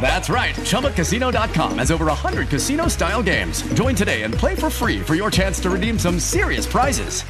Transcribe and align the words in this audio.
That's 0.00 0.30
right. 0.30 0.54
ChumbaCasino.com 0.54 1.78
has 1.78 1.90
over 1.90 2.06
100 2.06 2.48
casino 2.48 2.88
style 2.88 3.22
games. 3.22 3.62
Join 3.74 3.94
today 3.94 4.22
and 4.22 4.32
play 4.32 4.54
for 4.54 4.70
free 4.70 5.00
for 5.00 5.14
your 5.14 5.30
chance 5.30 5.60
to 5.60 5.68
redeem 5.68 5.98
some 5.98 6.18
serious 6.18 6.64
prizes. 6.64 7.22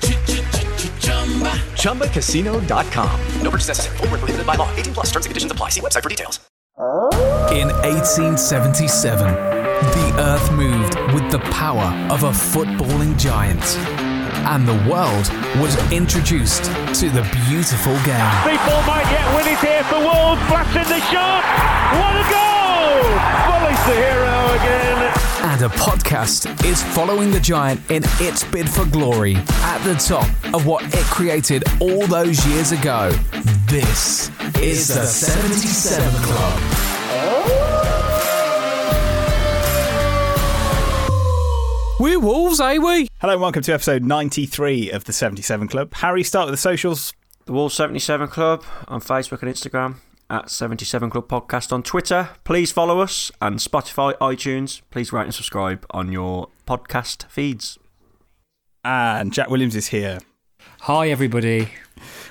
ChumbaCasino.com. 1.83 3.21
No 3.43 3.51
purchase 3.51 3.69
necessary. 3.69 3.97
Void 3.97 4.11
were 4.13 4.19
prohibited 4.19 4.47
by 4.47 4.55
law. 4.55 4.73
18 4.77 4.95
plus 4.95 5.07
terms 5.07 5.27
and 5.27 5.31
conditions 5.31 5.51
apply. 5.51 5.71
See 5.71 5.81
website 5.81 6.03
for 6.05 6.09
details. 6.09 6.39
In 7.51 7.69
1877, 7.69 9.35
the 9.35 10.15
earth 10.21 10.53
moved 10.53 10.97
with 11.13 11.29
the 11.33 11.41
power 11.51 11.93
of 12.13 12.23
a 12.23 12.31
footballing 12.31 13.19
giant. 13.19 14.08
And 14.47 14.67
the 14.67 14.79
world 14.91 15.29
was 15.61 15.77
introduced 15.93 16.65
to 17.01 17.11
the 17.11 17.23
beautiful 17.49 17.95
game. 18.05 18.31
People 18.45 18.81
might 18.87 19.07
yet 19.11 19.27
win 19.37 19.47
it 19.47 19.59
here 19.59 19.85
for 19.85 19.99
Wolves. 19.99 20.41
Blasting 20.49 20.89
the 20.89 21.01
shot. 21.11 21.45
What 21.99 22.15
a 22.17 22.25
goal! 22.31 23.03
Bully's 23.49 23.85
the 23.87 23.95
hero 23.95 24.37
again. 24.55 25.15
And 25.43 25.63
a 25.63 25.69
podcast 25.77 26.65
is 26.65 26.83
following 26.95 27.31
the 27.31 27.41
giant 27.41 27.81
in 27.91 28.03
its 28.21 28.45
bid 28.45 28.69
for 28.69 28.85
glory 28.87 29.37
at 29.37 29.79
the 29.85 29.95
top 29.95 30.27
of 30.55 30.67
what 30.67 30.83
it 30.95 31.05
created 31.07 31.65
all 31.81 32.07
those 32.07 32.45
years 32.47 32.73
ago. 32.73 33.11
This 33.67 34.31
is 34.61 34.89
the 34.89 35.05
77 35.05 36.11
Club. 36.23 36.63
We're 42.01 42.21
Wolves, 42.21 42.61
eh, 42.61 42.79
we? 42.79 43.08
Hello 43.21 43.33
and 43.33 43.43
welcome 43.43 43.63
to 43.63 43.73
episode 43.73 44.05
93 44.05 44.93
of 44.93 45.03
the 45.03 45.13
77 45.13 45.67
Club. 45.67 45.93
Harry, 45.95 46.23
start 46.23 46.47
with 46.47 46.53
the 46.53 46.57
socials. 46.57 47.13
The 47.47 47.53
Wall 47.53 47.69
77 47.69 48.29
Club 48.29 48.63
on 48.87 49.01
Facebook 49.01 49.43
and 49.43 49.53
Instagram, 49.53 49.97
at 50.31 50.49
77 50.49 51.11
Club 51.11 51.27
Podcast 51.27 51.73
on 51.73 51.83
Twitter. 51.83 52.29
Please 52.45 52.71
follow 52.71 53.01
us 53.01 53.33
and 53.43 53.59
Spotify, 53.59 54.17
iTunes. 54.19 54.83
Please 54.91 55.13
rate 55.13 55.25
and 55.25 55.35
subscribe 55.35 55.85
on 55.91 56.13
your 56.13 56.47
podcast 56.65 57.29
feeds. 57.29 57.77
And 58.85 59.33
Jack 59.33 59.51
Williams 59.51 59.75
is 59.75 59.89
here. 59.89 60.21
Hi, 60.83 61.09
everybody. 61.09 61.71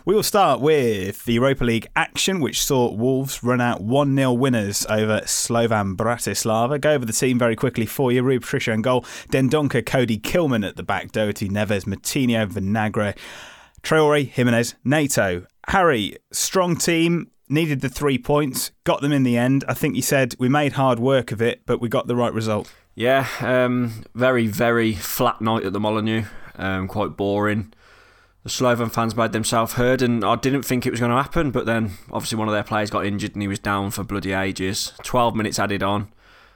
We 0.07 0.15
will 0.15 0.23
start 0.23 0.61
with 0.61 1.25
the 1.25 1.33
Europa 1.33 1.65
League 1.65 1.89
action, 1.93 2.39
which 2.39 2.63
saw 2.63 2.89
Wolves 2.93 3.43
run 3.43 3.59
out 3.59 3.81
1 3.81 4.15
0 4.15 4.31
winners 4.31 4.85
over 4.89 5.19
Slovan 5.25 5.97
Bratislava. 5.97 6.79
Go 6.79 6.93
over 6.93 7.03
the 7.03 7.11
team 7.11 7.37
very 7.37 7.57
quickly 7.57 7.85
for 7.85 8.09
you. 8.09 8.23
Rui 8.23 8.39
Patricio 8.39 8.73
and 8.73 8.81
goal. 8.81 9.01
Dendoncker, 9.33 9.85
Coady 9.85 10.17
Kilman 10.17 10.65
at 10.65 10.77
the 10.77 10.81
back. 10.81 11.11
Doherty, 11.11 11.49
Neves, 11.49 11.83
Moutinho, 11.83 12.49
Vinagre, 12.49 13.17
Traore, 13.83 14.25
Jimenez, 14.25 14.75
Neto. 14.85 15.45
Harry, 15.67 16.15
strong 16.31 16.77
team. 16.77 17.29
Needed 17.49 17.81
the 17.81 17.89
three 17.89 18.17
points, 18.17 18.71
got 18.85 19.01
them 19.01 19.11
in 19.11 19.23
the 19.23 19.35
end. 19.35 19.65
I 19.67 19.73
think 19.73 19.97
you 19.97 20.01
said 20.01 20.35
we 20.39 20.47
made 20.47 20.73
hard 20.73 20.99
work 20.99 21.33
of 21.33 21.41
it, 21.41 21.65
but 21.65 21.81
we 21.81 21.89
got 21.89 22.07
the 22.07 22.15
right 22.15 22.33
result. 22.33 22.73
Yeah, 22.95 23.27
um, 23.41 24.05
very, 24.15 24.47
very 24.47 24.93
flat 24.93 25.41
night 25.41 25.65
at 25.65 25.73
the 25.73 25.81
Molineux. 25.81 26.23
Um, 26.55 26.87
quite 26.87 27.17
boring 27.17 27.73
the 28.47 28.51
Slovan 28.51 28.89
fans 28.89 29.13
made 29.13 29.33
themselves 29.33 29.73
heard, 29.73 30.01
and 30.01 30.23
I 30.23 30.37
didn't 30.37 30.61
think 30.61 30.85
it 30.85 30.91
was 30.91 31.01
going 31.01 31.11
to 31.11 31.21
happen. 31.21 31.51
But 31.51 31.65
then, 31.65 31.97
obviously, 32.13 32.37
one 32.37 32.47
of 32.47 32.53
their 32.53 32.63
players 32.63 32.89
got 32.89 33.05
injured 33.05 33.33
and 33.33 33.41
he 33.41 33.47
was 33.49 33.59
down 33.59 33.91
for 33.91 34.05
bloody 34.05 34.31
ages. 34.31 34.93
12 35.03 35.35
minutes 35.35 35.59
added 35.59 35.83
on. 35.83 36.07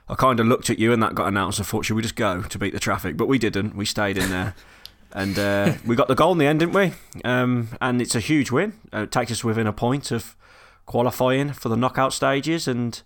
I 0.07 0.15
kind 0.15 0.39
of 0.39 0.47
looked 0.47 0.69
at 0.69 0.79
you 0.79 0.93
and 0.93 1.03
that 1.03 1.15
got 1.15 1.27
announced. 1.27 1.59
I 1.59 1.63
thought, 1.63 1.83
should 1.83 1.97
we 1.97 2.01
just 2.01 2.15
go 2.15 2.43
to 2.43 2.57
beat 2.57 2.71
the 2.71 2.79
traffic? 2.79 3.17
But 3.17 3.27
we 3.27 3.37
didn't. 3.37 3.75
We 3.75 3.83
stayed 3.83 4.17
in 4.17 4.29
there. 4.29 4.55
and 5.11 5.37
uh, 5.37 5.73
we 5.85 5.97
got 5.97 6.07
the 6.07 6.15
goal 6.15 6.31
in 6.31 6.37
the 6.37 6.45
end, 6.45 6.61
didn't 6.61 6.75
we? 6.75 6.93
Um, 7.25 7.67
and 7.81 8.01
it's 8.01 8.15
a 8.15 8.21
huge 8.21 8.51
win. 8.51 8.71
Uh, 8.93 8.99
it 8.99 9.11
takes 9.11 9.29
us 9.29 9.43
within 9.43 9.67
a 9.67 9.73
point 9.73 10.11
of 10.11 10.37
qualifying 10.85 11.51
for 11.51 11.67
the 11.67 11.75
knockout 11.75 12.13
stages. 12.13 12.69
And 12.69 13.01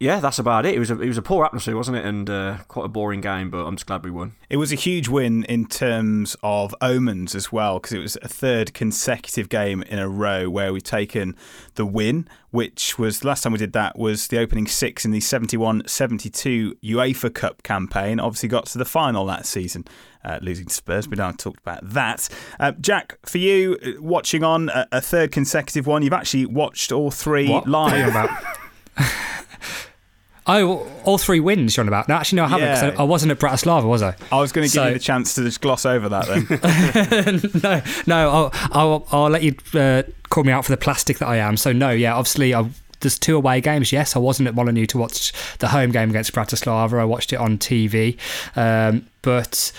yeah, 0.00 0.20
that's 0.20 0.38
about 0.38 0.64
it. 0.64 0.76
It 0.76 0.78
was 0.78 0.92
a, 0.92 1.00
it 1.00 1.08
was 1.08 1.18
a 1.18 1.22
poor 1.22 1.44
atmosphere, 1.44 1.76
wasn't 1.76 1.96
it? 1.96 2.04
And 2.04 2.30
uh, 2.30 2.58
quite 2.68 2.84
a 2.84 2.88
boring 2.88 3.20
game, 3.20 3.50
but 3.50 3.64
I'm 3.64 3.74
just 3.74 3.86
glad 3.86 4.04
we 4.04 4.12
won. 4.12 4.36
It 4.48 4.56
was 4.56 4.70
a 4.70 4.76
huge 4.76 5.08
win 5.08 5.42
in 5.44 5.66
terms 5.66 6.36
of 6.40 6.72
omens 6.80 7.34
as 7.34 7.50
well, 7.50 7.80
because 7.80 7.92
it 7.92 7.98
was 7.98 8.16
a 8.22 8.28
third 8.28 8.74
consecutive 8.74 9.48
game 9.48 9.82
in 9.82 9.98
a 9.98 10.08
row 10.08 10.48
where 10.48 10.72
we've 10.72 10.84
taken 10.84 11.34
the 11.74 11.84
win, 11.84 12.28
which 12.50 12.96
was 12.96 13.20
the 13.20 13.26
last 13.26 13.42
time 13.42 13.52
we 13.52 13.58
did 13.58 13.72
that 13.72 13.98
was 13.98 14.28
the 14.28 14.38
opening 14.38 14.68
six 14.68 15.04
in 15.04 15.10
the 15.10 15.18
71 15.18 15.82
72 15.88 16.76
UEFA 16.76 17.34
Cup 17.34 17.64
campaign. 17.64 18.20
Obviously, 18.20 18.48
got 18.48 18.66
to 18.66 18.78
the 18.78 18.84
final 18.84 19.26
that 19.26 19.46
season. 19.46 19.84
Uh, 20.24 20.38
losing 20.42 20.66
to 20.66 20.74
Spurs. 20.74 21.08
We 21.08 21.16
don't 21.16 21.38
talk 21.38 21.58
about 21.58 21.80
that. 21.82 22.28
Uh, 22.60 22.72
Jack, 22.80 23.18
for 23.24 23.38
you, 23.38 23.78
uh, 23.84 24.00
watching 24.02 24.44
on 24.44 24.68
a, 24.68 24.86
a, 24.92 25.00
third 25.00 25.30
consecutive 25.32 25.86
one, 25.86 26.02
you've 26.02 26.12
actually 26.12 26.44
watched 26.44 26.92
all 26.92 27.10
three 27.10 27.48
what? 27.48 27.68
live. 27.68 28.28
Oh, 30.48 30.86
all 31.04 31.18
three 31.18 31.40
wins 31.40 31.76
you're 31.76 31.84
on 31.84 31.88
about? 31.88 32.08
No, 32.08 32.14
actually, 32.14 32.36
no, 32.36 32.44
I 32.44 32.48
haven't. 32.48 32.66
Yeah. 32.66 32.94
I, 32.98 33.02
I, 33.02 33.04
wasn't 33.04 33.32
at 33.32 33.38
Bratislava, 33.38 33.84
was 33.84 34.02
I? 34.02 34.16
I 34.32 34.40
was 34.40 34.50
going 34.50 34.66
to 34.66 34.72
give 34.72 34.82
so... 34.82 34.86
you 34.88 34.94
the 34.94 34.98
chance 34.98 35.34
to 35.34 35.44
just 35.44 35.60
gloss 35.60 35.84
over 35.84 36.08
that 36.08 36.26
then. 36.26 37.50
no, 37.62 37.82
no, 38.06 38.30
I'll, 38.30 38.50
I'll, 38.72 39.06
I'll 39.12 39.30
let 39.30 39.42
you 39.42 39.54
uh, 39.74 40.04
call 40.30 40.44
me 40.44 40.52
out 40.52 40.64
for 40.64 40.72
the 40.72 40.78
plastic 40.78 41.18
that 41.18 41.28
I 41.28 41.36
am. 41.36 41.58
So, 41.58 41.72
no, 41.72 41.90
yeah, 41.90 42.14
obviously, 42.14 42.54
I, 42.54 42.70
there's 43.00 43.18
two 43.18 43.36
away 43.36 43.60
games. 43.60 43.92
Yes, 43.92 44.16
I 44.16 44.18
wasn't 44.20 44.48
at 44.48 44.54
Molineux 44.54 44.86
to 44.86 44.98
watch 44.98 45.32
the 45.58 45.68
home 45.68 45.90
game 45.90 46.08
against 46.08 46.32
Bratislava. 46.32 46.98
I 46.98 47.04
watched 47.04 47.34
it 47.34 47.36
on 47.36 47.58
TV. 47.58 48.16
Um, 48.56 49.06
but 49.20 49.72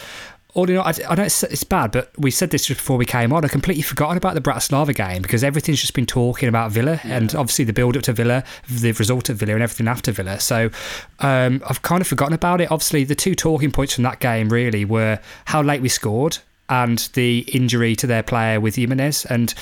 Or 0.55 0.67
you 0.67 0.73
know, 0.73 0.81
I, 0.81 0.93
I 1.07 1.15
know 1.15 1.23
it's, 1.23 1.43
it's 1.43 1.63
bad, 1.63 1.91
but 1.91 2.11
we 2.17 2.31
said 2.31 2.49
this 2.49 2.65
just 2.65 2.79
before 2.79 2.97
we 2.97 3.05
came 3.05 3.31
on. 3.31 3.45
I 3.45 3.47
completely 3.47 3.83
forgotten 3.83 4.17
about 4.17 4.33
the 4.33 4.41
Bratislava 4.41 4.95
game 4.95 5.21
because 5.21 5.43
everything's 5.43 5.79
just 5.79 5.93
been 5.93 6.07
talking 6.07 6.49
about 6.49 6.71
Villa 6.71 6.99
and 7.03 7.35
obviously 7.35 7.65
the 7.65 7.73
build 7.73 7.95
up 7.95 8.03
to 8.03 8.13
Villa, 8.13 8.43
the 8.67 8.91
result 8.93 9.29
at 9.29 9.35
Villa, 9.35 9.53
and 9.53 9.61
everything 9.61 9.87
after 9.87 10.11
Villa. 10.11 10.39
So 10.39 10.71
um, 11.19 11.61
I've 11.67 11.83
kind 11.83 12.01
of 12.01 12.07
forgotten 12.07 12.33
about 12.33 12.61
it. 12.61 12.71
Obviously, 12.71 13.03
the 13.03 13.15
two 13.15 13.35
talking 13.35 13.71
points 13.71 13.93
from 13.93 14.03
that 14.05 14.19
game 14.19 14.49
really 14.49 14.85
were 14.85 15.19
how 15.45 15.61
late 15.61 15.81
we 15.81 15.89
scored 15.89 16.39
and 16.67 17.09
the 17.13 17.39
injury 17.51 17.95
to 17.97 18.07
their 18.07 18.23
player 18.23 18.59
with 18.59 18.75
Jimenez. 18.75 19.25
And 19.25 19.53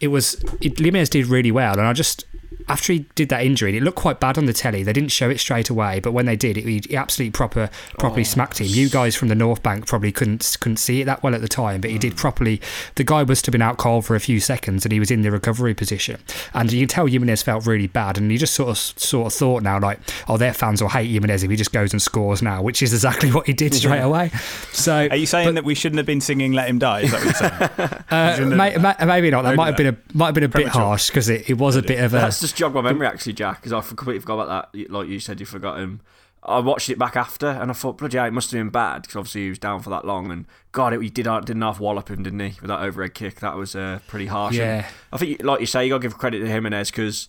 it 0.00 0.08
was 0.08 0.42
it, 0.60 0.78
Jimenez 0.78 1.08
did 1.08 1.26
really 1.26 1.52
well, 1.52 1.78
and 1.78 1.86
I 1.86 1.92
just 1.94 2.24
after 2.68 2.92
he 2.92 3.06
did 3.14 3.28
that 3.28 3.44
injury, 3.44 3.70
and 3.70 3.78
it 3.78 3.82
looked 3.82 3.98
quite 3.98 4.20
bad 4.20 4.38
on 4.38 4.46
the 4.46 4.52
telly. 4.52 4.82
They 4.82 4.92
didn't 4.92 5.10
show 5.12 5.28
it 5.30 5.38
straight 5.40 5.70
away, 5.70 6.00
but 6.00 6.12
when 6.12 6.26
they 6.26 6.36
did, 6.36 6.56
it, 6.58 6.64
he 6.64 6.96
absolutely 6.96 7.30
proper 7.32 7.70
properly 7.98 8.22
Oh. 8.22 8.24
smacked 8.24 8.60
him. 8.60 8.66
You 8.68 8.88
guys 8.88 9.14
from 9.14 9.28
the 9.28 9.34
North 9.34 9.62
Bank 9.62 9.86
probably 9.86 10.12
couldn't 10.12 10.56
couldn't 10.60 10.76
see 10.78 11.00
it 11.00 11.04
that 11.04 11.22
well 11.22 11.34
at 11.34 11.40
the 11.40 11.48
time, 11.48 11.80
but 11.80 11.90
he 11.90 11.96
Mm. 11.96 12.00
did 12.00 12.16
properly. 12.16 12.60
The 12.96 13.04
guy 13.04 13.24
must 13.24 13.46
have 13.46 13.52
been 13.52 13.62
out 13.62 13.76
cold 13.78 14.04
for 14.06 14.14
a 14.16 14.20
few 14.20 14.40
seconds, 14.40 14.84
and 14.84 14.92
he 14.92 15.00
was 15.00 15.10
in 15.10 15.22
the 15.22 15.30
recovery 15.30 15.74
position. 15.74 16.18
And 16.54 16.72
you 16.72 16.80
can 16.80 16.88
tell 16.88 17.06
Jimenez 17.06 17.42
felt 17.42 17.66
really 17.66 17.86
bad, 17.86 18.18
and 18.18 18.30
he 18.30 18.36
just 18.38 18.54
sort 18.54 18.70
of 18.70 18.78
sort 18.78 19.26
of 19.26 19.32
thought 19.34 19.62
now 19.62 19.78
like, 19.80 19.98
oh, 20.28 20.36
their 20.36 20.52
fans 20.54 20.80
will 20.82 20.88
hate 20.90 21.10
Jimenez 21.10 21.42
if 21.42 21.50
he 21.50 21.56
just 21.56 21.72
goes 21.72 21.92
and 21.92 22.00
scores 22.00 22.42
now, 22.42 22.62
which 22.62 22.82
is 22.82 22.92
exactly 22.92 23.30
what 23.32 23.46
he 23.46 23.52
did 23.52 23.74
straight 23.74 23.96
Yeah. 23.98 24.04
away. 24.04 24.30
So 24.72 25.08
Are 25.10 25.16
you 25.16 25.26
saying 25.26 25.54
that 25.54 25.64
we 25.64 25.74
shouldn't 25.74 25.98
have 25.98 26.06
been 26.06 26.20
singing 26.20 26.52
"Let 26.52 26.68
Him 26.68 26.78
Die"? 26.78 27.00
Is 27.00 27.10
that 27.10 27.20
what 27.20 27.24
you're 27.24 27.78
saying? 27.88 27.90
Uh, 28.10 28.46
may, 28.56 28.70
have- 28.70 28.82
may, 29.00 29.06
maybe 29.06 29.30
not. 29.30 29.42
That 29.42 29.56
might 29.56 29.66
have 29.66 29.76
been 29.76 29.86
a 29.88 29.96
might 30.12 30.26
have 30.26 30.34
been 30.34 30.44
a 30.44 30.48
bit 30.48 30.68
harsh 30.68 31.08
because 31.08 31.28
it, 31.28 31.48
it 31.50 31.58
was 31.58 31.76
a 31.76 31.82
bit 31.82 31.98
of 32.00 32.14
a. 32.14 32.30
That's 32.54 32.58
just 32.58 32.72
jogged 32.72 32.74
my 32.74 32.80
memory 32.82 33.06
actually, 33.06 33.32
Jack, 33.34 33.60
because 33.60 33.72
I 33.72 33.80
completely 33.80 34.20
forgot 34.20 34.40
about 34.44 34.72
that. 34.72 34.90
Like 34.90 35.08
you 35.08 35.20
said, 35.20 35.40
you 35.40 35.46
forgot 35.46 35.78
him. 35.78 36.00
I 36.42 36.58
watched 36.58 36.90
it 36.90 36.98
back 36.98 37.16
after, 37.16 37.46
and 37.46 37.70
I 37.70 37.74
thought, 37.74 37.96
bloody 37.96 38.18
hell, 38.18 38.26
it 38.26 38.32
must 38.32 38.50
have 38.50 38.58
been 38.60 38.68
bad 38.68 39.02
because 39.02 39.16
obviously 39.16 39.44
he 39.44 39.48
was 39.48 39.58
down 39.58 39.80
for 39.80 39.88
that 39.90 40.04
long. 40.04 40.30
And 40.30 40.44
God, 40.72 40.92
it, 40.92 41.00
he 41.00 41.08
did 41.08 41.24
didn't 41.24 41.62
half 41.62 41.80
wallop 41.80 42.10
him, 42.10 42.22
didn't 42.22 42.40
he, 42.40 42.60
with 42.60 42.68
that 42.68 42.80
overhead 42.80 43.14
kick? 43.14 43.40
That 43.40 43.56
was 43.56 43.74
uh, 43.74 44.00
pretty 44.08 44.26
harsh. 44.26 44.54
Yeah. 44.54 44.76
And 44.76 44.86
I 45.12 45.16
think, 45.16 45.42
like 45.42 45.60
you 45.60 45.66
say, 45.66 45.84
you 45.84 45.90
got 45.90 45.98
to 45.98 46.02
give 46.08 46.18
credit 46.18 46.40
to 46.40 46.46
Jimenez 46.46 46.90
because. 46.90 47.28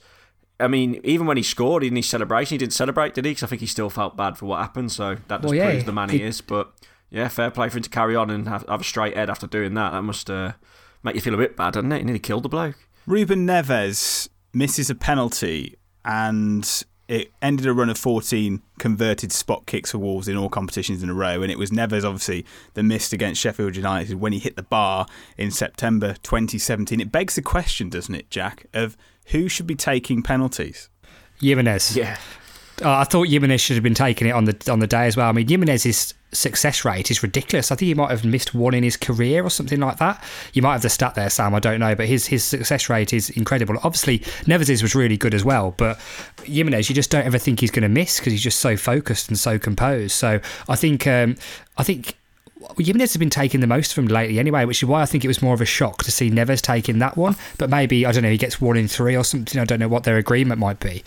I 0.57 0.69
mean, 0.69 1.01
even 1.03 1.27
when 1.27 1.35
he 1.35 1.43
scored 1.43 1.83
in 1.83 1.97
his 1.97 2.07
celebration, 2.07 2.55
he 2.55 2.57
didn't 2.57 2.71
celebrate, 2.71 3.13
did 3.13 3.25
he? 3.25 3.31
Because 3.31 3.43
I 3.43 3.47
think 3.47 3.59
he 3.59 3.67
still 3.67 3.89
felt 3.89 4.15
bad 4.15 4.37
for 4.37 4.45
what 4.45 4.61
happened. 4.61 4.89
So 4.93 5.15
that 5.27 5.41
just 5.41 5.43
Well, 5.43 5.53
yeah, 5.53 5.69
proves 5.71 5.83
the 5.83 5.91
man 5.91 6.07
he 6.07 6.19
he- 6.19 6.23
is. 6.23 6.39
But 6.39 6.71
yeah, 7.09 7.27
fair 7.27 7.51
play 7.51 7.67
for 7.67 7.75
him 7.75 7.83
to 7.83 7.89
carry 7.89 8.15
on 8.15 8.29
and 8.29 8.47
have, 8.47 8.63
have 8.69 8.79
a 8.79 8.83
straight 8.85 9.17
head 9.17 9.29
after 9.29 9.47
doing 9.47 9.73
that. 9.73 9.91
That 9.91 10.01
must 10.03 10.29
uh, 10.29 10.53
make 11.03 11.15
you 11.15 11.19
feel 11.19 11.33
a 11.33 11.37
bit 11.37 11.57
bad, 11.57 11.73
doesn't 11.73 11.91
it? 11.91 11.97
He 11.97 12.03
nearly 12.05 12.19
killed 12.19 12.43
the 12.43 12.47
bloke. 12.49 12.77
Ruben 13.05 13.45
Neves 13.45 14.29
misses 14.55 14.89
a 14.89 14.95
penalty 14.95 15.75
and 16.03 16.83
it 17.07 17.31
ended 17.41 17.67
a 17.67 17.73
run 17.73 17.89
of 17.89 17.97
14 17.97 18.61
converted 18.79 19.31
spot 19.31 19.65
kicks 19.65 19.91
for 19.91 19.99
Wolves 19.99 20.27
in 20.27 20.37
all 20.37 20.49
competitions 20.49 21.03
in 21.03 21.09
a 21.09 21.13
row. 21.13 21.41
And 21.41 21.51
it 21.51 21.59
was 21.59 21.69
Neves, 21.69 22.03
obviously, 22.03 22.45
the 22.73 22.81
missed 22.81 23.13
against 23.13 23.41
Sheffield 23.41 23.75
United 23.75 24.19
when 24.19 24.33
he 24.33 24.39
hit 24.39 24.55
the 24.55 24.63
bar 24.63 25.05
in 25.37 25.51
September 25.51 26.15
2017. 26.23 26.99
It 26.99 27.11
begs 27.11 27.35
the 27.35 27.41
question, 27.41 27.89
doesn't 27.89 28.15
it, 28.15 28.29
Jack, 28.29 28.65
of 28.73 28.97
who 29.27 29.47
should 29.47 29.67
be 29.67 29.75
taking 29.75 30.23
penalties? 30.23 30.89
Jimenez. 31.39 31.95
Yeah. 31.95 32.17
Uh, 32.81 32.97
I 32.97 33.03
thought 33.05 33.27
Jimenez 33.27 33.61
should 33.61 33.75
have 33.75 33.83
been 33.83 33.93
taking 33.93 34.27
it 34.27 34.31
on 34.31 34.45
the 34.45 34.71
on 34.71 34.79
the 34.79 34.87
day 34.87 35.07
as 35.07 35.15
well. 35.15 35.29
I 35.29 35.31
mean, 35.31 35.47
Jimenez's 35.47 36.13
success 36.33 36.83
rate 36.83 37.09
is 37.09 37.23
ridiculous. 37.23 37.71
I 37.71 37.75
think 37.75 37.87
he 37.87 37.93
might 37.93 38.11
have 38.11 38.25
missed 38.25 38.53
one 38.53 38.73
in 38.73 38.83
his 38.83 38.97
career 38.97 39.43
or 39.43 39.49
something 39.49 39.79
like 39.79 39.97
that. 39.97 40.21
You 40.53 40.61
might 40.61 40.73
have 40.73 40.81
the 40.81 40.89
stat 40.89 41.15
there, 41.15 41.29
Sam. 41.29 41.55
I 41.55 41.59
don't 41.59 41.79
know, 41.79 41.95
but 41.95 42.07
his 42.07 42.27
his 42.27 42.43
success 42.43 42.89
rate 42.89 43.13
is 43.13 43.29
incredible. 43.31 43.77
Obviously, 43.83 44.21
Neves's 44.45 44.81
was 44.81 44.93
really 44.93 45.15
good 45.15 45.33
as 45.33 45.45
well, 45.45 45.73
but 45.77 45.99
Jimenez, 46.43 46.89
you 46.89 46.95
just 46.95 47.09
don't 47.09 47.25
ever 47.25 47.37
think 47.37 47.61
he's 47.61 47.71
going 47.71 47.83
to 47.83 47.89
miss 47.89 48.19
because 48.19 48.33
he's 48.33 48.43
just 48.43 48.59
so 48.59 48.75
focused 48.75 49.29
and 49.29 49.39
so 49.39 49.57
composed. 49.57 50.13
So 50.13 50.39
I 50.67 50.75
think 50.75 51.07
um, 51.07 51.37
I 51.77 51.83
think. 51.83 52.17
Well, 52.57 52.73
Jimenez 52.79 53.13
has 53.13 53.19
been 53.19 53.29
taking 53.29 53.59
the 53.59 53.67
most 53.67 53.93
from 53.93 54.07
lately 54.07 54.39
anyway, 54.39 54.65
which 54.65 54.81
is 54.81 54.89
why 54.89 55.01
I 55.01 55.05
think 55.05 55.23
it 55.23 55.27
was 55.27 55.41
more 55.41 55.53
of 55.53 55.61
a 55.61 55.65
shock 55.65 56.03
to 56.03 56.11
see 56.11 56.31
Neves 56.31 56.61
taking 56.61 56.97
that 56.99 57.15
one. 57.15 57.35
But 57.59 57.69
maybe, 57.69 58.05
I 58.07 58.11
don't 58.11 58.23
know, 58.23 58.31
he 58.31 58.37
gets 58.37 58.59
one 58.59 58.75
in 58.75 58.87
three 58.87 59.15
or 59.15 59.23
something. 59.23 59.61
I 59.61 59.65
don't 59.65 59.79
know 59.79 59.89
what 59.89 60.03
their 60.03 60.17
agreement 60.17 60.59
might 60.59 60.79
be. 60.79 61.03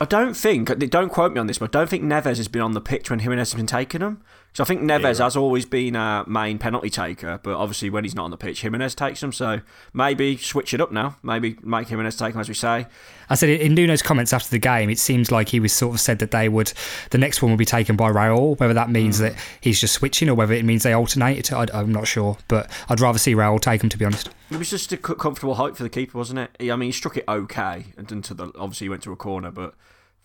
I 0.00 0.04
don't 0.04 0.34
think, 0.34 0.76
don't 0.90 1.08
quote 1.08 1.32
me 1.32 1.40
on 1.40 1.46
this, 1.46 1.58
but 1.58 1.74
I 1.74 1.78
don't 1.80 1.88
think 1.88 2.04
Neves 2.04 2.36
has 2.36 2.48
been 2.48 2.62
on 2.62 2.72
the 2.72 2.80
pitch 2.80 3.10
when 3.10 3.18
Jimenez 3.20 3.52
has 3.52 3.56
been 3.56 3.66
taking 3.66 4.00
them. 4.00 4.22
So 4.54 4.64
I 4.64 4.66
think 4.66 4.80
Neves 4.80 5.18
has 5.18 5.36
always 5.36 5.64
been 5.66 5.94
a 5.94 6.24
main 6.26 6.58
penalty 6.58 6.90
taker, 6.90 7.38
but 7.42 7.54
obviously 7.54 7.90
when 7.90 8.04
he's 8.04 8.14
not 8.14 8.24
on 8.24 8.30
the 8.30 8.36
pitch, 8.36 8.62
Jimenez 8.62 8.94
takes 8.94 9.20
them. 9.20 9.32
So 9.32 9.60
maybe 9.92 10.36
switch 10.36 10.74
it 10.74 10.80
up 10.80 10.90
now. 10.90 11.16
Maybe 11.22 11.56
make 11.62 11.88
Jimenez 11.88 12.16
take 12.16 12.32
them, 12.32 12.40
as 12.40 12.48
we 12.48 12.54
say. 12.54 12.86
I 13.30 13.34
said 13.34 13.50
in 13.50 13.74
Nuno's 13.74 14.02
comments 14.02 14.32
after 14.32 14.50
the 14.50 14.58
game, 14.58 14.90
it 14.90 14.98
seems 14.98 15.30
like 15.30 15.50
he 15.50 15.60
was 15.60 15.72
sort 15.72 15.94
of 15.94 16.00
said 16.00 16.18
that 16.20 16.30
they 16.30 16.48
would, 16.48 16.72
the 17.10 17.18
next 17.18 17.42
one 17.42 17.52
will 17.52 17.58
be 17.58 17.64
taken 17.64 17.94
by 17.94 18.10
Raul. 18.10 18.58
Whether 18.58 18.74
that 18.74 18.90
means 18.90 19.18
hmm. 19.18 19.24
that 19.24 19.36
he's 19.60 19.80
just 19.80 19.94
switching 19.94 20.28
or 20.28 20.34
whether 20.34 20.54
it 20.54 20.64
means 20.64 20.82
they 20.82 20.92
alternate, 20.92 21.52
I, 21.52 21.66
I'm 21.72 21.92
not 21.92 22.06
sure. 22.08 22.36
But 22.48 22.70
I'd 22.88 23.00
rather 23.00 23.18
see 23.18 23.34
Raul 23.34 23.60
take 23.60 23.82
him, 23.82 23.90
to 23.90 23.98
be 23.98 24.04
honest. 24.04 24.30
It 24.50 24.56
was 24.56 24.70
just 24.70 24.92
a 24.92 24.96
comfortable 24.96 25.56
height 25.56 25.76
for 25.76 25.82
the 25.82 25.90
keeper, 25.90 26.16
wasn't 26.18 26.40
it? 26.40 26.50
He- 26.58 26.72
I 26.72 26.76
mean, 26.76 26.88
he 26.88 26.92
struck 26.92 27.16
it 27.16 27.24
okay, 27.28 27.86
and 27.96 28.10
into 28.10 28.34
the 28.34 28.46
obviously 28.58 28.86
he 28.86 28.88
went 28.88 29.02
to 29.02 29.12
a 29.12 29.16
corner, 29.16 29.50
but 29.50 29.74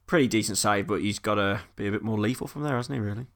pretty 0.07 0.27
decent 0.27 0.57
save. 0.57 0.87
But 0.87 1.01
he's 1.01 1.19
got 1.19 1.35
to 1.35 1.61
be 1.75 1.87
a 1.87 1.91
bit 1.91 2.03
more 2.03 2.17
lethal 2.17 2.47
from 2.47 2.63
there, 2.63 2.77
hasn't 2.77 2.95
he? 2.95 2.99
Really? 3.01 3.27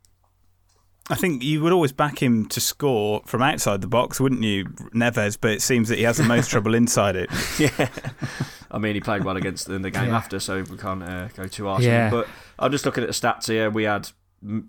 I 1.10 1.16
think 1.16 1.42
you 1.42 1.62
would 1.64 1.72
always 1.72 1.94
back 1.94 2.22
him 2.22 2.46
to 2.48 2.60
score 2.60 3.22
from 3.26 3.42
outside 3.42 3.80
the 3.82 3.88
box, 3.88 4.20
wouldn't 4.20 4.44
you, 4.44 4.66
Neves? 4.94 5.38
But 5.40 5.52
it 5.52 5.62
seems 5.62 5.88
that 5.90 5.98
he 5.98 6.04
has 6.04 6.18
the 6.18 6.24
most 6.24 6.50
trouble 6.52 6.74
inside 6.76 7.16
it. 7.16 7.30
yeah. 7.60 7.88
I 8.70 8.78
mean, 8.78 8.96
he 8.96 9.00
played 9.00 9.24
well 9.24 9.38
against 9.38 9.70
in 9.70 9.82
the 9.82 9.90
game 9.92 10.10
Yeah. 10.10 10.18
after, 10.18 10.40
so 10.40 10.64
we 10.70 10.78
can't 10.78 11.02
uh, 11.02 11.30
go 11.30 11.48
too 11.48 11.66
harsh. 11.68 11.84
Yeah. 11.84 12.10
But 12.10 12.28
I'm 12.60 12.72
just 12.72 12.86
looking 12.86 13.04
at 13.04 13.08
the 13.08 13.14
stats 13.14 13.48
here. 13.48 13.70
We 13.70 13.84
had 13.84 14.10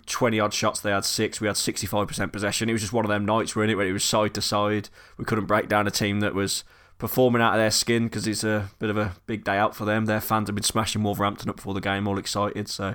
20 0.07 0.39
odd 0.41 0.55
shots, 0.55 0.81
they 0.81 0.93
had 0.93 1.05
six. 1.05 1.41
We 1.41 1.49
had 1.49 1.57
65% 1.57 2.33
possession. 2.33 2.69
It 2.69 2.73
was 2.73 2.83
just 2.83 2.93
one 2.93 3.05
of 3.05 3.09
them 3.09 3.25
nights, 3.25 3.57
where 3.57 3.69
it, 3.69 3.75
where 3.77 3.87
it 3.87 3.93
was 3.93 4.05
side 4.05 4.35
to 4.35 4.41
side. 4.43 4.89
We 5.17 5.25
couldn't 5.25 5.47
break 5.47 5.69
down 5.69 5.87
a 5.89 5.91
team 5.91 6.21
that 6.21 6.35
was 6.35 6.63
performing 6.99 7.43
out 7.43 7.55
of 7.55 7.59
their 7.59 7.71
skin 7.71 8.05
because 8.05 8.27
it's 8.27 8.45
a 8.45 8.71
bit 8.79 8.91
of 8.91 8.97
a 8.97 9.15
big 9.27 9.45
day 9.45 9.57
out 9.57 9.75
for 9.75 9.85
them. 9.85 10.07
Their 10.07 10.21
fans 10.21 10.49
have 10.49 10.55
been 10.55 10.63
smashing 10.65 11.03
Wolverhampton 11.03 11.51
up 11.51 11.57
before 11.57 11.75
the 11.75 11.81
game, 11.81 12.07
all 12.09 12.19
excited. 12.19 12.69
So, 12.69 12.95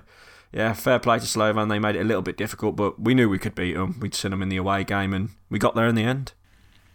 yeah, 0.54 0.74
fair 0.74 1.00
play 1.00 1.20
to 1.20 1.26
Slovan. 1.26 1.68
They 1.70 1.80
made 1.80 1.96
it 1.96 2.02
a 2.02 2.06
little 2.06 2.22
bit 2.22 2.38
difficult, 2.38 2.76
but 2.76 3.02
we 3.02 3.14
knew 3.14 3.28
we 3.28 3.40
could 3.40 3.56
beat 3.56 3.74
them. 3.74 4.00
We'd 4.00 4.14
seen 4.14 4.32
them 4.32 4.42
in 4.44 4.50
the 4.50 4.58
away 4.58 4.84
game, 4.84 5.14
and 5.14 5.30
we 5.50 5.58
got 5.58 5.76
there 5.76 5.88
in 5.88 5.96
the 5.96 6.04
end. 6.04 6.34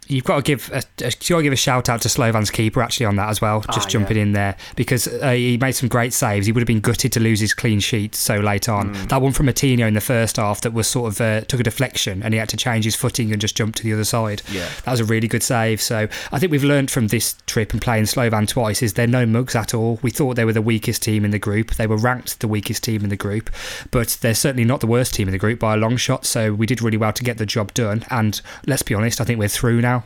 You've 0.09 0.25
got 0.25 0.37
to 0.37 0.43
give 0.43 0.71
a, 0.73 0.83
you've 1.05 1.19
got 1.29 1.37
to 1.37 1.43
give 1.43 1.53
a 1.53 1.57
shout 1.57 1.89
out 1.89 2.01
to 2.03 2.09
Slovan's 2.09 2.51
keeper 2.51 2.83
actually 2.83 3.07
on 3.07 3.17
that 3.17 3.29
as 3.29 3.41
well. 3.41 3.61
Just 3.73 3.89
Ah, 3.89 3.91
jumping 3.91 4.17
in 4.17 4.33
there 4.33 4.57
because 4.75 5.07
uh, 5.07 5.31
he 5.33 5.59
made 5.59 5.73
some 5.73 5.89
great 5.89 6.13
saves. 6.13 6.47
He 6.47 6.53
would 6.53 6.61
have 6.61 6.67
been 6.67 6.81
gutted 6.81 7.13
to 7.13 7.21
lose 7.21 7.41
his 7.41 7.53
clean 7.55 7.81
sheet 7.81 8.15
so 8.15 8.37
late 8.39 8.69
on. 8.69 8.95
Mm. 8.95 9.09
That 9.09 9.21
one 9.23 9.33
from 9.33 9.47
Moutinho 9.47 9.87
in 9.87 9.95
the 9.95 10.01
first 10.01 10.37
half 10.37 10.63
that 10.63 10.73
was 10.73 10.87
sort 10.89 11.13
of 11.13 11.21
uh, 11.21 11.41
took 11.43 11.61
a 11.61 11.63
deflection 11.63 12.23
and 12.23 12.33
he 12.35 12.39
had 12.41 12.49
to 12.49 12.57
change 12.57 12.85
his 12.85 12.97
footing 12.97 13.33
and 13.33 13.41
just 13.41 13.57
jump 13.57 13.75
to 13.77 13.83
the 13.83 13.93
other 13.93 14.05
side. 14.05 14.43
Yeah. 14.51 14.69
that 14.85 14.91
was 14.91 15.01
a 15.01 15.05
really 15.05 15.29
good 15.29 15.43
save. 15.43 15.81
So 15.83 16.09
I 16.33 16.39
think 16.39 16.51
we've 16.53 16.65
learned 16.65 16.91
from 16.91 17.09
this 17.09 17.37
trip 17.47 17.73
and 17.73 17.83
playing 17.83 18.05
Slovan 18.05 18.47
twice 18.49 18.83
is 18.83 18.95
they're 18.95 19.07
no 19.07 19.27
mugs 19.27 19.55
at 19.55 19.75
all. 19.75 19.99
We 20.03 20.11
thought 20.11 20.37
they 20.37 20.45
were 20.45 20.53
the 20.53 20.63
weakest 20.63 21.03
team 21.03 21.25
in 21.25 21.31
the 21.33 21.39
group. 21.39 21.73
They 21.75 21.87
were 21.87 21.97
ranked 21.99 22.41
the 22.41 22.49
weakest 22.49 22.83
team 22.85 23.03
in 23.05 23.11
the 23.11 23.17
group, 23.17 23.51
but 23.91 24.17
they're 24.23 24.35
certainly 24.35 24.65
not 24.65 24.81
the 24.81 24.87
worst 24.87 25.15
team 25.15 25.29
in 25.29 25.33
the 25.33 25.39
group 25.39 25.59
by 25.61 25.75
a 25.75 25.77
long 25.77 25.97
shot. 25.97 26.25
So 26.25 26.55
we 26.55 26.67
did 26.67 26.81
really 26.81 26.97
well 26.97 27.13
to 27.13 27.25
get 27.25 27.39
the 27.39 27.47
job 27.47 27.75
done. 27.75 28.05
And 28.11 28.41
let's 28.67 28.83
be 28.83 28.95
honest, 28.95 29.21
I 29.21 29.25
think 29.25 29.39
we're 29.39 29.49
through 29.49 29.81
now. 29.81 29.98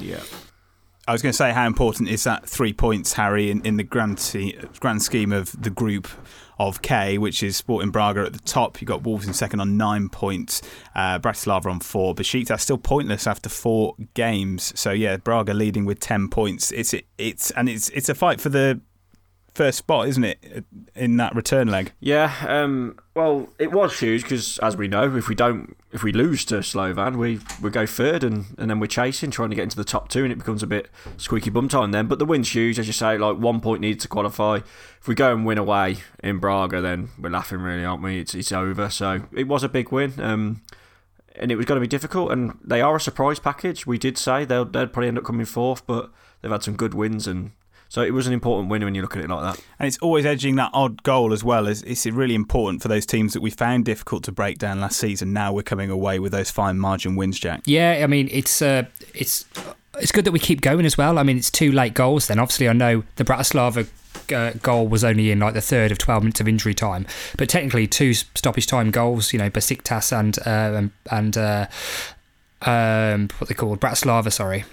Yeah. 0.00 0.20
I 1.08 1.12
was 1.12 1.20
going 1.20 1.32
to 1.32 1.36
say, 1.36 1.52
how 1.52 1.66
important 1.66 2.08
is 2.08 2.22
that 2.24 2.48
three 2.48 2.72
points, 2.72 3.14
Harry, 3.14 3.50
in, 3.50 3.60
in 3.66 3.76
the 3.76 3.82
grand, 3.82 4.18
grand 4.78 5.02
scheme 5.02 5.32
of 5.32 5.60
the 5.60 5.70
group 5.70 6.06
of 6.60 6.80
K, 6.80 7.18
which 7.18 7.42
is 7.42 7.56
Sporting 7.56 7.90
Braga 7.90 8.20
at 8.20 8.32
the 8.32 8.38
top. 8.38 8.80
You've 8.80 8.88
got 8.88 9.02
Wolves 9.02 9.26
in 9.26 9.34
second 9.34 9.58
on 9.58 9.76
nine 9.76 10.08
points, 10.08 10.62
uh, 10.94 11.18
Bratislava 11.18 11.66
on 11.66 11.80
four. 11.80 12.14
Besiktas 12.14 12.60
still 12.60 12.78
pointless 12.78 13.26
after 13.26 13.48
four 13.48 13.96
games. 14.14 14.78
So 14.78 14.92
yeah, 14.92 15.16
Braga 15.16 15.54
leading 15.54 15.84
with 15.86 15.98
ten 15.98 16.28
points. 16.28 16.70
It's 16.70 16.94
it's 17.18 17.50
and 17.52 17.68
it's 17.68 17.88
it's 17.90 18.08
a 18.08 18.14
fight 18.14 18.40
for 18.40 18.48
the 18.48 18.80
first 19.54 19.78
spot, 19.78 20.08
isn't 20.08 20.24
it, 20.24 20.64
in 20.94 21.16
that 21.18 21.34
return 21.34 21.68
leg? 21.68 21.92
Yeah, 22.00 22.34
um, 22.46 22.98
well, 23.14 23.48
it 23.58 23.72
was 23.72 23.98
huge 23.98 24.22
because, 24.22 24.58
as 24.58 24.76
we 24.76 24.88
know, 24.88 25.16
if 25.16 25.28
we 25.28 25.34
don't, 25.34 25.76
if 25.92 26.02
we 26.02 26.12
lose 26.12 26.44
to 26.46 26.62
Slovan, 26.62 27.18
we, 27.18 27.40
we 27.60 27.70
go 27.70 27.86
third, 27.86 28.24
and, 28.24 28.46
and 28.58 28.70
then 28.70 28.80
we're 28.80 28.86
chasing, 28.86 29.30
trying 29.30 29.50
to 29.50 29.56
get 29.56 29.62
into 29.62 29.76
the 29.76 29.84
top 29.84 30.08
two, 30.08 30.24
and 30.24 30.32
it 30.32 30.38
becomes 30.38 30.62
a 30.62 30.66
bit 30.66 30.88
squeaky 31.16 31.50
bum 31.50 31.68
time 31.68 31.90
then. 31.90 32.06
But 32.06 32.18
the 32.18 32.24
win's 32.24 32.54
huge, 32.54 32.78
as 32.78 32.86
you 32.86 32.92
say, 32.92 33.18
like 33.18 33.36
one 33.36 33.60
point 33.60 33.80
needed 33.80 34.00
to 34.00 34.08
qualify. 34.08 34.60
If 35.00 35.08
we 35.08 35.14
go 35.14 35.32
and 35.32 35.44
win 35.44 35.58
away 35.58 35.96
in 36.22 36.38
Braga, 36.38 36.80
then 36.80 37.10
we're 37.18 37.30
laughing, 37.30 37.60
really, 37.60 37.84
aren't 37.84 38.02
we? 38.02 38.20
It's 38.20 38.34
it's 38.34 38.52
over. 38.52 38.88
So 38.88 39.22
it 39.32 39.48
was 39.48 39.62
a 39.62 39.68
big 39.68 39.92
win. 39.92 40.14
Um, 40.18 40.62
and 41.36 41.50
it 41.50 41.56
was 41.56 41.66
going 41.66 41.76
to 41.76 41.80
be 41.80 41.86
difficult, 41.86 42.30
and 42.30 42.58
they 42.62 42.80
are 42.80 42.96
a 42.96 43.00
surprise 43.00 43.38
package. 43.38 43.86
We 43.86 43.98
did 43.98 44.18
say 44.18 44.44
they'll 44.44 44.64
they'd 44.64 44.92
probably 44.92 45.08
end 45.08 45.18
up 45.18 45.24
coming 45.24 45.46
fourth, 45.46 45.86
but 45.86 46.10
they've 46.40 46.50
had 46.50 46.62
some 46.62 46.76
good 46.76 46.94
wins, 46.94 47.26
and 47.26 47.52
so 47.92 48.00
it 48.00 48.14
was 48.14 48.26
an 48.26 48.32
important 48.32 48.70
win 48.70 48.82
when 48.82 48.94
you 48.94 49.02
look 49.02 49.18
at 49.18 49.22
it 49.22 49.28
like 49.28 49.42
that. 49.42 49.62
And 49.78 49.86
it's 49.86 49.98
always 49.98 50.24
edging 50.24 50.56
that 50.56 50.70
odd 50.72 51.02
goal 51.02 51.30
as 51.30 51.44
well. 51.44 51.68
As 51.68 51.82
it's 51.82 52.06
really 52.06 52.34
important 52.34 52.80
for 52.80 52.88
those 52.88 53.04
teams 53.04 53.34
that 53.34 53.42
we 53.42 53.50
found 53.50 53.84
difficult 53.84 54.24
to 54.24 54.32
break 54.32 54.56
down 54.56 54.80
last 54.80 54.98
season. 54.98 55.34
Now 55.34 55.52
we're 55.52 55.62
coming 55.62 55.90
away 55.90 56.18
with 56.18 56.32
those 56.32 56.50
fine 56.50 56.78
margin 56.78 57.16
wins, 57.16 57.38
Jack. 57.38 57.60
Yeah, 57.66 58.00
I 58.02 58.06
mean 58.06 58.30
it's 58.32 58.62
uh, 58.62 58.84
it's 59.14 59.44
it's 59.98 60.10
good 60.10 60.24
that 60.24 60.32
we 60.32 60.38
keep 60.38 60.62
going 60.62 60.86
as 60.86 60.96
well. 60.96 61.18
I 61.18 61.22
mean 61.22 61.36
it's 61.36 61.50
two 61.50 61.70
late 61.70 61.92
goals. 61.92 62.28
Then 62.28 62.38
obviously 62.38 62.66
I 62.66 62.72
know 62.72 63.04
the 63.16 63.24
Bratislava 63.24 63.86
uh, 64.34 64.58
goal 64.62 64.88
was 64.88 65.04
only 65.04 65.30
in 65.30 65.40
like 65.40 65.52
the 65.52 65.60
third 65.60 65.92
of 65.92 65.98
12 65.98 66.22
minutes 66.22 66.40
of 66.40 66.48
injury 66.48 66.72
time, 66.72 67.06
but 67.36 67.50
technically 67.50 67.86
two 67.86 68.14
stoppage 68.14 68.66
time 68.66 68.90
goals. 68.90 69.34
You 69.34 69.38
know 69.38 69.50
Besiktas 69.50 70.18
and 70.18 70.38
uh, 70.46 70.78
and 70.78 70.90
and. 71.10 71.36
Uh, 71.36 71.66
um, 72.64 73.28
what 73.38 73.48
they 73.48 73.54
called 73.54 73.80
Bratislava, 73.80 74.32
sorry. 74.32 74.64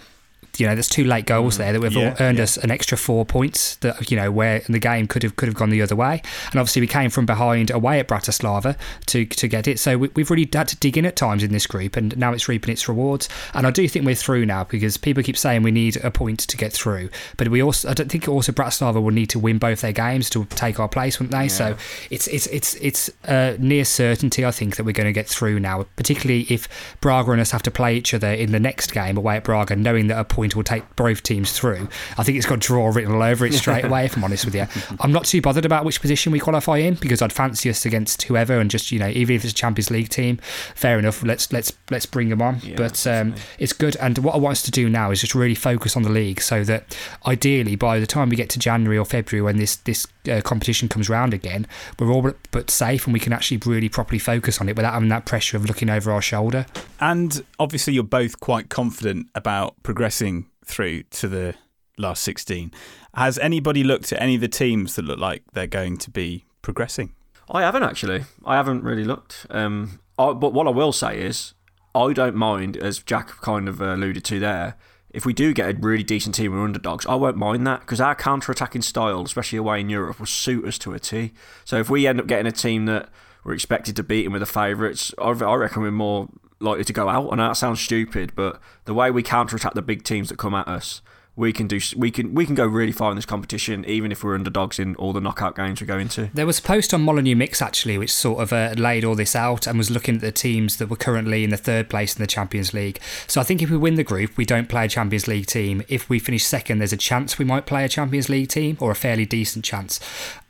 You 0.60 0.68
know, 0.68 0.75
there's 0.75 0.89
two 0.89 1.04
late 1.04 1.25
goals 1.25 1.58
there 1.58 1.74
that 1.74 1.82
we've 1.82 1.92
Yeah, 1.94 2.16
earned 2.20 2.38
yeah. 2.38 2.44
us 2.44 2.58
an 2.58 2.72
extra 2.72 2.98
four 2.98 3.25
points. 3.25 3.75
That 3.78 4.10
you 4.12 4.18
know, 4.18 4.32
where 4.32 4.62
the 4.68 4.80
game 4.80 5.08
could 5.08 5.24
have 5.24 5.36
could 5.36 5.48
have 5.48 5.56
gone 5.56 5.70
the 5.70 5.82
other 5.82 5.96
way. 5.96 6.22
And 6.51 6.60
obviously, 6.60 6.82
we 6.82 6.88
came 6.88 7.10
from 7.10 7.25
behind 7.25 7.72
away 7.72 8.00
at 8.00 8.08
Bratislava 8.08 8.78
to 9.08 9.25
to 9.25 9.48
get 9.48 9.68
it. 9.68 9.80
So 9.80 9.98
we, 9.98 10.10
we've 10.16 10.30
really 10.30 10.50
had 10.51 10.68
to 10.70 10.78
dig 10.78 10.98
in 10.98 11.06
at 11.06 11.16
times 11.16 11.44
in 11.44 11.51
this 11.51 11.68
group, 11.68 11.96
and 11.96 12.18
now 12.18 12.34
it's 12.34 12.48
reaping 12.48 12.72
its 12.72 12.88
rewards. 12.88 13.30
And 13.54 13.66
I 13.68 13.72
do 13.72 13.88
think 13.88 14.06
we're 14.06 14.16
through 14.16 14.46
now 14.46 14.63
because 14.63 14.98
people 14.98 15.24
keep 15.24 15.38
saying 15.38 15.63
we 15.63 15.72
need 15.72 15.98
a 15.98 16.12
point 16.12 16.39
to 16.39 16.58
get 16.58 16.74
through, 16.74 17.10
but 17.38 17.48
we 17.48 17.62
also 17.62 17.89
I 17.89 17.94
don't 17.94 18.10
think 18.12 18.28
also 18.28 18.51
Bratislava 18.51 19.01
will 19.01 19.12
need 19.12 19.30
to 19.32 19.39
win 19.39 19.58
both 19.58 19.82
their 19.82 19.94
games 19.94 20.30
to 20.32 20.46
take 20.46 20.80
our 20.80 20.88
place, 20.89 21.20
wouldn't 21.20 21.38
they? 21.38 21.48
So 21.48 21.75
it's 22.10 22.28
it's 22.28 22.48
it's 22.48 22.75
it's 22.75 23.10
uh, 23.28 23.56
near 23.60 23.86
certainty. 23.86 24.46
I 24.46 24.51
think 24.51 24.75
that 24.75 24.84
we're 24.84 24.92
going 24.94 25.08
to 25.08 25.13
get 25.13 25.28
through 25.28 25.60
now, 25.60 25.86
particularly 25.96 26.44
if 26.50 26.68
Braga 27.01 27.32
and 27.32 27.42
us 27.42 27.51
have 27.51 27.63
to 27.63 27.72
play 27.72 27.96
each 27.96 28.13
other 28.13 28.32
in 28.32 28.51
the 28.51 28.60
next 28.60 28.94
game 28.94 29.18
away 29.18 29.38
at 29.38 29.44
Braga, 29.44 29.75
knowing 29.75 30.08
that 30.08 30.20
a 30.20 30.24
point 30.24 30.49
will 30.56 30.63
take 30.63 30.96
both 30.96 31.24
teams 31.24 31.51
through. 31.51 31.88
I 32.18 32.24
think 32.24 32.38
it's 32.38 32.46
got 32.46 32.60
draw 32.60 32.88
written 32.88 33.13
all 33.13 33.24
over 33.24 33.46
it 33.46 33.53
straight 33.53 33.86
away. 33.89 34.06
If 34.06 34.18
I'm 34.18 34.24
honest 34.24 34.46
with 34.46 34.56
you, 34.56 34.68
I'm 35.00 35.12
not 35.12 35.25
too 35.25 35.41
bothered 35.41 35.65
about 35.65 35.86
which 35.86 36.01
position 36.01 36.32
we 36.32 36.39
qualify 36.39 36.77
in 36.77 36.96
because 36.96 37.22
I'd 37.22 37.34
fancy 37.34 37.70
us 37.70 37.86
against 37.86 38.24
whoever 38.24 38.60
and 38.60 38.70
just 38.70 38.91
you 38.91 39.00
know 39.00 39.08
even 39.08 39.36
if 39.36 39.44
it's 39.44 39.53
a 39.53 39.56
Champions 39.56 39.91
League 39.91 40.10
team, 40.10 40.38
fair 40.75 41.00
enough. 41.00 41.24
Let's 41.24 41.51
let's 41.51 41.74
let's 41.89 42.06
bring 42.06 42.29
them 42.29 42.41
on. 42.41 42.60
but 42.75 43.06
um, 43.08 43.36
it's 43.58 43.74
good. 43.74 43.96
And 43.98 44.18
what 44.20 44.36
I 44.36 44.38
want 44.38 44.53
us 44.53 44.63
to 44.63 44.72
do 44.72 44.89
now 44.89 45.12
is 45.12 45.22
just 45.22 45.36
really 45.36 45.56
focus 45.56 45.96
on 45.96 46.03
the 46.03 46.10
league 46.10 46.41
so 46.41 46.63
that 46.63 46.98
ideally 47.25 47.75
by 47.75 48.00
the 48.00 48.08
time 48.08 48.29
we 48.29 48.36
get 48.36 48.50
to 48.50 48.60
January 48.60 48.98
or 48.98 49.06
February 49.06 49.41
when 49.41 49.58
this 49.58 49.77
this 49.77 50.08
uh, 50.29 50.41
competition 50.41 50.88
comes 50.88 51.10
round 51.10 51.34
again, 51.34 51.68
we're 51.98 52.12
all 52.12 52.22
but, 52.22 52.38
but 52.51 52.70
safe 52.70 53.06
and 53.06 53.13
we 53.13 53.20
can 53.20 53.34
actually 53.34 53.58
really 53.65 53.89
properly 53.89 54.20
focus 54.20 54.60
on 54.62 54.70
it 54.70 54.75
without 54.75 54.94
having 54.94 55.10
that 55.10 55.25
pressure 55.25 55.58
of 55.58 55.65
looking 55.65 55.89
over 55.89 56.12
our 56.12 56.22
shoulder. 56.22 56.65
And 57.00 57.44
obviously, 57.60 57.94
you're 57.94 58.03
both 58.03 58.39
quite 58.39 58.70
confident 58.70 59.27
about 59.36 59.82
progressing 59.84 60.38
through 60.70 61.04
to 61.04 61.28
the 61.28 61.56
last 61.98 62.24
16. 62.24 62.72
Has 63.16 63.38
anybody 63.40 63.84
looked 63.84 64.14
at 64.14 64.22
any 64.22 64.36
of 64.36 64.42
the 64.42 64.48
teams 64.48 64.96
that 64.96 65.04
look 65.04 65.20
like 65.20 65.44
they're 65.54 65.68
going 65.68 65.98
to 65.98 66.12
be 66.12 66.46
progressing? 66.62 67.14
I 67.52 67.62
haven't 67.62 67.84
actually. 67.84 68.26
I 68.46 68.56
haven't 68.56 68.84
really 68.84 69.04
looked. 69.04 69.48
Um, 69.50 70.00
I, 70.18 70.34
but 70.34 70.54
what 70.54 70.68
I 70.68 70.72
will 70.72 70.92
say 70.92 71.20
is, 71.20 71.54
I 71.96 72.14
don't 72.14 72.36
mind, 72.36 72.78
as 72.78 73.00
Jack 73.00 73.30
kind 73.42 73.68
of 73.68 73.82
uh, 73.82 73.96
alluded 73.96 74.24
to 74.26 74.40
there. 74.40 74.78
If 75.12 75.26
we 75.26 75.34
do 75.34 75.54
get 75.54 75.68
a 75.68 75.78
really 75.78 76.04
decent 76.04 76.36
team 76.36 76.54
of 76.54 76.64
underdogs, 76.64 77.08
I 77.08 77.16
won't 77.16 77.36
mind 77.36 77.66
that 77.66 77.80
because 77.80 78.00
our 78.00 78.14
counter-attacking 78.14 78.84
style, 78.84 79.24
especially 79.24 79.58
away 79.58 79.80
in 79.80 79.90
Europe, 79.90 80.20
will 80.20 80.28
suit 80.28 80.66
us 80.66 80.78
to 80.80 80.94
a 80.94 81.00
T. 81.00 81.34
So 81.66 81.78
if 81.78 81.90
we 81.90 82.06
end 82.06 82.20
up 82.20 82.28
getting 82.28 82.46
a 82.46 82.52
team 82.52 82.86
that 82.86 83.10
we're 83.44 83.56
expected 83.56 83.96
to 83.96 84.04
beat 84.04 84.28
in 84.28 84.32
with 84.32 84.42
the 84.42 84.46
favourites, 84.46 85.12
I 85.18 85.32
reckon 85.32 85.82
we're 85.82 85.90
more 85.90 86.30
likely 86.60 86.84
to 86.84 86.94
go 86.94 87.10
out. 87.10 87.32
I 87.32 87.36
know 87.36 87.48
that 87.48 87.54
sounds 87.54 87.80
stupid, 87.80 88.34
but 88.36 88.60
the 88.86 88.94
way 88.94 89.12
we 89.12 89.24
counter-attack 89.24 89.74
the 89.74 89.82
big 89.82 90.04
teams 90.04 90.30
that 90.30 90.38
come 90.38 90.54
at 90.54 90.68
us, 90.68 91.01
we 91.39 91.53
can 91.53 91.67
do. 91.67 91.79
We 91.96 92.12
can 92.12 92.36
we 92.36 92.46
can 92.46 92.53
go 92.53 92.65
really 92.65 92.91
far 92.91 93.10
in 93.12 93.15
this 93.15 93.25
competition, 93.25 93.86
even 93.86 94.12
if 94.12 94.24
we're 94.24 94.36
underdogs 94.36 94.77
in 94.77 94.96
all 94.96 95.13
the 95.13 95.22
knockout 95.22 95.55
games 95.55 95.79
we 95.79 95.88
go 95.88 95.98
into. 95.98 96.29
There 96.34 96.46
was 96.46 96.60
a 96.60 96.62
post 96.62 96.93
on 96.93 97.01
Molineux 97.01 97.36
Mix 97.36 97.62
actually, 97.62 97.98
which 97.98 98.13
sort 98.13 98.41
of 98.41 98.51
uh, 98.51 98.75
laid 98.77 99.05
all 99.05 99.15
this 99.15 99.36
out 99.36 99.65
and 99.65 99.77
was 99.77 99.89
looking 99.89 100.15
at 100.15 100.22
the 100.22 100.34
teams 100.34 100.77
that 100.77 100.88
were 100.89 100.98
currently 100.98 101.46
in 101.46 101.50
the 101.50 101.58
third 101.58 101.89
place 101.89 102.15
in 102.15 102.22
the 102.22 102.27
Champions 102.27 102.74
League. 102.74 103.00
So 103.25 103.39
I 103.39 103.46
think 103.46 103.62
if 103.62 103.69
we 103.69 103.77
win 103.77 103.96
the 103.96 104.03
group, 104.03 104.36
we 104.36 104.46
don't 104.46 104.67
play 104.67 104.86
a 104.86 104.89
Champions 104.89 105.27
League 105.27 105.46
team. 105.46 105.81
If 105.88 106.10
we 106.10 106.19
finish 106.19 106.43
second, 106.43 106.79
there's 106.79 106.93
a 106.93 106.98
chance 106.98 107.39
we 107.39 107.46
might 107.46 107.65
play 107.65 107.86
a 107.86 107.89
Champions 107.89 108.27
League 108.27 108.50
team 108.50 108.77
or 108.81 108.91
a 108.91 108.96
fairly 108.96 109.25
decent 109.25 109.63
chance. 109.63 110.01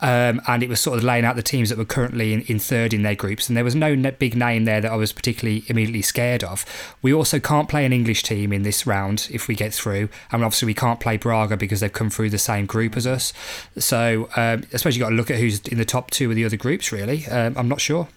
Um, 0.02 0.42
and 0.48 0.64
it 0.64 0.70
was 0.70 0.80
sort 0.80 0.98
of 0.98 1.04
laying 1.04 1.26
out 1.26 1.36
the 1.36 1.44
teams 1.44 1.70
that 1.70 1.78
were 1.78 1.86
currently 1.86 2.34
in, 2.34 2.42
in 2.44 2.58
third 2.58 2.94
in 2.94 3.04
their 3.04 3.16
groups, 3.16 3.48
and 3.48 3.58
there 3.58 3.64
was 3.64 3.76
no 3.76 3.96
big 4.12 4.36
name 4.36 4.66
there 4.66 4.82
that 4.82 4.92
I 4.92 4.96
was 4.96 5.12
particularly 5.12 5.64
immediately 5.68 6.02
scared 6.02 6.44
of. 6.44 6.66
We 7.02 7.14
also 7.14 7.40
can't 7.40 7.70
play 7.70 7.86
an 7.86 7.94
English 7.94 8.24
team 8.24 8.54
in 8.54 8.64
this 8.64 8.88
round 8.88 9.28
if 9.30 9.48
we 9.48 9.56
get 9.56 9.74
through, 9.74 10.10
and 10.32 10.44
obviously 10.44 10.68
we 10.68 10.74
can't 10.80 11.00
play 11.00 11.18
Braga 11.18 11.58
because 11.58 11.82
they've 11.82 11.92
come 11.92 12.10
through 12.10 12.30
the 12.30 12.38
same 12.38 12.66
group 12.66 12.96
as 12.96 13.06
us. 13.06 13.34
So 13.78 14.30
um, 14.38 14.64
I 14.74 14.78
suppose 14.78 14.96
you've 14.96 15.04
got 15.04 15.10
to 15.10 15.16
look 15.16 15.30
at 15.30 15.38
who's 15.38 15.60
in 15.68 15.78
the 15.78 15.86
top 15.86 16.10
two 16.10 16.30
of 16.30 16.36
the 16.36 16.46
other 16.46 16.58
groups. 16.58 16.92
Really, 16.92 17.28
um, 17.28 17.56
I'm 17.58 17.68
not 17.68 17.82
sure. 17.82 18.08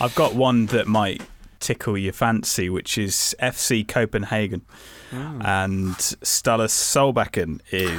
I've 0.00 0.14
got 0.14 0.34
one 0.34 0.66
that 0.66 0.86
might 0.86 1.22
tickle 1.60 1.96
your 1.96 2.12
fancy, 2.12 2.68
which 2.68 2.98
is 2.98 3.36
FC 3.40 3.86
Copenhagen. 3.86 4.62
And 5.12 5.94
Ståle 5.96 6.68
Solbakken 6.68 7.60
is 7.70 7.98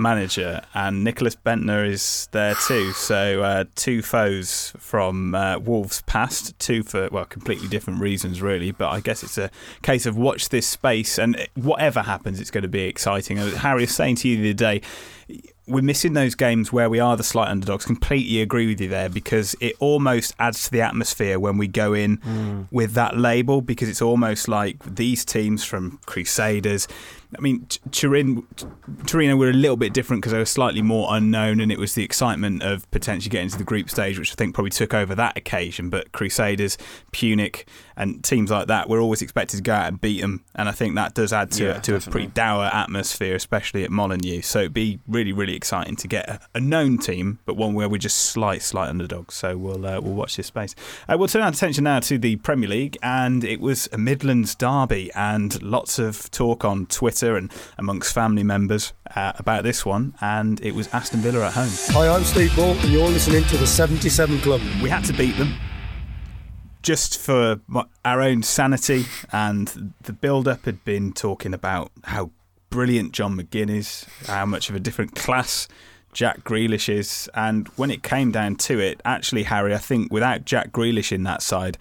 manager, 0.00 0.62
and 0.74 1.06
Nicklas 1.06 1.36
Bendtner 1.36 1.86
is 1.86 2.28
there 2.32 2.54
too. 2.66 2.92
So 2.92 3.42
uh, 3.42 3.64
two 3.74 4.02
foes 4.02 4.72
from 4.78 5.34
uh, 5.34 5.58
Wolves 5.58 6.02
past, 6.02 6.58
two 6.58 6.82
for 6.82 7.08
well 7.10 7.24
completely 7.24 7.68
different 7.68 8.00
reasons 8.00 8.40
really. 8.42 8.70
But 8.70 8.90
I 8.90 9.00
guess 9.00 9.22
it's 9.22 9.38
a 9.38 9.50
case 9.82 10.06
of 10.06 10.16
watch 10.16 10.48
this 10.48 10.66
space, 10.66 11.18
and 11.18 11.46
whatever 11.54 12.02
happens, 12.02 12.40
it's 12.40 12.50
going 12.50 12.62
to 12.62 12.68
be 12.68 12.82
exciting. 12.82 13.38
Uh, 13.38 13.50
Harry 13.56 13.82
was 13.82 13.94
saying 13.94 14.16
to 14.16 14.28
you 14.28 14.36
the 14.36 14.50
other 14.50 14.80
day 14.80 14.82
we're 15.70 15.82
missing 15.82 16.12
those 16.14 16.34
games 16.34 16.72
where 16.72 16.90
we 16.90 16.98
are 16.98 17.16
the 17.16 17.22
slight 17.22 17.48
underdogs. 17.48 17.86
Completely 17.86 18.40
agree 18.42 18.66
with 18.66 18.80
you 18.80 18.88
there 18.88 19.08
because 19.08 19.54
it 19.60 19.76
almost 19.78 20.34
adds 20.38 20.64
to 20.64 20.70
the 20.70 20.80
atmosphere 20.80 21.38
when 21.38 21.56
we 21.56 21.68
go 21.68 21.94
in 21.94 22.16
hmm. 22.16 22.62
with 22.70 22.92
that 22.94 23.16
label 23.16 23.62
because 23.62 23.88
it's 23.88 24.02
almost 24.02 24.48
like 24.48 24.82
these 24.84 25.24
teams 25.24 25.64
from 25.64 26.00
Crusaders. 26.06 26.88
I 27.36 27.40
mean, 27.40 27.66
Turin, 27.92 28.46
Torino 29.06 29.36
were 29.36 29.50
a 29.50 29.52
little 29.52 29.76
bit 29.76 29.92
different 29.92 30.22
because 30.22 30.32
they 30.32 30.38
were 30.38 30.44
slightly 30.44 30.82
more 30.82 31.08
unknown, 31.10 31.60
and 31.60 31.70
it 31.70 31.78
was 31.78 31.94
the 31.94 32.02
excitement 32.02 32.62
of 32.62 32.90
potentially 32.90 33.30
getting 33.30 33.48
to 33.50 33.58
the 33.58 33.64
group 33.64 33.88
stage, 33.88 34.18
which 34.18 34.32
I 34.32 34.34
think 34.34 34.54
probably 34.54 34.70
took 34.70 34.94
over 34.94 35.14
that 35.14 35.36
occasion. 35.36 35.90
But 35.90 36.10
Crusaders, 36.12 36.76
Pyunik, 37.12 37.64
and 37.96 38.24
teams 38.24 38.50
like 38.50 38.66
that, 38.66 38.88
we're 38.88 39.00
always 39.00 39.22
expected 39.22 39.58
to 39.58 39.62
go 39.62 39.72
out 39.72 39.88
and 39.88 40.00
beat 40.00 40.20
them, 40.20 40.44
and 40.56 40.68
I 40.68 40.72
think 40.72 40.96
that 40.96 41.14
does 41.14 41.32
add 41.32 41.52
to 41.52 41.64
Yeah, 41.64 41.78
to 41.80 41.96
a 41.96 42.00
pretty 42.00 42.28
dour 42.28 42.64
atmosphere, 42.64 43.36
especially 43.36 43.84
at 43.84 43.90
Molineux. 43.90 44.42
So 44.42 44.60
it'd 44.60 44.74
be 44.74 44.98
really, 45.06 45.32
really 45.32 45.54
exciting 45.54 45.96
to 45.96 46.08
get 46.08 46.28
a, 46.28 46.40
a 46.54 46.60
known 46.60 46.98
team, 46.98 47.38
but 47.44 47.56
one 47.56 47.74
where 47.74 47.88
we're 47.88 47.98
just 47.98 48.16
slight, 48.16 48.62
slight 48.62 48.88
underdogs. 48.88 49.34
So 49.34 49.56
we'll 49.56 49.86
uh, 49.86 50.00
we'll 50.00 50.14
watch 50.14 50.36
this 50.36 50.48
space. 50.48 50.74
Uh, 51.08 51.16
we'll 51.18 51.28
turn 51.28 51.42
our 51.42 51.50
attention 51.50 51.84
now 51.84 52.00
to 52.00 52.18
the 52.18 52.36
Premier 52.36 52.68
League, 52.68 52.96
and 53.02 53.44
it 53.44 53.60
was 53.60 53.88
a 53.92 53.98
Midlands 53.98 54.54
derby, 54.54 55.10
and 55.14 55.62
lots 55.62 55.98
of 55.98 56.30
talk 56.30 56.64
on 56.64 56.86
Twitter 56.86 57.19
and 57.22 57.52
amongst 57.78 58.14
family 58.14 58.42
members 58.42 58.92
uh, 59.14 59.32
about 59.36 59.62
this 59.62 59.84
one. 59.84 60.14
And 60.20 60.60
it 60.60 60.74
was 60.74 60.88
Aston 60.88 61.20
Villa 61.20 61.46
at 61.46 61.52
home. 61.52 61.70
Hi, 61.88 62.08
I'm 62.08 62.24
Steve 62.24 62.54
Bull, 62.54 62.72
and 62.72 62.90
you're 62.90 63.08
listening 63.08 63.44
to 63.44 63.56
the 63.56 63.66
77 63.66 64.40
Club. 64.40 64.60
We 64.82 64.88
had 64.88 65.04
to 65.04 65.12
beat 65.12 65.36
them 65.36 65.54
just 66.82 67.18
for 67.18 67.60
our 68.04 68.20
own 68.22 68.42
sanity, 68.42 69.04
and 69.32 69.92
the 70.02 70.12
build-up 70.12 70.64
had 70.64 70.84
been 70.84 71.12
talking 71.12 71.52
about 71.52 71.92
how 72.04 72.30
brilliant 72.70 73.12
John 73.12 73.36
McGinn 73.36 73.70
is, 73.70 74.06
how 74.26 74.46
much 74.46 74.70
of 74.70 74.76
a 74.76 74.80
different 74.80 75.14
class 75.14 75.68
Jack 76.12 76.42
Grealish 76.42 76.88
is, 76.88 77.28
and 77.34 77.68
when 77.76 77.90
it 77.90 78.02
came 78.02 78.32
down 78.32 78.56
to 78.56 78.78
it, 78.80 79.00
actually, 79.04 79.44
Harry, 79.44 79.74
I 79.74 79.78
think 79.78 80.12
without 80.12 80.44
Jack 80.44 80.72
Grealish 80.72 81.12
in 81.12 81.22
that 81.24 81.42
side. 81.42 81.78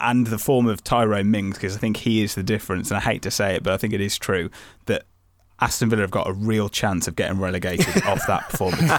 And 0.00 0.26
the 0.26 0.38
form 0.38 0.66
of 0.66 0.84
Tyrone 0.84 1.30
Mings, 1.30 1.56
because 1.56 1.76
I 1.76 1.78
think 1.78 1.98
he 1.98 2.22
is 2.22 2.34
the 2.34 2.42
difference, 2.42 2.90
and 2.90 2.98
I 2.98 3.00
hate 3.00 3.22
to 3.22 3.30
say 3.30 3.56
it, 3.56 3.62
but 3.62 3.72
I 3.72 3.76
think 3.76 3.92
it 3.92 4.00
is 4.00 4.18
true 4.18 4.50
that 4.86 5.04
Aston 5.60 5.90
Villa 5.90 6.02
have 6.02 6.10
got 6.10 6.28
a 6.28 6.32
real 6.32 6.68
chance 6.68 7.08
of 7.08 7.16
getting 7.16 7.38
relegated 7.40 8.02
off 8.04 8.26
that 8.26 8.48
performance. 8.48 8.92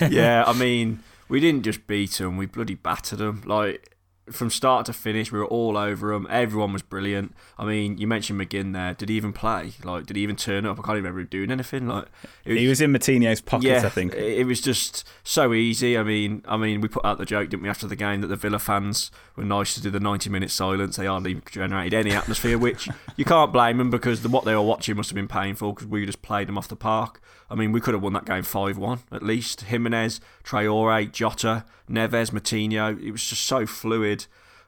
yeah, 0.12 0.44
I 0.46 0.52
mean, 0.52 1.02
we 1.28 1.40
didn't 1.40 1.62
just 1.62 1.86
beat 1.86 2.12
them; 2.12 2.36
we 2.36 2.46
bloody 2.46 2.74
battered 2.74 3.18
them. 3.18 3.42
Like 3.46 3.95
from 4.30 4.50
start 4.50 4.86
to 4.86 4.92
finish, 4.92 5.30
we 5.30 5.38
were 5.38 5.46
all 5.46 5.76
over 5.76 6.12
them. 6.12 6.26
Everyone 6.28 6.72
was 6.72 6.82
brilliant. 6.82 7.34
I 7.58 7.64
mean, 7.64 7.98
you 7.98 8.06
mentioned 8.06 8.40
McGinn 8.40 8.72
there. 8.72 8.94
Did 8.94 9.08
he 9.08 9.16
even 9.16 9.32
play? 9.32 9.72
Like, 9.84 10.06
did 10.06 10.16
he 10.16 10.22
even 10.22 10.36
turn 10.36 10.66
up? 10.66 10.78
I 10.78 10.82
can't 10.82 10.98
even 10.98 11.04
remember 11.04 11.20
him 11.20 11.26
doing 11.26 11.50
anything. 11.50 11.86
Like, 11.86 12.06
it 12.44 12.56
he 12.56 12.66
was 12.66 12.80
in 12.80 12.92
Moutinho's 12.92 13.40
pocket, 13.40 13.68
yeah, 13.68 13.82
I 13.84 13.88
think. 13.88 14.14
It 14.14 14.46
was 14.46 14.60
just 14.60 15.06
so 15.22 15.54
easy. 15.54 15.96
I 15.96 16.02
mean, 16.02 16.42
I 16.46 16.56
mean, 16.56 16.80
we 16.80 16.88
put 16.88 17.04
out 17.04 17.18
the 17.18 17.24
joke, 17.24 17.50
didn't 17.50 17.62
we, 17.62 17.68
after 17.68 17.86
the 17.86 17.96
game 17.96 18.20
that 18.22 18.28
the 18.28 18.36
Villa 18.36 18.58
fans 18.58 19.10
were 19.36 19.44
nice 19.44 19.74
to 19.74 19.80
do 19.80 19.90
the 19.90 20.00
ninety-minute 20.00 20.50
silence. 20.50 20.96
They 20.96 21.06
hardly 21.06 21.40
generated 21.50 21.94
any 21.94 22.12
atmosphere, 22.12 22.58
which 22.58 22.88
you 23.16 23.24
can't 23.24 23.52
blame 23.52 23.78
them 23.78 23.90
because 23.90 24.22
the, 24.22 24.28
what 24.28 24.44
they 24.44 24.54
were 24.54 24.62
watching 24.62 24.96
must 24.96 25.10
have 25.10 25.16
been 25.16 25.28
painful 25.28 25.72
because 25.72 25.86
we 25.86 26.04
just 26.06 26.22
played 26.22 26.48
them 26.48 26.58
off 26.58 26.68
the 26.68 26.76
park. 26.76 27.20
I 27.48 27.54
mean, 27.54 27.70
we 27.70 27.80
could 27.80 27.94
have 27.94 28.02
won 28.02 28.14
that 28.14 28.24
game 28.24 28.42
five-one 28.42 29.00
at 29.12 29.22
least. 29.22 29.60
Jimenez, 29.60 30.20
Traore, 30.42 31.12
Jota, 31.12 31.64
Neves, 31.88 32.32
Moutinho. 32.32 33.00
It 33.00 33.12
was 33.12 33.24
just 33.24 33.44
so 33.44 33.66
fluid. 33.66 34.15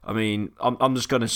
I 0.04 0.12
mean, 0.12 0.52
I'm, 0.60 0.76
I'm 0.80 0.94
just 0.94 1.08
gonna. 1.08 1.28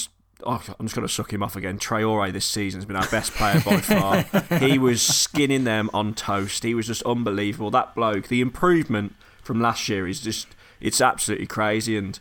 Oh, 0.44 0.60
I'm 0.80 0.86
just 0.86 0.96
going 0.96 1.06
to 1.06 1.12
suck 1.12 1.32
him 1.32 1.40
off 1.40 1.54
again. 1.54 1.78
Traore 1.78 2.32
this 2.32 2.44
season 2.44 2.80
has 2.80 2.84
been 2.84 2.96
our 2.96 3.06
best 3.06 3.30
player 3.34 3.60
by 3.64 3.76
far. 3.80 4.58
he 4.58 4.76
was 4.76 5.00
skinning 5.00 5.62
them 5.62 5.88
on 5.94 6.14
toast. 6.14 6.64
He 6.64 6.74
was 6.74 6.88
just 6.88 7.04
unbelievable. 7.04 7.70
That 7.70 7.94
bloke, 7.94 8.26
the 8.26 8.40
improvement 8.40 9.14
from 9.44 9.60
last 9.60 9.88
year 9.88 10.08
is 10.08 10.20
just, 10.20 10.48
it's 10.80 11.00
absolutely 11.00 11.46
crazy. 11.46 11.96
And 11.96 12.18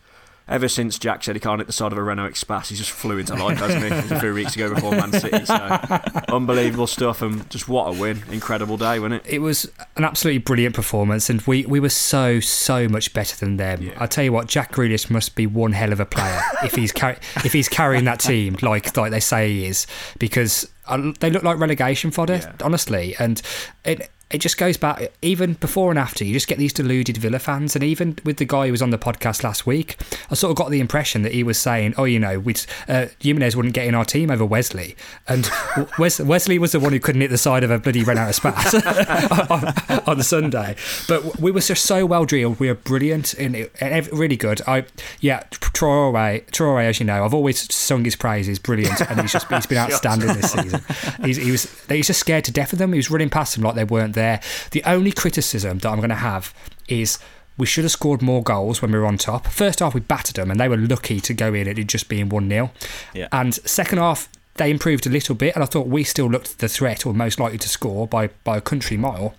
ever 0.51 0.67
since 0.67 0.99
Jack 0.99 1.23
said 1.23 1.35
he 1.35 1.39
can't 1.39 1.59
hit 1.59 1.67
the 1.67 1.73
side 1.73 1.91
of 1.91 1.97
a 1.97 2.03
Renault 2.03 2.25
Express, 2.25 2.69
he's 2.69 2.77
just 2.77 2.91
flew 2.91 3.17
into 3.17 3.33
life, 3.35 3.57
hasn't 3.57 3.83
he? 3.83 4.15
A 4.15 4.19
few 4.19 4.33
weeks 4.33 4.55
ago 4.55 4.73
before 4.73 4.91
Man 4.91 5.11
City. 5.13 5.45
So 5.45 5.55
unbelievable 6.29 6.87
stuff, 6.87 7.21
and 7.21 7.49
just 7.49 7.67
what 7.67 7.87
a 7.87 7.99
win! 7.99 8.21
Incredible 8.29 8.77
day, 8.77 8.99
wasn't 8.99 9.25
it? 9.25 9.33
It 9.33 9.39
was 9.39 9.71
an 9.95 10.03
absolutely 10.03 10.39
brilliant 10.39 10.75
performance, 10.75 11.29
and 11.29 11.41
we, 11.43 11.65
we 11.65 11.79
were 11.79 11.89
so 11.89 12.39
so 12.39 12.87
much 12.87 13.13
better 13.13 13.35
than 13.37 13.57
them. 13.57 13.91
I 13.97 14.07
tell 14.07 14.23
you 14.23 14.33
what, 14.33 14.47
Jack 14.47 14.73
Grealish 14.73 15.09
must 15.09 15.35
be 15.35 15.47
one 15.47 15.71
hell 15.71 15.91
of 15.91 15.99
a 15.99 16.05
player 16.05 16.41
if 16.63 16.75
he's 16.75 16.91
car- 16.91 17.17
if 17.37 17.53
he's 17.53 17.69
carrying 17.69 18.05
that 18.05 18.19
team 18.19 18.57
like 18.61 18.95
like 18.97 19.11
they 19.11 19.19
say 19.19 19.49
he 19.49 19.65
is, 19.65 19.87
because 20.19 20.69
uh, 20.87 21.11
they 21.19 21.29
look 21.29 21.43
like 21.43 21.57
relegation 21.57 22.11
fodder, 22.11 22.53
honestly, 22.61 23.15
and 23.19 23.41
it 23.85 24.09
it 24.33 24.39
just 24.39 24.57
goes 24.57 24.77
back 24.77 25.11
even 25.21 25.53
before 25.53 25.89
and 25.89 25.99
after 25.99 26.23
you 26.23 26.33
just 26.33 26.47
get 26.47 26.57
these 26.57 26.73
deluded 26.73 27.17
villa 27.17 27.39
fans 27.39 27.75
and 27.75 27.83
even 27.83 28.17
with 28.23 28.37
the 28.37 28.45
guy 28.45 28.65
who 28.65 28.71
was 28.71 28.81
on 28.81 28.89
the 28.89 28.97
podcast 28.97 29.43
last 29.43 29.65
week 29.65 29.97
i 30.29 30.35
sort 30.35 30.51
of 30.51 30.57
got 30.57 30.69
the 30.69 30.79
impression 30.79 31.21
that 31.21 31.31
he 31.33 31.43
was 31.43 31.57
saying 31.57 31.93
oh 31.97 32.03
you 32.03 32.19
know 32.19 32.39
we 32.39 32.53
uh, 32.87 33.07
jimenez 33.19 33.55
wouldn't 33.55 33.73
get 33.73 33.87
in 33.87 33.95
our 33.95 34.05
team 34.05 34.29
over 34.29 34.45
wesley. 34.45 34.95
And 35.27 35.49
Wes- 35.99 36.19
wesley 36.19 36.59
was 36.59 36.73
the 36.73 36.79
one 36.79 36.91
who 36.91 36.99
couldn't 36.99 37.21
hit 37.21 37.29
the 37.29 37.37
side 37.37 37.63
of 37.63 37.71
a 37.71 37.79
bloody 37.79 38.03
run 38.03 38.17
out 38.17 38.29
of 38.29 38.35
spats 38.35 38.73
on, 39.49 40.01
on 40.07 40.23
sunday. 40.23 40.75
But 41.07 41.39
we 41.39 41.51
were 41.51 41.61
just 41.61 41.85
so 41.85 42.05
well 42.05 42.25
drilled. 42.25 42.59
We 42.59 42.67
were 42.67 42.75
brilliant 42.75 43.33
and, 43.35 43.69
and 43.79 44.11
really 44.11 44.37
good. 44.37 44.61
I 44.67 44.85
yeah 45.19 45.43
Traore, 45.81 46.45
Traore 46.51 46.85
as 46.85 46.99
you 46.99 47.05
know 47.05 47.25
i've 47.25 47.33
always 47.33 47.73
sung 47.73 48.05
his 48.05 48.15
praises 48.15 48.59
brilliant 48.59 49.01
and 49.01 49.19
he's 49.21 49.33
just 49.33 49.47
he's 49.47 49.65
been 49.65 49.77
outstanding 49.89 50.29
this 50.29 50.51
season 50.51 50.81
he's, 51.23 51.37
he 51.37 51.51
was 51.51 51.85
he's 51.89 52.07
just 52.07 52.19
scared 52.19 52.45
to 52.45 52.51
death 52.51 52.71
of 52.71 52.79
them 52.79 52.93
he 52.93 52.97
was 52.97 53.11
running 53.11 53.29
past 53.29 53.55
them 53.55 53.63
like 53.63 53.75
they 53.75 53.83
weren't 53.83 54.15
there 54.15 54.21
there. 54.21 54.41
The 54.71 54.83
only 54.85 55.11
criticism 55.11 55.79
that 55.79 55.89
I'm 55.89 55.97
going 55.97 56.09
to 56.09 56.15
have 56.15 56.53
is 56.87 57.17
we 57.57 57.65
should 57.65 57.83
have 57.83 57.91
scored 57.91 58.21
more 58.21 58.43
goals 58.43 58.81
when 58.81 58.91
we 58.91 58.99
were 58.99 59.05
on 59.05 59.17
top. 59.17 59.47
First 59.47 59.79
half, 59.79 59.93
we 59.93 59.99
battered 59.99 60.35
them, 60.35 60.51
and 60.51 60.59
they 60.59 60.69
were 60.69 60.77
lucky 60.77 61.19
to 61.19 61.33
go 61.33 61.53
in 61.53 61.67
at 61.67 61.77
it 61.77 61.87
just 61.87 62.07
being 62.07 62.29
1 62.29 62.49
0. 62.49 62.71
Yeah. 63.13 63.27
And 63.31 63.53
second 63.53 63.97
half, 63.97 64.29
they 64.55 64.69
improved 64.69 65.07
a 65.07 65.09
little 65.09 65.35
bit, 65.35 65.55
and 65.55 65.63
I 65.63 65.67
thought 65.67 65.87
we 65.87 66.03
still 66.03 66.27
looked 66.27 66.59
the 66.59 66.67
threat 66.67 67.05
or 67.05 67.13
most 67.13 67.39
likely 67.39 67.57
to 67.59 67.69
score 67.69 68.07
by, 68.07 68.27
by 68.43 68.57
a 68.57 68.61
country 68.61 68.97
mile. 68.97 69.33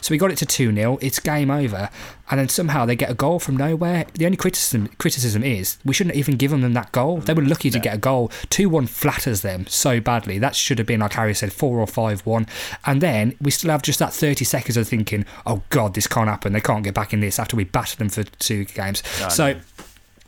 So 0.00 0.12
we 0.12 0.18
got 0.18 0.30
it 0.30 0.38
to 0.38 0.46
2 0.46 0.74
0, 0.74 0.98
it's 1.00 1.18
game 1.18 1.50
over, 1.50 1.90
and 2.30 2.40
then 2.40 2.48
somehow 2.48 2.84
they 2.84 2.96
get 2.96 3.10
a 3.10 3.14
goal 3.14 3.38
from 3.38 3.56
nowhere. 3.56 4.06
The 4.14 4.24
only 4.24 4.36
criticism 4.36 4.88
criticism 4.98 5.42
is 5.42 5.78
we 5.84 5.94
shouldn't 5.94 6.16
even 6.16 6.36
give 6.36 6.50
them 6.50 6.72
that 6.72 6.92
goal. 6.92 7.18
They 7.18 7.34
were 7.34 7.42
lucky 7.44 7.70
to 7.70 7.78
get 7.78 7.94
a 7.94 7.98
goal. 7.98 8.30
2 8.50 8.68
1 8.68 8.86
flatters 8.86 9.42
them 9.42 9.66
so 9.66 10.00
badly. 10.00 10.38
That 10.38 10.56
should 10.56 10.78
have 10.78 10.86
been, 10.86 11.00
like 11.00 11.12
Harry 11.14 11.34
said, 11.34 11.52
4 11.52 11.78
or 11.78 11.86
5 11.86 12.26
1. 12.26 12.46
And 12.86 13.00
then 13.00 13.36
we 13.40 13.50
still 13.50 13.70
have 13.70 13.82
just 13.82 13.98
that 13.98 14.12
30 14.12 14.44
seconds 14.44 14.76
of 14.76 14.88
thinking, 14.88 15.24
oh 15.46 15.62
God, 15.70 15.94
this 15.94 16.06
can't 16.06 16.28
happen. 16.28 16.52
They 16.52 16.60
can't 16.60 16.84
get 16.84 16.94
back 16.94 17.12
in 17.12 17.20
this 17.20 17.38
after 17.38 17.56
we 17.56 17.64
battered 17.64 17.98
them 17.98 18.08
for 18.08 18.24
two 18.24 18.64
games. 18.64 19.02
I 19.22 19.28
so. 19.28 19.52
know. 19.52 19.60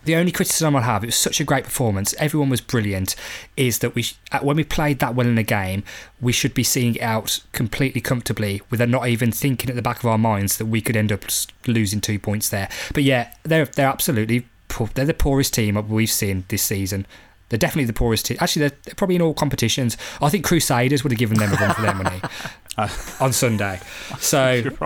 The 0.05 0.17
only 0.17 0.33
criticism 0.33 0.75
I'll 0.77 0.83
have, 0.83 1.05
it 1.05 1.09
was 1.09 1.17
such 1.17 1.41
a 1.41 1.45
great 1.45 1.65
performance, 1.65 2.15
everyone 2.19 2.49
was 2.49 2.61
brilliant, 2.61 3.15
is 3.57 3.81
that 3.81 3.95
we, 3.95 4.07
uh, 4.33 4.41
when 4.41 4.57
we 4.57 4.65
played 4.65 4.99
that 5.01 5.15
well 5.15 5.27
in 5.27 5.37
a 5.37 5.43
game, 5.43 5.83
we 6.21 6.33
should 6.33 6.55
be 6.55 6.65
seeing 6.65 6.95
it 6.95 7.03
out 7.03 7.41
completely 7.53 8.01
comfortably 8.01 8.63
without 8.71 8.89
not 8.89 9.09
even 9.09 9.31
thinking 9.31 9.69
at 9.69 9.77
the 9.77 9.83
back 9.83 9.99
of 9.99 10.07
our 10.07 10.19
minds 10.19 10.57
that 10.57 10.67
we 10.67 10.81
could 10.81 10.97
end 10.97 11.13
up 11.13 11.25
losing 11.67 12.01
two 12.01 12.19
points 12.19 12.49
there. 12.49 12.69
But 12.95 13.03
yeah, 13.03 13.33
they're, 13.43 13.67
they're 13.67 13.89
absolutely, 13.89 14.47
poor, 14.69 14.89
they're 14.95 15.05
the 15.05 15.15
poorest 15.15 15.53
team 15.53 15.77
we've 15.89 16.11
seen 16.11 16.45
this 16.49 16.63
season. 16.63 17.07
They're 17.51 17.59
definitely 17.59 17.85
the 17.85 17.93
poorest 17.93 18.27
team. 18.27 18.39
Actually, 18.41 18.69
they're, 18.69 18.79
they're 18.85 18.95
probably 18.95 19.17
in 19.17 19.23
all 19.23 19.35
competitions. 19.35 19.97
I 20.23 20.31
think 20.31 20.45
Crusaders 20.45 21.05
would 21.05 21.13
have 21.13 21.19
given 21.19 21.39
them 21.39 21.53
a 21.53 21.57
run 21.57 21.75
for 21.75 21.83
their 21.83 21.95
money 21.95 22.21
on 23.21 23.33
Sunday. 23.33 23.81
So, 24.19 24.63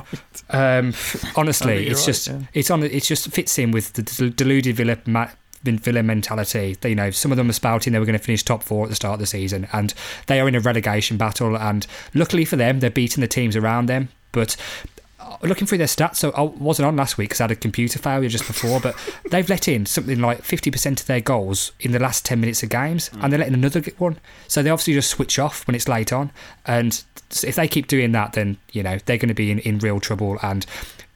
um, 0.51 0.95
I 0.95 1.33
honestly, 1.37 1.77
think 1.77 1.85
you're 1.85 1.93
it's 1.93 2.01
right, 2.01 2.07
just 2.07 2.27
yeah. 2.29 2.41
it's 2.55 2.71
on. 2.71 2.83
It 2.83 3.03
just 3.05 3.29
fits 3.29 3.59
in 3.59 3.71
with 3.71 3.93
the 3.93 4.03
del- 4.03 4.31
deluded 4.31 4.77
Villa. 4.77 4.99
Ma- 5.07 5.31
Villa 5.63 6.03
mentality. 6.03 6.77
They, 6.79 6.91
you 6.91 6.95
know, 6.95 7.11
some 7.11 7.33
of 7.33 7.39
them 7.39 7.49
are 7.49 7.55
spouting 7.55 7.95
they 7.95 7.99
were 7.99 8.05
going 8.05 8.19
to 8.19 8.23
finish 8.23 8.43
top 8.43 8.63
four 8.63 8.85
at 8.85 8.91
the 8.91 8.95
start 8.95 9.15
of 9.15 9.21
the 9.21 9.27
season, 9.27 9.67
and 9.73 9.95
they 10.27 10.39
are 10.39 10.47
in 10.47 10.55
a 10.55 10.61
relegation 10.61 11.17
battle. 11.17 11.57
And 11.57 11.87
luckily 12.13 12.45
for 12.45 12.57
them, 12.57 12.81
they're 12.81 12.91
beating 12.91 13.23
the 13.23 13.29
teams 13.29 13.57
around 13.57 13.87
them. 13.87 14.11
But 14.33 14.57
uh, 14.94 14.94
looking 15.43 15.67
through 15.67 15.79
their 15.79 15.87
stats, 15.87 16.17
so 16.17 16.31
I 16.33 16.43
wasn't 16.43 16.87
on 16.87 16.97
last 16.97 17.19
week 17.19 17.31
because 17.31 17.41
I 17.41 17.45
had 17.45 17.51
a 17.51 17.57
computer 17.57 17.99
failure 17.99 18.29
just 18.29 18.47
before, 18.47 18.81
but 18.81 18.97
they've 19.31 19.49
let 19.49 19.69
in 19.69 19.87
something 19.87 20.21
like 20.21 20.43
50% 20.43 21.01
of 21.01 21.07
their 21.07 21.21
goals 21.21 21.73
in 21.81 21.93
the 21.93 21.99
last 21.99 22.25
10 22.25 22.41
minutes 22.41 22.63
of 22.63 22.69
games, 22.69 23.11
and 23.21 23.33
they're 23.33 23.39
letting 23.39 23.55
another 23.55 23.81
get 23.81 23.99
one. 24.01 24.19
So 24.49 24.63
they 24.63 24.71
obviously 24.71 24.95
just 24.95 25.11
switch 25.11 25.39
off 25.39 25.67
when 25.67 25.75
it's 25.75 25.89
late 25.89 26.13
on. 26.13 26.31
And 26.67 27.03
if 27.43 27.57
they 27.57 27.69
keep 27.69 27.87
doing 27.87 28.13
that, 28.13 28.33
then, 28.33 28.59
you 28.73 28.83
know, 28.83 28.99
they're 29.05 29.19
going 29.19 29.29
to 29.29 29.35
be 29.35 29.51
in, 29.51 29.59
in 29.61 29.79
real 29.79 30.01
trouble. 30.01 30.39
And, 30.43 30.67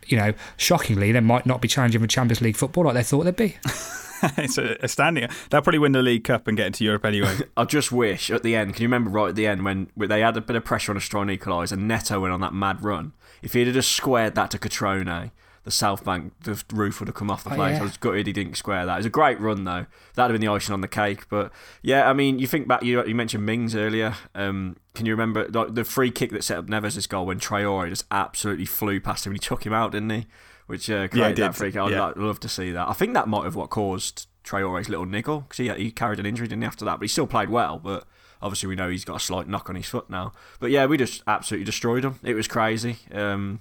you 0.06 0.16
know, 0.16 0.32
shockingly, 0.56 1.12
they 1.12 1.20
might 1.20 1.46
not 1.46 1.60
be 1.60 1.68
challenging 1.68 2.00
for 2.00 2.06
Champions 2.06 2.40
League 2.40 2.56
football 2.56 2.84
like 2.84 2.94
they 2.94 3.02
thought 3.02 3.24
they'd 3.24 3.36
be. 3.36 3.56
it's 4.36 4.58
a, 4.58 4.76
a. 4.82 5.28
They'll 5.50 5.62
probably 5.62 5.78
win 5.78 5.92
the 5.92 6.02
League 6.02 6.24
Cup 6.24 6.48
and 6.48 6.56
get 6.56 6.66
into 6.66 6.84
Europe 6.84 7.04
anyway. 7.04 7.36
I 7.56 7.64
just 7.64 7.92
wish 7.92 8.30
at 8.30 8.42
the 8.42 8.56
end. 8.56 8.74
Can 8.74 8.82
you 8.82 8.88
remember 8.88 9.10
right 9.10 9.28
at 9.28 9.36
the 9.36 9.46
end 9.46 9.64
when 9.64 9.88
when 9.94 10.08
they 10.08 10.20
had 10.20 10.36
a 10.36 10.40
bit 10.40 10.56
of 10.56 10.64
pressure 10.64 10.92
on 10.92 10.97
us 10.97 11.04
trying 11.04 11.28
to 11.28 11.32
equalise 11.34 11.73
and 11.73 11.86
Neto 11.86 12.21
went 12.21 12.32
on 12.32 12.40
that 12.40 12.54
mad 12.54 12.82
run? 12.82 13.12
If 13.42 13.52
he'd 13.52 13.66
have 13.66 13.74
just 13.74 13.92
squared 13.92 14.34
that 14.34 14.50
to 14.52 14.58
Cutrone, 14.58 15.30
the 15.64 15.70
South 15.70 16.02
Bank, 16.04 16.32
the 16.44 16.62
roof 16.72 16.98
would 17.00 17.08
have 17.08 17.14
come 17.14 17.30
off 17.30 17.44
the 17.44 17.50
Oh, 17.52 17.56
place. 17.56 17.74
yeah. 17.74 17.80
I 17.80 17.82
was 17.82 17.96
gutted 17.98 18.26
he 18.26 18.32
didn't 18.32 18.54
square 18.56 18.86
that. 18.86 18.94
It 18.94 18.98
was 18.98 19.06
a 19.06 19.10
great 19.10 19.38
run 19.40 19.64
though. 19.64 19.86
That'd 20.14 20.32
have 20.32 20.40
been 20.40 20.46
the 20.46 20.52
icing 20.52 20.72
on 20.72 20.80
the 20.80 20.88
cake. 20.88 21.28
But 21.28 21.52
yeah, 21.82 22.08
I 22.08 22.12
mean, 22.14 22.38
you 22.38 22.46
think 22.46 22.66
back. 22.68 22.82
You, 22.82 23.04
you 23.04 23.14
mentioned 23.14 23.44
Mings 23.44 23.74
earlier. 23.76 24.14
Um, 24.34 24.76
can 24.94 25.04
you 25.06 25.12
remember 25.12 25.46
like, 25.48 25.74
the 25.74 25.84
free 25.84 26.10
kick 26.10 26.30
that 26.30 26.42
set 26.44 26.58
up 26.58 26.66
Neves' 26.68 27.06
goal 27.08 27.26
when 27.26 27.38
Traore 27.38 27.88
just 27.90 28.04
absolutely 28.10 28.64
flew 28.64 28.98
past 29.00 29.26
him 29.26 29.32
and 29.32 29.42
he 29.42 29.46
took 29.46 29.66
him 29.66 29.72
out, 29.74 29.92
didn't 29.92 30.10
he? 30.10 30.26
Which 30.66 30.88
uh, 30.90 31.08
created 31.08 31.36
did. 31.36 31.42
that 31.44 31.54
free 31.54 31.70
kick. 31.70 31.80
I'd 31.80 31.92
Yeah. 31.92 32.06
like- 32.06 32.16
love 32.16 32.40
to 32.40 32.48
see 32.48 32.72
that. 32.72 32.88
I 32.88 32.92
think 32.94 33.14
that 33.14 33.28
might 33.28 33.44
have 33.44 33.54
what 33.54 33.68
caused 33.70 34.26
Traore's 34.44 34.88
little 34.88 35.06
niggle 35.06 35.40
because 35.42 35.58
he, 35.58 35.68
he 35.84 35.90
carried 35.90 36.18
an 36.18 36.24
injury 36.26 36.48
didn't 36.48 36.62
he, 36.62 36.66
after 36.66 36.84
that, 36.86 36.98
but 36.98 37.02
he 37.04 37.08
still 37.08 37.26
played 37.26 37.50
well. 37.50 37.78
But 37.78 38.04
obviously, 38.42 38.68
we 38.68 38.76
know 38.76 38.88
he's 38.88 39.04
got 39.04 39.16
a 39.16 39.20
slight 39.20 39.48
knock 39.48 39.68
on 39.68 39.76
his 39.76 39.86
foot 39.86 40.08
now. 40.10 40.32
But 40.60 40.70
yeah, 40.70 40.86
we 40.86 40.96
just 40.96 41.22
absolutely 41.26 41.64
destroyed 41.64 42.04
him. 42.04 42.18
It 42.22 42.34
was 42.34 42.48
crazy. 42.48 42.96
Um, 43.12 43.60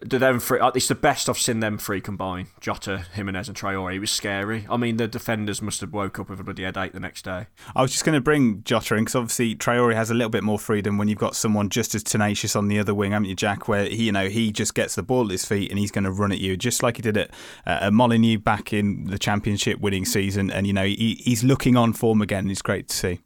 the 0.00 0.18
them 0.18 0.38
three, 0.40 0.58
uh, 0.58 0.70
it's 0.74 0.88
the 0.88 0.94
best 0.94 1.28
I've 1.28 1.38
seen 1.38 1.60
them 1.60 1.78
three 1.78 2.00
combine. 2.00 2.48
Jota, 2.60 3.06
Jimenez, 3.14 3.48
and 3.48 3.56
Traore. 3.56 3.94
It 3.94 3.98
was 3.98 4.10
scary. 4.10 4.66
I 4.70 4.76
mean, 4.76 4.98
the 4.98 5.08
defenders 5.08 5.62
must 5.62 5.80
have 5.80 5.92
woke 5.92 6.18
up 6.18 6.28
with 6.28 6.38
a 6.38 6.44
bloody 6.44 6.64
headache 6.64 6.92
the 6.92 7.00
next 7.00 7.24
day. 7.24 7.46
I 7.74 7.82
was 7.82 7.92
just 7.92 8.04
going 8.04 8.14
to 8.14 8.20
bring 8.20 8.62
Jota 8.62 8.94
in 8.94 9.04
because 9.04 9.14
obviously 9.14 9.54
Traore 9.54 9.94
has 9.94 10.10
a 10.10 10.14
little 10.14 10.30
bit 10.30 10.44
more 10.44 10.58
freedom 10.58 10.98
when 10.98 11.08
you've 11.08 11.18
got 11.18 11.34
someone 11.34 11.70
just 11.70 11.94
as 11.94 12.02
tenacious 12.02 12.54
on 12.54 12.68
the 12.68 12.78
other 12.78 12.94
wing, 12.94 13.12
haven't 13.12 13.28
you, 13.28 13.34
Jack? 13.34 13.68
Where 13.68 13.84
he, 13.84 14.04
you 14.04 14.12
know, 14.12 14.28
he 14.28 14.52
just 14.52 14.74
gets 14.74 14.94
the 14.96 15.02
ball 15.02 15.24
at 15.24 15.30
his 15.30 15.44
feet 15.44 15.70
and 15.70 15.78
he's 15.78 15.90
going 15.90 16.04
to 16.04 16.12
run 16.12 16.32
at 16.32 16.38
you, 16.38 16.56
just 16.56 16.82
like 16.82 16.96
he 16.96 17.02
did 17.02 17.16
at, 17.16 17.30
uh, 17.66 17.78
at 17.82 17.92
Molineux 17.92 18.38
back 18.38 18.72
in 18.72 19.04
the 19.06 19.18
Championship 19.18 19.80
winning 19.80 20.04
season. 20.04 20.50
And 20.50 20.66
you 20.66 20.72
know, 20.72 20.84
he, 20.84 21.20
he's 21.24 21.42
looking 21.42 21.76
on 21.76 21.94
form 21.94 22.20
again. 22.20 22.50
It's 22.50 22.62
great 22.62 22.88
to 22.88 22.96
see. 22.96 23.20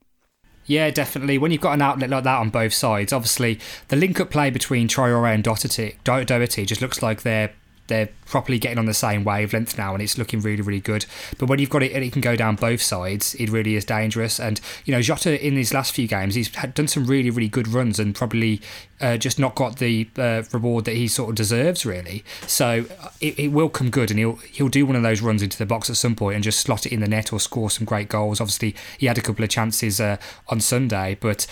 Yeah, 0.67 0.91
definitely. 0.91 1.39
When 1.39 1.51
you've 1.51 1.61
got 1.61 1.75
an 1.75 1.83
outlet 1.83 2.11
like 2.11 2.25
that 2.25 2.39
on 2.39 2.51
both 2.51 2.73
sides, 2.73 3.13
obviously 3.13 3.59
the 3.89 3.97
link-up 3.97 4.31
play 4.31 4.51
between 4.51 4.89
Traore 4.89 5.35
and 5.35 5.43
Doherty, 5.43 5.97
Doherty 6.05 6.65
just 6.65 6.81
looks 6.81 7.03
like 7.03 7.23
they're 7.23 7.53
they're 7.91 8.09
properly 8.25 8.59
getting 8.59 8.79
on 8.79 8.87
the 8.87 8.95
same 8.95 9.25
wavelength 9.25 9.77
now, 9.77 9.93
and 9.93 10.03
it's 10.03 10.17
looking 10.17 10.41
really, 10.41 10.63
really 10.63 10.81
good. 10.81 11.05
But 11.37 11.51
when 11.51 11.59
you've 11.59 11.69
got 11.69 11.83
it, 11.83 11.93
and 11.93 12.03
it 12.03 12.13
can 12.13 12.23
go 12.23 12.37
down 12.37 12.57
both 12.57 12.81
sides. 12.81 13.35
It 13.35 13.51
really 13.51 13.77
is 13.77 13.85
dangerous. 13.85 14.41
And 14.41 14.61
you 14.87 14.95
know, 14.95 15.03
Jota 15.03 15.45
in 15.45 15.57
his 15.57 15.75
last 15.75 15.93
few 15.93 16.07
games, 16.09 16.35
he's 16.35 16.49
done 16.49 16.89
some 16.89 17.05
really, 17.05 17.29
really 17.29 17.49
good 17.49 17.69
runs, 17.69 17.99
and 17.99 18.15
probably 18.15 18.63
uh, 19.01 19.17
just 19.17 19.39
not 19.39 19.55
got 19.55 19.79
the 19.79 20.09
uh, 20.17 20.43
reward 20.53 20.85
that 20.87 20.97
he 20.97 21.09
sort 21.09 21.31
of 21.31 21.37
deserves, 21.37 21.85
really. 21.85 22.25
So 22.47 22.87
uh, 23.03 23.09
it, 23.21 23.39
it 23.39 23.49
will 23.49 23.69
come 23.69 23.91
good, 23.91 24.11
and 24.11 24.19
he'll 24.19 24.37
he'll 24.37 24.69
do 24.69 24.87
one 24.87 24.97
of 24.97 25.03
those 25.03 25.21
runs 25.21 25.43
into 25.43 25.59
the 25.59 25.67
box 25.67 25.91
at 25.91 25.97
some 25.97 26.15
point 26.15 26.37
and 26.37 26.45
just 26.45 26.61
slot 26.61 26.87
it 26.87 26.93
in 26.93 27.01
the 27.01 27.09
net 27.09 27.33
or 27.33 27.41
score 27.41 27.71
some 27.71 27.85
great 27.85 28.09
goals. 28.09 28.41
Obviously, 28.41 28.75
he 28.97 29.07
had 29.07 29.19
a 29.19 29.23
couple 29.23 29.45
of 29.45 29.51
chances 29.51 30.01
uh, 30.01 30.17
on 30.49 30.61
Sunday, 30.61 31.19
but 31.21 31.47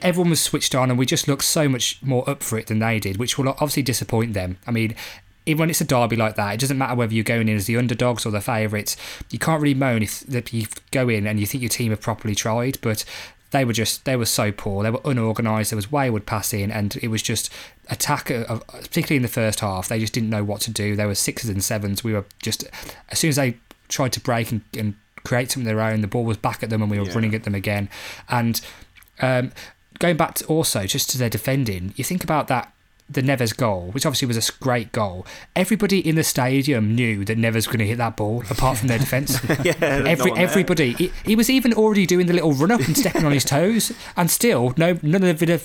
everyone 0.00 0.30
was 0.30 0.40
switched 0.40 0.74
on, 0.74 0.90
and 0.90 0.98
we 0.98 1.06
just 1.06 1.28
looked 1.28 1.44
so 1.44 1.68
much 1.68 2.02
more 2.02 2.28
up 2.28 2.42
for 2.42 2.58
it 2.58 2.68
than 2.68 2.78
they 2.78 2.98
did, 2.98 3.18
which 3.18 3.36
will 3.36 3.48
obviously 3.48 3.82
disappoint 3.82 4.32
them. 4.32 4.58
I 4.66 4.70
mean, 4.70 4.94
even 5.46 5.60
when 5.60 5.70
it's 5.70 5.80
a 5.80 5.84
derby 5.84 6.16
like 6.16 6.36
that, 6.36 6.54
it 6.54 6.60
doesn't 6.60 6.78
matter 6.78 6.94
whether 6.94 7.12
you're 7.12 7.24
going 7.24 7.48
in 7.48 7.56
as 7.56 7.66
the 7.66 7.76
underdogs 7.76 8.24
or 8.24 8.30
the 8.30 8.40
favourites. 8.40 8.96
You 9.30 9.38
can't 9.38 9.60
really 9.62 9.74
moan 9.74 10.02
if 10.02 10.20
that 10.20 10.52
you 10.52 10.66
go 10.90 11.08
in 11.08 11.26
and 11.26 11.38
you 11.38 11.46
think 11.46 11.62
your 11.62 11.68
team 11.68 11.90
have 11.90 12.00
properly 12.00 12.34
tried, 12.34 12.78
but 12.80 13.04
they 13.50 13.64
were 13.64 13.72
just 13.72 14.04
they 14.04 14.16
were 14.16 14.24
so 14.26 14.50
poor. 14.50 14.82
They 14.82 14.90
were 14.90 15.00
unorganised. 15.04 15.70
There 15.70 15.76
was 15.76 15.92
wayward 15.92 16.26
passing, 16.26 16.70
and 16.70 16.96
it 17.02 17.08
was 17.08 17.22
just 17.22 17.52
attack, 17.88 18.30
of, 18.30 18.66
particularly 18.66 19.16
in 19.16 19.22
the 19.22 19.28
first 19.28 19.60
half. 19.60 19.86
They 19.88 20.00
just 20.00 20.12
didn't 20.12 20.30
know 20.30 20.42
what 20.42 20.60
to 20.62 20.70
do. 20.72 20.96
There 20.96 21.06
were 21.06 21.14
sixes 21.14 21.50
and 21.50 21.62
sevens. 21.62 22.02
We 22.02 22.14
were 22.14 22.24
just 22.42 22.64
as 23.10 23.18
soon 23.18 23.28
as 23.28 23.36
they 23.36 23.58
tried 23.88 24.12
to 24.14 24.20
break 24.20 24.50
and, 24.50 24.62
and 24.76 24.94
create 25.22 25.50
something 25.50 25.70
of 25.70 25.76
their 25.76 25.84
own, 25.84 26.00
the 26.00 26.06
ball 26.06 26.24
was 26.24 26.36
back 26.36 26.62
at 26.62 26.70
them, 26.70 26.82
and 26.82 26.90
we 26.90 26.98
were 26.98 27.06
Yeah. 27.06 27.14
running 27.14 27.34
at 27.34 27.44
them 27.44 27.54
again. 27.54 27.88
And 28.28 28.60
um, 29.20 29.52
going 30.00 30.16
back 30.16 30.34
to 30.36 30.46
also 30.46 30.84
just 30.86 31.08
to 31.10 31.18
their 31.18 31.30
defending, 31.30 31.94
you 31.96 32.02
think 32.04 32.24
about 32.24 32.48
that 32.48 32.72
the 33.08 33.20
Neves 33.20 33.54
goal, 33.56 33.90
which 33.92 34.06
obviously 34.06 34.26
was 34.26 34.48
a 34.48 34.52
great 34.60 34.90
goal. 34.92 35.26
Everybody 35.54 35.98
in 36.06 36.16
the 36.16 36.24
stadium 36.24 36.94
knew 36.94 37.24
that 37.26 37.36
Neves 37.36 37.54
was 37.54 37.66
going 37.66 37.80
to 37.80 37.86
hit 37.86 37.98
that 37.98 38.16
ball, 38.16 38.42
apart 38.50 38.78
from 38.78 38.88
their 38.88 38.98
defence. 38.98 39.38
Yeah, 39.64 39.74
Every, 39.80 40.30
no 40.30 40.36
everybody. 40.36 40.92
He, 40.94 41.12
he 41.24 41.36
was 41.36 41.48
even 41.50 41.72
already 41.74 42.06
doing 42.06 42.26
the 42.26 42.32
little 42.32 42.52
run 42.52 42.70
up 42.70 42.80
and 42.80 42.96
stepping 42.96 43.24
on 43.24 43.32
his 43.32 43.44
toes, 43.44 43.92
and 44.16 44.30
still, 44.30 44.72
no, 44.76 44.98
none 45.02 45.22
of 45.22 45.38
the 45.38 45.46
Villa, 45.46 45.60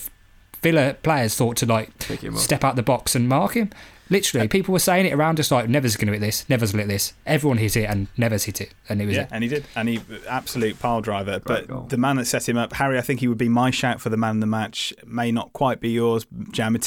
Villa 0.61 0.93
players 1.01 1.35
thought 1.35 1.55
to 1.57 1.65
like 1.65 1.97
Pick 1.99 2.21
him 2.21 2.35
up. 2.35 2.39
step 2.41 2.63
out 2.63 2.75
the 2.75 2.83
box 2.83 3.15
and 3.15 3.27
mark 3.29 3.53
him. 3.53 3.69
Literally, 4.09 4.47
people 4.47 4.71
were 4.71 4.79
saying 4.79 5.05
it 5.05 5.13
around 5.13 5.39
us 5.39 5.51
like, 5.51 5.69
Never's 5.69 5.95
going 5.95 6.07
to 6.07 6.13
hit 6.13 6.21
this, 6.21 6.47
Never's 6.49 6.73
lit 6.73 6.87
this. 6.87 7.13
Everyone 7.25 7.57
hit 7.57 7.77
it, 7.77 7.85
and 7.85 8.07
Never's 8.17 8.45
hit 8.45 8.61
it, 8.61 8.73
and 8.87 9.01
it 9.01 9.05
was 9.05 9.15
yeah, 9.15 9.23
it. 9.23 9.29
and 9.31 9.43
he 9.43 9.49
did, 9.49 9.65
and 9.75 9.87
he 9.87 10.01
absolute 10.27 10.79
pile 10.79 11.01
driver. 11.01 11.39
but 11.39 11.89
the 11.89 11.97
man 11.97 12.15
that 12.17 12.25
set 12.25 12.47
him 12.47 12.57
up, 12.57 12.73
Harry, 12.73 12.97
I 12.97 13.01
think 13.01 13.19
he 13.19 13.27
would 13.27 13.37
be 13.37 13.49
my 13.49 13.71
shout 13.71 14.01
for 14.01 14.09
the 14.09 14.17
man 14.17 14.37
of 14.37 14.41
the 14.41 14.47
match. 14.47 14.93
May 15.05 15.31
not 15.31 15.53
quite 15.53 15.79
be 15.79 15.89
yours, 15.89 16.25
Jan 16.51 16.77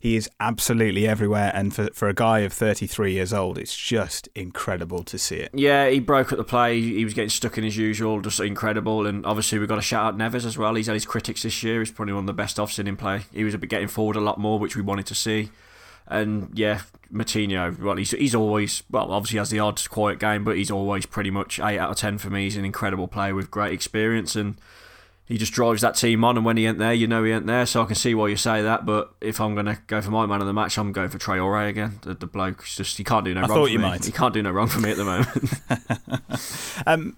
He 0.00 0.16
is 0.16 0.28
absolutely 0.40 1.06
everywhere, 1.06 1.52
and 1.54 1.74
for 1.74 1.88
for 1.92 2.08
a 2.08 2.14
guy 2.14 2.40
of 2.40 2.52
33 2.52 3.12
years 3.12 3.32
old, 3.32 3.58
it's 3.58 3.76
just 3.76 4.28
incredible 4.34 5.04
to 5.04 5.18
see 5.18 5.36
it. 5.36 5.50
Yeah, 5.54 5.88
he 5.88 6.00
broke 6.00 6.32
up 6.32 6.38
the 6.38 6.44
play. 6.44 6.80
He 6.80 7.04
was 7.04 7.14
getting 7.14 7.30
stuck 7.30 7.58
in 7.58 7.64
his 7.64 7.76
usual, 7.76 8.20
just 8.20 8.40
incredible. 8.40 9.06
And 9.06 9.24
obviously, 9.24 9.58
we've 9.58 9.68
got 9.68 9.76
to 9.76 9.82
shout 9.82 10.06
out 10.06 10.18
Neves 10.18 10.44
as 10.44 10.58
well. 10.58 10.74
He's 10.74 10.86
had 10.86 10.94
his 10.94 11.06
critics 11.06 11.42
this 11.42 11.62
year. 11.62 11.80
He's 11.80 11.90
probably 11.90 12.14
one 12.14 12.24
of 12.24 12.26
the 12.26 12.32
best 12.32 12.58
I've 12.58 12.72
seen 12.72 12.88
him 12.88 12.96
play. 12.96 13.22
He 13.32 13.44
was 13.44 13.54
a 13.54 13.58
bit 13.58 13.70
getting 13.70 13.88
forward 13.88 14.16
a 14.16 14.20
lot 14.20 14.38
more, 14.38 14.58
which 14.58 14.76
we 14.76 14.82
wanted 14.82 15.06
to 15.06 15.14
see. 15.14 15.50
And 16.10 16.50
yeah, 16.58 16.80
Moutinho, 17.12 17.78
well, 17.80 17.96
he's, 17.96 18.12
he's 18.12 18.34
always, 18.34 18.82
well, 18.90 19.12
obviously 19.12 19.38
has 19.38 19.50
the 19.50 19.60
odd 19.60 19.86
quiet 19.90 20.18
game, 20.18 20.44
but 20.44 20.56
he's 20.56 20.70
always 20.70 21.06
pretty 21.06 21.30
much 21.30 21.60
8 21.60 21.78
out 21.78 21.90
of 21.90 21.96
10 21.96 22.18
for 22.18 22.30
me. 22.30 22.44
He's 22.44 22.56
an 22.56 22.64
incredible 22.64 23.08
player 23.08 23.34
with 23.34 23.50
great 23.50 23.72
experience 23.72 24.34
and 24.36 24.58
he 25.26 25.36
just 25.36 25.52
drives 25.52 25.82
that 25.82 25.94
team 25.94 26.24
on. 26.24 26.38
And 26.38 26.46
when 26.46 26.56
he 26.56 26.64
ain't 26.66 26.78
there, 26.78 26.94
you 26.94 27.06
know 27.06 27.22
he 27.22 27.32
ain't 27.32 27.46
there. 27.46 27.66
So 27.66 27.82
I 27.82 27.84
can 27.84 27.94
see 27.96 28.14
why 28.14 28.28
you 28.28 28.36
say 28.36 28.62
that. 28.62 28.86
But 28.86 29.12
if 29.20 29.40
I'm 29.42 29.52
going 29.52 29.66
to 29.66 29.78
go 29.86 30.00
for 30.00 30.10
my 30.10 30.24
man 30.24 30.40
of 30.40 30.46
the 30.46 30.54
match, 30.54 30.78
I'm 30.78 30.90
going 30.92 31.10
for 31.10 31.18
Traore 31.18 31.68
again. 31.68 31.98
The, 32.00 32.14
the 32.14 32.26
bloke, 32.26 32.64
just, 32.64 32.96
he 32.96 33.04
can't 33.04 33.26
do 33.26 33.34
no 33.34 33.40
I 33.40 33.42
wrong 33.42 33.48
thought 33.50 33.64
for 33.66 33.70
you 33.70 33.78
me. 33.78 33.84
might. 33.84 34.04
He 34.06 34.12
can't 34.12 34.32
do 34.32 34.42
no 34.42 34.50
wrong 34.50 34.68
for 34.68 34.80
me 34.80 34.90
at 34.90 34.96
the 34.96 35.04
moment. 35.04 35.52
Um, 36.86 37.16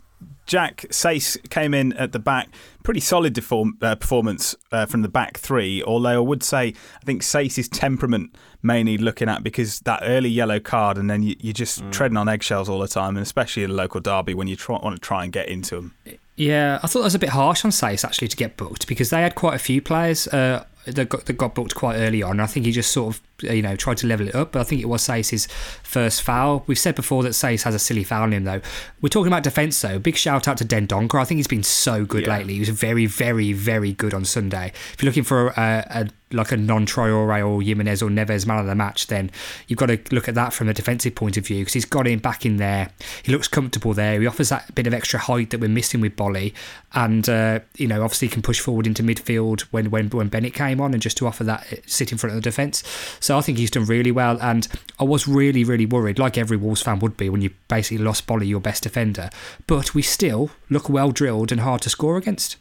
Jack 0.50 0.84
Saïss 0.90 1.38
came 1.48 1.74
in 1.74 1.92
at 1.92 2.10
the 2.10 2.18
back. 2.18 2.48
Pretty 2.82 2.98
solid 2.98 3.34
deform, 3.34 3.78
uh, 3.82 3.94
performance 3.94 4.56
uh, 4.72 4.84
from 4.84 5.02
the 5.02 5.08
back 5.08 5.38
three, 5.38 5.80
although 5.84 6.08
I 6.16 6.18
would 6.18 6.42
say 6.42 6.74
I 7.00 7.04
think 7.04 7.22
Saïss's 7.22 7.68
temperament 7.68 8.34
may 8.60 8.82
need 8.82 9.00
looking 9.00 9.28
at 9.28 9.44
because 9.44 9.78
that 9.82 10.00
early 10.02 10.28
yellow 10.28 10.58
card 10.58 10.98
and 10.98 11.08
then 11.08 11.22
you, 11.22 11.36
you're 11.38 11.52
just 11.52 11.84
Mm. 11.84 11.92
treading 11.92 12.16
on 12.16 12.28
eggshells 12.28 12.68
all 12.68 12.80
the 12.80 12.88
time, 12.88 13.16
and 13.16 13.22
especially 13.22 13.62
in 13.62 13.70
a 13.70 13.74
local 13.74 14.00
derby 14.00 14.34
when 14.34 14.48
you 14.48 14.56
try, 14.56 14.76
want 14.82 14.96
to 14.96 15.00
try 15.00 15.22
and 15.22 15.32
get 15.32 15.48
into 15.48 15.76
them. 15.76 15.94
Yeah, 16.34 16.80
I 16.82 16.88
thought 16.88 17.00
that 17.00 17.04
was 17.04 17.14
a 17.14 17.18
bit 17.20 17.28
harsh 17.28 17.64
on 17.64 17.70
Saïss 17.70 18.04
actually 18.04 18.26
to 18.28 18.36
get 18.36 18.56
booked 18.56 18.88
because 18.88 19.10
they 19.10 19.22
had 19.22 19.36
quite 19.36 19.54
a 19.54 19.58
few 19.58 19.80
players 19.80 20.26
uh, 20.28 20.64
that, 20.94 21.08
got, 21.08 21.26
that 21.26 21.32
got 21.34 21.54
booked 21.54 21.74
quite 21.74 21.96
early 21.96 22.22
on. 22.22 22.40
I 22.40 22.46
think 22.46 22.66
he 22.66 22.72
just 22.72 22.90
sort 22.92 23.14
of 23.16 23.22
you 23.42 23.62
know 23.62 23.76
tried 23.76 23.96
to 23.98 24.06
level 24.06 24.28
it 24.28 24.34
up, 24.34 24.52
but 24.52 24.60
I 24.60 24.64
think 24.64 24.80
it 24.82 24.86
was 24.86 25.02
Saïss's 25.06 25.46
first 25.82 26.22
foul. 26.22 26.64
We've 26.66 26.78
said 26.78 26.94
before 26.94 27.22
that 27.22 27.30
Saïss 27.30 27.62
has 27.62 27.74
a 27.74 27.78
silly 27.78 28.04
foul 28.04 28.24
in 28.24 28.32
him 28.32 28.44
though. 28.44 28.60
We're 29.00 29.08
talking 29.08 29.28
about 29.32 29.42
defence 29.42 29.80
though. 29.80 29.98
Big 29.98 30.16
shout 30.16 30.46
out 30.48 30.58
to 30.58 30.64
Dendoncker. 30.64 31.20
I 31.20 31.24
think 31.24 31.38
he's 31.38 31.46
been 31.46 31.62
so 31.62 32.04
good 32.04 32.26
Yeah. 32.26 32.36
lately. 32.38 32.54
He 32.54 32.60
was 32.60 32.68
very, 32.68 33.06
very, 33.06 33.52
very 33.52 33.92
good 33.92 34.14
on 34.14 34.24
Sunday. 34.24 34.72
If 34.92 35.02
you're 35.02 35.08
looking 35.10 35.24
for 35.24 35.48
a, 35.48 35.86
a 35.90 36.08
like 36.32 36.52
a 36.52 36.56
non 36.56 36.86
Traore 36.86 37.46
or 37.46 37.62
Jimenez 37.62 38.02
or 38.02 38.08
Neves 38.08 38.46
man 38.46 38.58
of 38.58 38.66
the 38.66 38.74
match, 38.74 39.08
then 39.08 39.30
you've 39.66 39.78
got 39.78 39.86
to 39.86 39.98
look 40.12 40.28
at 40.28 40.34
that 40.34 40.52
from 40.52 40.68
a 40.68 40.74
defensive 40.74 41.14
point 41.14 41.36
of 41.36 41.46
view 41.46 41.60
because 41.60 41.74
he's 41.74 41.84
got 41.84 42.06
him 42.06 42.18
back 42.18 42.46
in 42.46 42.56
there. 42.56 42.90
He 43.22 43.32
looks 43.32 43.48
comfortable 43.48 43.94
there. 43.94 44.20
He 44.20 44.26
offers 44.26 44.48
that 44.50 44.74
bit 44.74 44.86
of 44.86 44.94
extra 44.94 45.18
height 45.18 45.50
that 45.50 45.60
we're 45.60 45.68
missing 45.68 46.00
with 46.00 46.16
Boly, 46.16 46.52
and 46.94 47.28
uh, 47.28 47.60
you 47.76 47.86
know 47.86 48.02
obviously 48.02 48.28
can 48.28 48.42
push 48.42 48.60
forward 48.60 48.86
into 48.86 49.02
midfield 49.02 49.62
when 49.72 49.90
when 49.90 50.08
when 50.10 50.28
Bennett 50.28 50.54
came 50.54 50.80
on 50.80 50.92
and 50.92 51.02
just 51.02 51.16
to 51.18 51.26
offer 51.26 51.44
that 51.44 51.72
uh, 51.72 51.76
sit 51.86 52.12
in 52.12 52.18
front 52.18 52.36
of 52.36 52.42
the 52.42 52.48
defence. 52.48 52.82
So 53.20 53.36
I 53.36 53.40
think 53.40 53.58
he's 53.58 53.70
done 53.70 53.84
really 53.84 54.12
well, 54.12 54.38
and 54.40 54.68
I 54.98 55.04
was 55.04 55.26
really 55.26 55.64
really 55.64 55.86
worried, 55.86 56.18
like 56.18 56.38
every 56.38 56.56
Wolves 56.56 56.82
fan 56.82 57.00
would 57.00 57.16
be 57.16 57.28
when 57.28 57.42
you 57.42 57.50
basically 57.68 58.04
lost 58.04 58.26
Boly, 58.26 58.48
your 58.48 58.60
best 58.60 58.82
defender, 58.84 59.30
but 59.66 59.94
we 59.94 60.02
still 60.02 60.50
look 60.68 60.88
well 60.88 61.10
drilled 61.10 61.52
and 61.52 61.60
hard 61.60 61.82
to 61.82 61.90
score 61.90 62.16
against. 62.16 62.56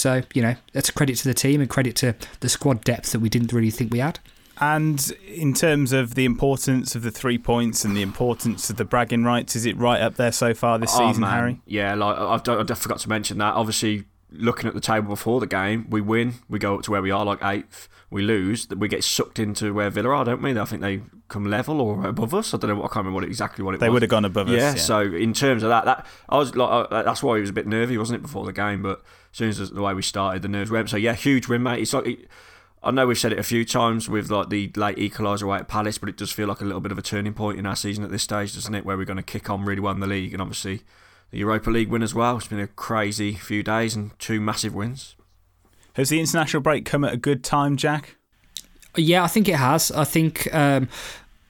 So, 0.00 0.22
you 0.32 0.40
know, 0.40 0.54
that's 0.72 0.88
a 0.88 0.92
credit 0.92 1.16
to 1.18 1.28
the 1.28 1.34
team 1.34 1.60
and 1.60 1.68
credit 1.68 1.94
to 1.96 2.14
the 2.40 2.48
squad 2.48 2.82
depth 2.84 3.12
that 3.12 3.18
we 3.20 3.28
didn't 3.28 3.52
really 3.52 3.70
think 3.70 3.92
we 3.92 3.98
had. 3.98 4.18
And 4.58 5.12
in 5.26 5.52
terms 5.54 5.92
of 5.92 6.14
the 6.14 6.24
importance 6.24 6.94
of 6.94 7.02
the 7.02 7.10
three 7.10 7.38
points 7.38 7.84
and 7.84 7.96
the 7.96 8.02
importance 8.02 8.68
of 8.70 8.76
the 8.76 8.84
bragging 8.84 9.24
rights, 9.24 9.56
is 9.56 9.64
it 9.66 9.76
right 9.76 10.00
up 10.00 10.16
there 10.16 10.32
so 10.32 10.52
far 10.54 10.78
this 10.78 10.94
Oh, 10.94 11.06
season, 11.08 11.22
man. 11.22 11.30
Harry? 11.30 11.60
Yeah, 11.66 11.94
like 11.94 12.16
I've, 12.18 12.48
I 12.48 12.60
I 12.62 12.74
forgot 12.74 12.98
to 13.00 13.08
mention 13.08 13.38
that. 13.38 13.54
Obviously, 13.54 14.04
looking 14.32 14.68
at 14.68 14.74
the 14.74 14.80
table 14.80 15.08
before 15.08 15.40
the 15.40 15.46
game, 15.46 15.86
we 15.90 16.00
win, 16.00 16.34
we 16.48 16.58
go 16.58 16.76
up 16.76 16.82
to 16.82 16.90
where 16.90 17.02
we 17.02 17.10
are, 17.10 17.24
like 17.24 17.42
eighth. 17.42 17.88
We 18.10 18.22
lose, 18.22 18.68
we 18.68 18.88
get 18.88 19.04
sucked 19.04 19.38
into 19.38 19.72
where 19.72 19.88
Villa 19.88 20.08
are, 20.10 20.24
don't 20.24 20.42
we? 20.42 20.58
I 20.58 20.64
think 20.64 20.82
they 20.82 21.02
come 21.28 21.44
level 21.44 21.80
or 21.80 22.04
above 22.06 22.34
us. 22.34 22.52
I 22.52 22.56
don't 22.56 22.70
know. 22.70 22.76
What, 22.76 22.86
I 22.86 22.88
can't 22.88 22.96
remember 23.06 23.20
what, 23.20 23.24
exactly 23.24 23.64
what 23.64 23.74
it 23.76 23.78
They 23.78 23.88
was. 23.88 23.94
would 23.94 24.02
have 24.02 24.10
gone 24.10 24.24
above 24.24 24.48
us, 24.48 24.54
Yeah, 24.54 24.70
yeah. 24.70 24.74
So 24.74 25.00
in 25.00 25.32
terms 25.32 25.62
of 25.62 25.68
that, 25.68 25.84
that 25.84 26.06
I 26.28 26.36
was 26.36 26.56
like, 26.56 26.90
uh, 26.90 27.02
that's 27.04 27.22
why 27.22 27.36
he 27.36 27.40
was 27.40 27.50
a 27.50 27.52
bit 27.52 27.68
nervy, 27.68 27.96
wasn't 27.96 28.18
it, 28.18 28.22
before 28.22 28.44
the 28.46 28.52
game? 28.52 28.82
But 28.82 28.98
as 29.32 29.38
soon 29.38 29.48
as 29.50 29.70
the 29.70 29.80
way 29.80 29.94
we 29.94 30.02
started, 30.02 30.42
the 30.42 30.48
nerves 30.48 30.72
went. 30.72 30.90
So 30.90 30.96
yeah, 30.96 31.14
huge 31.14 31.46
win, 31.48 31.62
mate. 31.62 31.80
It's 31.82 31.92
like. 31.92 32.06
It, 32.06 32.28
I 32.82 32.90
know 32.90 33.06
we've 33.06 33.18
said 33.18 33.32
it 33.34 33.38
a 33.38 33.42
few 33.42 33.62
times 33.66 34.08
with 34.08 34.30
like 34.30 34.48
the 34.48 34.72
late 34.74 34.96
equaliser 34.96 35.42
away 35.42 35.58
at 35.58 35.68
Palace, 35.68 35.98
but 35.98 36.08
it 36.08 36.16
does 36.16 36.32
feel 36.32 36.48
like 36.48 36.62
a 36.62 36.64
little 36.64 36.80
bit 36.80 36.90
of 36.90 36.96
a 36.96 37.02
turning 37.02 37.34
point 37.34 37.58
in 37.58 37.66
our 37.66 37.76
season 37.76 38.02
at 38.04 38.10
this 38.10 38.22
stage, 38.22 38.54
doesn't 38.54 38.74
it? 38.74 38.86
Where 38.86 38.96
we're 38.96 39.04
going 39.04 39.18
to 39.18 39.22
kick 39.22 39.50
on 39.50 39.66
really 39.66 39.82
well 39.82 39.92
in 39.92 40.00
the 40.00 40.06
league, 40.06 40.32
and 40.32 40.40
obviously 40.40 40.80
the 41.30 41.38
Europa 41.38 41.70
League 41.70 41.88
win 41.88 42.02
as 42.02 42.14
well. 42.14 42.36
It's 42.36 42.48
been 42.48 42.60
a 42.60 42.66
crazy 42.66 43.34
few 43.34 43.62
days 43.62 43.94
and 43.94 44.18
two 44.18 44.40
massive 44.40 44.74
wins. 44.74 45.16
Has 45.94 46.08
the 46.08 46.20
international 46.20 46.62
break 46.62 46.84
come 46.84 47.04
at 47.04 47.12
a 47.12 47.16
good 47.16 47.42
time, 47.42 47.76
Jack? 47.76 48.16
Yeah, 48.96 49.22
I 49.22 49.28
think 49.28 49.48
it 49.48 49.56
has. 49.56 49.90
I 49.92 50.04
think 50.04 50.52
um, 50.54 50.88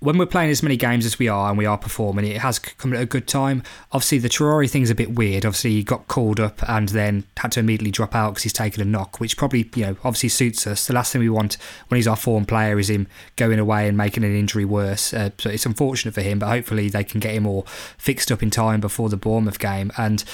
when 0.01 0.17
we're 0.17 0.27
playing 0.27 0.51
as 0.51 0.63
many 0.63 0.77
games 0.77 1.05
as 1.05 1.19
we 1.19 1.29
are 1.29 1.51
and 1.51 1.59
we 1.59 1.67
are 1.67 1.77
performing, 1.77 2.25
it 2.27 2.39
has 2.39 2.59
come 2.59 2.95
at 2.95 3.03
a 3.03 3.07
good 3.07 3.29
time. 3.29 3.63
Obviously, 3.93 4.19
the 4.19 4.31
Traore 4.31 4.69
thing's 4.69 4.89
a 4.89 4.95
bit 4.95 5.15
weird. 5.15 5.45
Obviously, 5.45 5.73
he 5.73 5.83
got 5.83 6.09
called 6.09 6.41
up 6.41 6.67
and 6.69 6.89
then 6.89 7.25
had 7.37 7.53
to 7.53 7.61
immediately 7.61 7.91
drop 7.91 8.15
out 8.15 8.31
because 8.31 8.43
he's 8.43 8.53
taken 8.53 8.81
a 8.81 8.87
knock, 8.87 9.21
which 9.21 9.37
probably, 9.37 9.71
you 9.75 9.85
know, 9.85 9.97
obviously 10.03 10.31
suits 10.31 10.67
us. 10.67 10.87
The 10.87 10.95
last 10.95 11.13
thing 11.13 11.21
we 11.21 11.29
want 11.29 11.59
when 11.89 11.97
he's 11.97 12.09
our 12.09 12.17
form 12.17 12.47
player 12.47 12.79
is 12.79 12.89
him 12.89 13.09
going 13.37 13.59
away 13.59 13.89
and 13.89 13.97
making 13.97 14.25
an 14.25 14.35
injury 14.35 14.65
worse. 14.65 15.13
Uh, 15.13 15.31
so 15.37 15.51
it's 15.51 15.67
unfortunate 15.67 16.15
for 16.15 16.23
him, 16.23 16.39
but 16.39 16.49
hopefully 16.49 16.89
they 16.89 17.05
can 17.05 17.21
get 17.21 17.35
him 17.35 17.47
all 17.47 17.63
fixed 17.99 18.33
up 18.33 18.43
in 18.43 18.49
time 18.51 18.81
before 18.81 19.11
the 19.11 19.19
Bournemouth 19.19 19.59
game. 19.59 19.93
And 19.99 20.25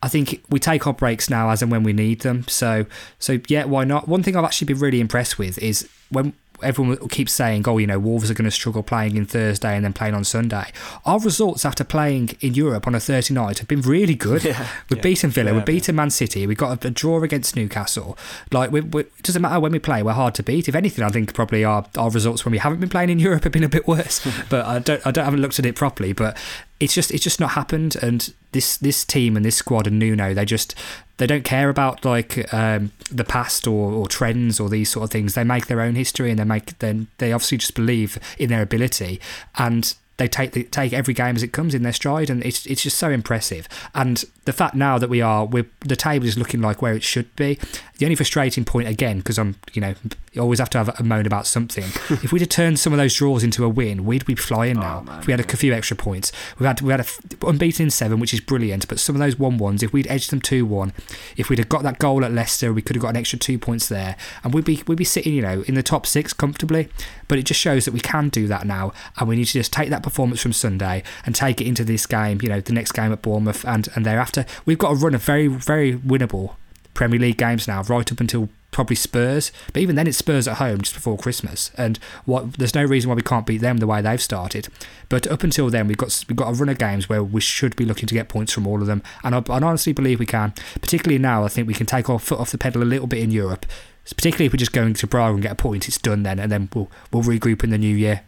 I 0.00 0.08
think 0.08 0.44
we 0.48 0.60
take 0.60 0.86
our 0.86 0.92
breaks 0.92 1.28
now 1.28 1.50
as 1.50 1.60
and 1.60 1.72
when 1.72 1.82
we 1.82 1.92
need 1.92 2.20
them. 2.20 2.46
So, 2.46 2.86
so 3.18 3.40
yeah, 3.48 3.64
why 3.64 3.82
not? 3.82 4.06
One 4.06 4.22
thing 4.22 4.36
I've 4.36 4.44
actually 4.44 4.66
been 4.66 4.78
really 4.78 5.00
impressed 5.00 5.38
with 5.38 5.58
is 5.58 5.88
when 6.08 6.34
everyone 6.62 6.96
keeps 7.08 7.32
saying, 7.32 7.68
"Oh, 7.68 7.78
you 7.78 7.86
know, 7.86 7.98
Wolves 7.98 8.30
are 8.30 8.34
going 8.34 8.44
to 8.44 8.50
struggle 8.50 8.82
playing 8.82 9.16
in 9.16 9.26
Thursday 9.26 9.74
and 9.74 9.84
then 9.84 9.92
playing 9.92 10.14
on 10.14 10.24
Sunday." 10.24 10.72
Our 11.04 11.20
results 11.20 11.64
after 11.64 11.84
playing 11.84 12.36
in 12.40 12.54
Europe 12.54 12.86
on 12.86 12.94
a 12.94 13.00
Thursday 13.00 13.34
night 13.34 13.58
have 13.58 13.68
been 13.68 13.82
really 13.82 14.14
good. 14.14 14.44
Yeah. 14.44 14.66
We've 14.88 15.02
beaten 15.02 15.30
Villa, 15.30 15.50
Yeah, 15.50 15.56
we've 15.56 15.64
beaten 15.64 15.94
Man 15.96 16.10
City, 16.10 16.46
we 16.46 16.54
got 16.54 16.84
a, 16.84 16.88
a 16.88 16.90
draw 16.90 17.22
against 17.22 17.56
Newcastle. 17.56 18.16
Like, 18.52 18.70
we, 18.70 18.80
we, 18.80 19.02
it 19.02 19.22
doesn't 19.22 19.42
matter 19.42 19.60
when 19.60 19.72
we 19.72 19.78
play; 19.78 20.02
we're 20.02 20.12
hard 20.12 20.34
to 20.36 20.42
beat. 20.42 20.68
If 20.68 20.74
anything, 20.74 21.04
I 21.04 21.08
think 21.08 21.34
probably 21.34 21.64
our, 21.64 21.86
our 21.96 22.10
results 22.10 22.44
when 22.44 22.52
we 22.52 22.58
haven't 22.58 22.80
been 22.80 22.88
playing 22.88 23.10
in 23.10 23.18
Europe 23.18 23.44
have 23.44 23.52
been 23.52 23.64
a 23.64 23.68
bit 23.68 23.86
worse. 23.86 24.26
but 24.48 24.66
I 24.66 24.78
don't, 24.78 25.06
I 25.06 25.10
don't 25.10 25.24
haven't 25.24 25.40
looked 25.40 25.58
at 25.58 25.66
it 25.66 25.76
properly. 25.76 26.12
But 26.12 26.36
it's 26.80 26.94
just, 26.94 27.10
it's 27.10 27.24
just 27.24 27.40
not 27.40 27.50
happened. 27.50 27.96
And 27.96 28.32
this, 28.52 28.76
this 28.76 29.04
team 29.04 29.36
and 29.36 29.44
this 29.44 29.56
squad 29.56 29.86
and 29.86 29.98
Nuno, 29.98 30.34
they 30.34 30.44
just, 30.44 30.74
they 31.18 31.26
don't 31.26 31.44
care 31.44 31.68
about 31.68 32.04
like 32.04 32.52
um, 32.54 32.92
the 33.10 33.24
past 33.24 33.66
or, 33.66 33.92
or 33.92 34.06
trends 34.06 34.58
or 34.58 34.68
these 34.68 34.90
sort 34.90 35.04
of 35.04 35.10
things. 35.10 35.34
They 35.34 35.44
make 35.44 35.66
their 35.66 35.80
own 35.80 35.94
history 35.94 36.30
and 36.30 36.38
they 36.38 36.44
make 36.44 36.78
then 36.78 37.08
they 37.18 37.32
obviously 37.32 37.58
just 37.58 37.74
believe 37.74 38.18
in 38.38 38.48
their 38.48 38.62
ability 38.62 39.20
and 39.56 39.94
they 40.18 40.28
take 40.28 40.52
the, 40.52 40.64
take 40.64 40.92
every 40.92 41.14
game 41.14 41.36
as 41.36 41.42
it 41.42 41.52
comes 41.52 41.74
in 41.74 41.82
their 41.82 41.92
stride 41.92 42.28
and 42.28 42.44
it's 42.44 42.66
it's 42.66 42.82
just 42.82 42.98
so 42.98 43.08
impressive. 43.10 43.68
And 43.94 44.24
the 44.44 44.52
fact 44.52 44.74
now 44.74 44.98
that 44.98 45.08
we 45.08 45.20
are 45.20 45.46
we're, 45.46 45.66
the 45.80 45.96
table 45.96 46.26
is 46.26 46.36
looking 46.36 46.60
like 46.60 46.82
where 46.82 46.94
it 46.94 47.02
should 47.02 47.34
be. 47.36 47.58
The 47.98 48.06
only 48.06 48.14
frustrating 48.14 48.64
point 48.64 48.86
again 48.86 49.18
because 49.18 49.38
I'm 49.38 49.56
you 49.72 49.80
know 49.80 49.94
you 50.32 50.40
always 50.40 50.60
have 50.60 50.70
to 50.70 50.78
have 50.78 51.00
a 51.00 51.02
moan 51.02 51.26
about 51.26 51.48
something. 51.48 51.82
if 52.22 52.32
we'd 52.32 52.42
have 52.42 52.48
turned 52.48 52.78
some 52.78 52.92
of 52.92 52.96
those 52.96 53.12
draws 53.12 53.42
into 53.42 53.64
a 53.64 53.68
win, 53.68 54.04
we'd 54.04 54.24
be 54.24 54.36
flying 54.36 54.78
oh, 54.78 55.02
now. 55.02 55.18
if 55.18 55.26
we 55.26 55.32
had 55.32 55.40
a 55.40 55.56
few 55.56 55.74
extra 55.74 55.96
points, 55.96 56.30
we 56.60 56.66
had 56.66 56.80
we 56.80 56.92
had 56.92 57.00
a 57.00 57.06
unbeaten 57.44 57.86
in 57.86 57.90
seven, 57.90 58.20
which 58.20 58.32
is 58.32 58.40
brilliant. 58.40 58.86
But 58.86 59.00
some 59.00 59.16
of 59.16 59.20
those 59.20 59.36
one 59.36 59.58
ones, 59.58 59.82
if 59.82 59.92
we'd 59.92 60.06
edged 60.06 60.30
them 60.30 60.40
two 60.40 60.64
one, 60.64 60.92
if 61.36 61.48
we'd 61.48 61.58
have 61.58 61.68
got 61.68 61.82
that 61.82 61.98
goal 61.98 62.24
at 62.24 62.32
Leicester, 62.32 62.72
we 62.72 62.82
could 62.82 62.94
have 62.94 63.02
got 63.02 63.10
an 63.10 63.16
extra 63.16 63.36
two 63.36 63.58
points 63.58 63.88
there, 63.88 64.16
and 64.44 64.54
we'd 64.54 64.64
be 64.64 64.84
we'd 64.86 64.98
be 64.98 65.04
sitting 65.04 65.34
you 65.34 65.42
know 65.42 65.64
in 65.66 65.74
the 65.74 65.82
top 65.82 66.06
six 66.06 66.32
comfortably. 66.32 66.88
But 67.26 67.38
it 67.38 67.46
just 67.46 67.60
shows 67.60 67.84
that 67.84 67.92
we 67.92 68.00
can 68.00 68.28
do 68.28 68.46
that 68.46 68.64
now, 68.64 68.92
and 69.16 69.28
we 69.28 69.34
need 69.34 69.46
to 69.46 69.52
just 69.54 69.72
take 69.72 69.90
that 69.90 70.04
performance 70.04 70.40
from 70.40 70.52
Sunday 70.52 71.02
and 71.26 71.34
take 71.34 71.60
it 71.60 71.66
into 71.66 71.82
this 71.82 72.06
game. 72.06 72.38
You 72.42 72.48
know, 72.48 72.60
the 72.60 72.72
next 72.72 72.92
game 72.92 73.12
at 73.12 73.22
Bournemouth 73.22 73.64
and 73.64 73.88
and 73.96 74.06
thereafter, 74.06 74.46
we've 74.64 74.78
got 74.78 74.92
a 74.92 74.94
run 74.94 75.16
of 75.16 75.22
very 75.24 75.48
very 75.48 75.96
winnable 75.96 76.54
Premier 76.98 77.20
League 77.20 77.36
games 77.36 77.68
now, 77.68 77.80
right 77.84 78.10
up 78.10 78.18
until 78.18 78.48
probably 78.72 78.96
Spurs. 78.96 79.52
But 79.72 79.82
even 79.82 79.94
then, 79.94 80.08
it's 80.08 80.18
Spurs 80.18 80.48
at 80.48 80.56
home 80.56 80.80
just 80.80 80.94
before 80.94 81.16
Christmas, 81.16 81.70
and 81.78 81.96
what 82.24 82.54
there's 82.54 82.74
no 82.74 82.82
reason 82.82 83.08
why 83.08 83.14
we 83.14 83.22
can't 83.22 83.46
beat 83.46 83.60
them 83.60 83.76
the 83.76 83.86
way 83.86 84.02
they've 84.02 84.20
started. 84.20 84.66
But 85.08 85.24
up 85.28 85.44
until 85.44 85.70
then, 85.70 85.86
we've 85.86 85.96
got 85.96 86.24
we've 86.28 86.34
got 86.34 86.50
a 86.50 86.54
run 86.54 86.68
of 86.68 86.76
games 86.76 87.08
where 87.08 87.22
we 87.22 87.40
should 87.40 87.76
be 87.76 87.84
looking 87.84 88.08
to 88.08 88.14
get 88.14 88.28
points 88.28 88.52
from 88.52 88.66
all 88.66 88.80
of 88.80 88.88
them, 88.88 89.04
and 89.22 89.36
I, 89.36 89.38
I 89.48 89.60
honestly 89.60 89.92
believe 89.92 90.18
we 90.18 90.26
can. 90.26 90.52
Particularly 90.80 91.20
now, 91.20 91.44
I 91.44 91.48
think 91.48 91.68
we 91.68 91.74
can 91.74 91.86
take 91.86 92.10
our 92.10 92.18
foot 92.18 92.40
off 92.40 92.50
the 92.50 92.58
pedal 92.58 92.82
a 92.82 92.84
little 92.84 93.06
bit 93.06 93.20
in 93.20 93.30
Europe. 93.30 93.64
Particularly 94.04 94.46
if 94.46 94.52
we're 94.52 94.56
just 94.56 94.72
going 94.72 94.94
to 94.94 95.06
Braga 95.06 95.34
and 95.34 95.42
get 95.42 95.52
a 95.52 95.54
point, 95.54 95.86
it's 95.86 95.98
done 95.98 96.24
then, 96.24 96.40
and 96.40 96.50
then 96.50 96.68
we'll 96.74 96.90
we'll 97.12 97.22
regroup 97.22 97.62
in 97.62 97.70
the 97.70 97.78
new 97.78 97.94
year. 97.94 98.22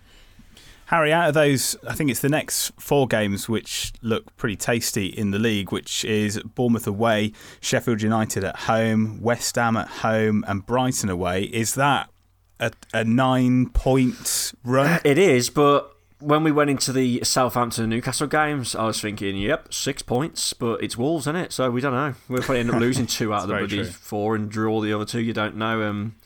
Harry, 0.91 1.13
out 1.13 1.29
of 1.29 1.35
those, 1.35 1.77
I 1.87 1.95
think 1.95 2.11
it's 2.11 2.19
the 2.19 2.29
next 2.29 2.73
four 2.77 3.07
games 3.07 3.49
which 3.49 3.93
look 4.03 4.37
pretty 4.37 4.57
tasty 4.57 5.07
in 5.07 5.31
the 5.31 5.39
league, 5.39 5.71
which 5.71 6.05
is 6.05 6.43
Bournemouth 6.43 6.89
away, 6.89 7.33
Sheffield 7.61 8.03
United 8.03 8.43
at 8.43 8.57
home, 8.57 9.21
West 9.23 9.55
Ham 9.55 9.77
at 9.77 9.87
home, 9.87 10.45
and 10.49 10.67
Brighton 10.67 11.09
away. 11.09 11.45
Is 11.45 11.77
that 11.77 12.11
a, 12.59 12.73
a 12.93 13.05
nine 13.05 13.69
point 13.69 14.53
run? 14.65 15.01
It 15.05 15.17
is, 15.17 15.49
but 15.49 15.95
when 16.19 16.43
we 16.43 16.51
went 16.51 16.71
into 16.71 16.93
the 16.93 17.23
Southampton 17.23 17.85
and 17.85 17.91
Newcastle 17.91 18.27
games, 18.27 18.75
I 18.75 18.87
was 18.87 19.01
thinking, 19.01 19.37
yep, 19.37 19.73
six 19.73 20.03
points, 20.03 20.53
but 20.55 20.83
it's 20.83 20.99
Wolves, 20.99 21.29
isn't 21.29 21.37
it? 21.37 21.53
So 21.53 21.71
we 21.71 21.81
don't 21.81 21.95
know. 21.95 22.15
We'll 22.29 22.43
probably 22.43 22.63
end 22.63 22.71
up 22.73 22.81
losing 22.81 23.07
two 23.07 23.33
out 23.33 23.43
of 23.43 23.49
the 23.49 23.59
bloody 23.59 23.85
four 23.85 24.35
and 24.35 24.51
draw 24.51 24.81
the 24.81 24.93
other 24.93 25.05
two. 25.05 25.21
You 25.21 25.35
don't 25.35 25.55
know. 25.55 25.85
Um, 25.89 26.17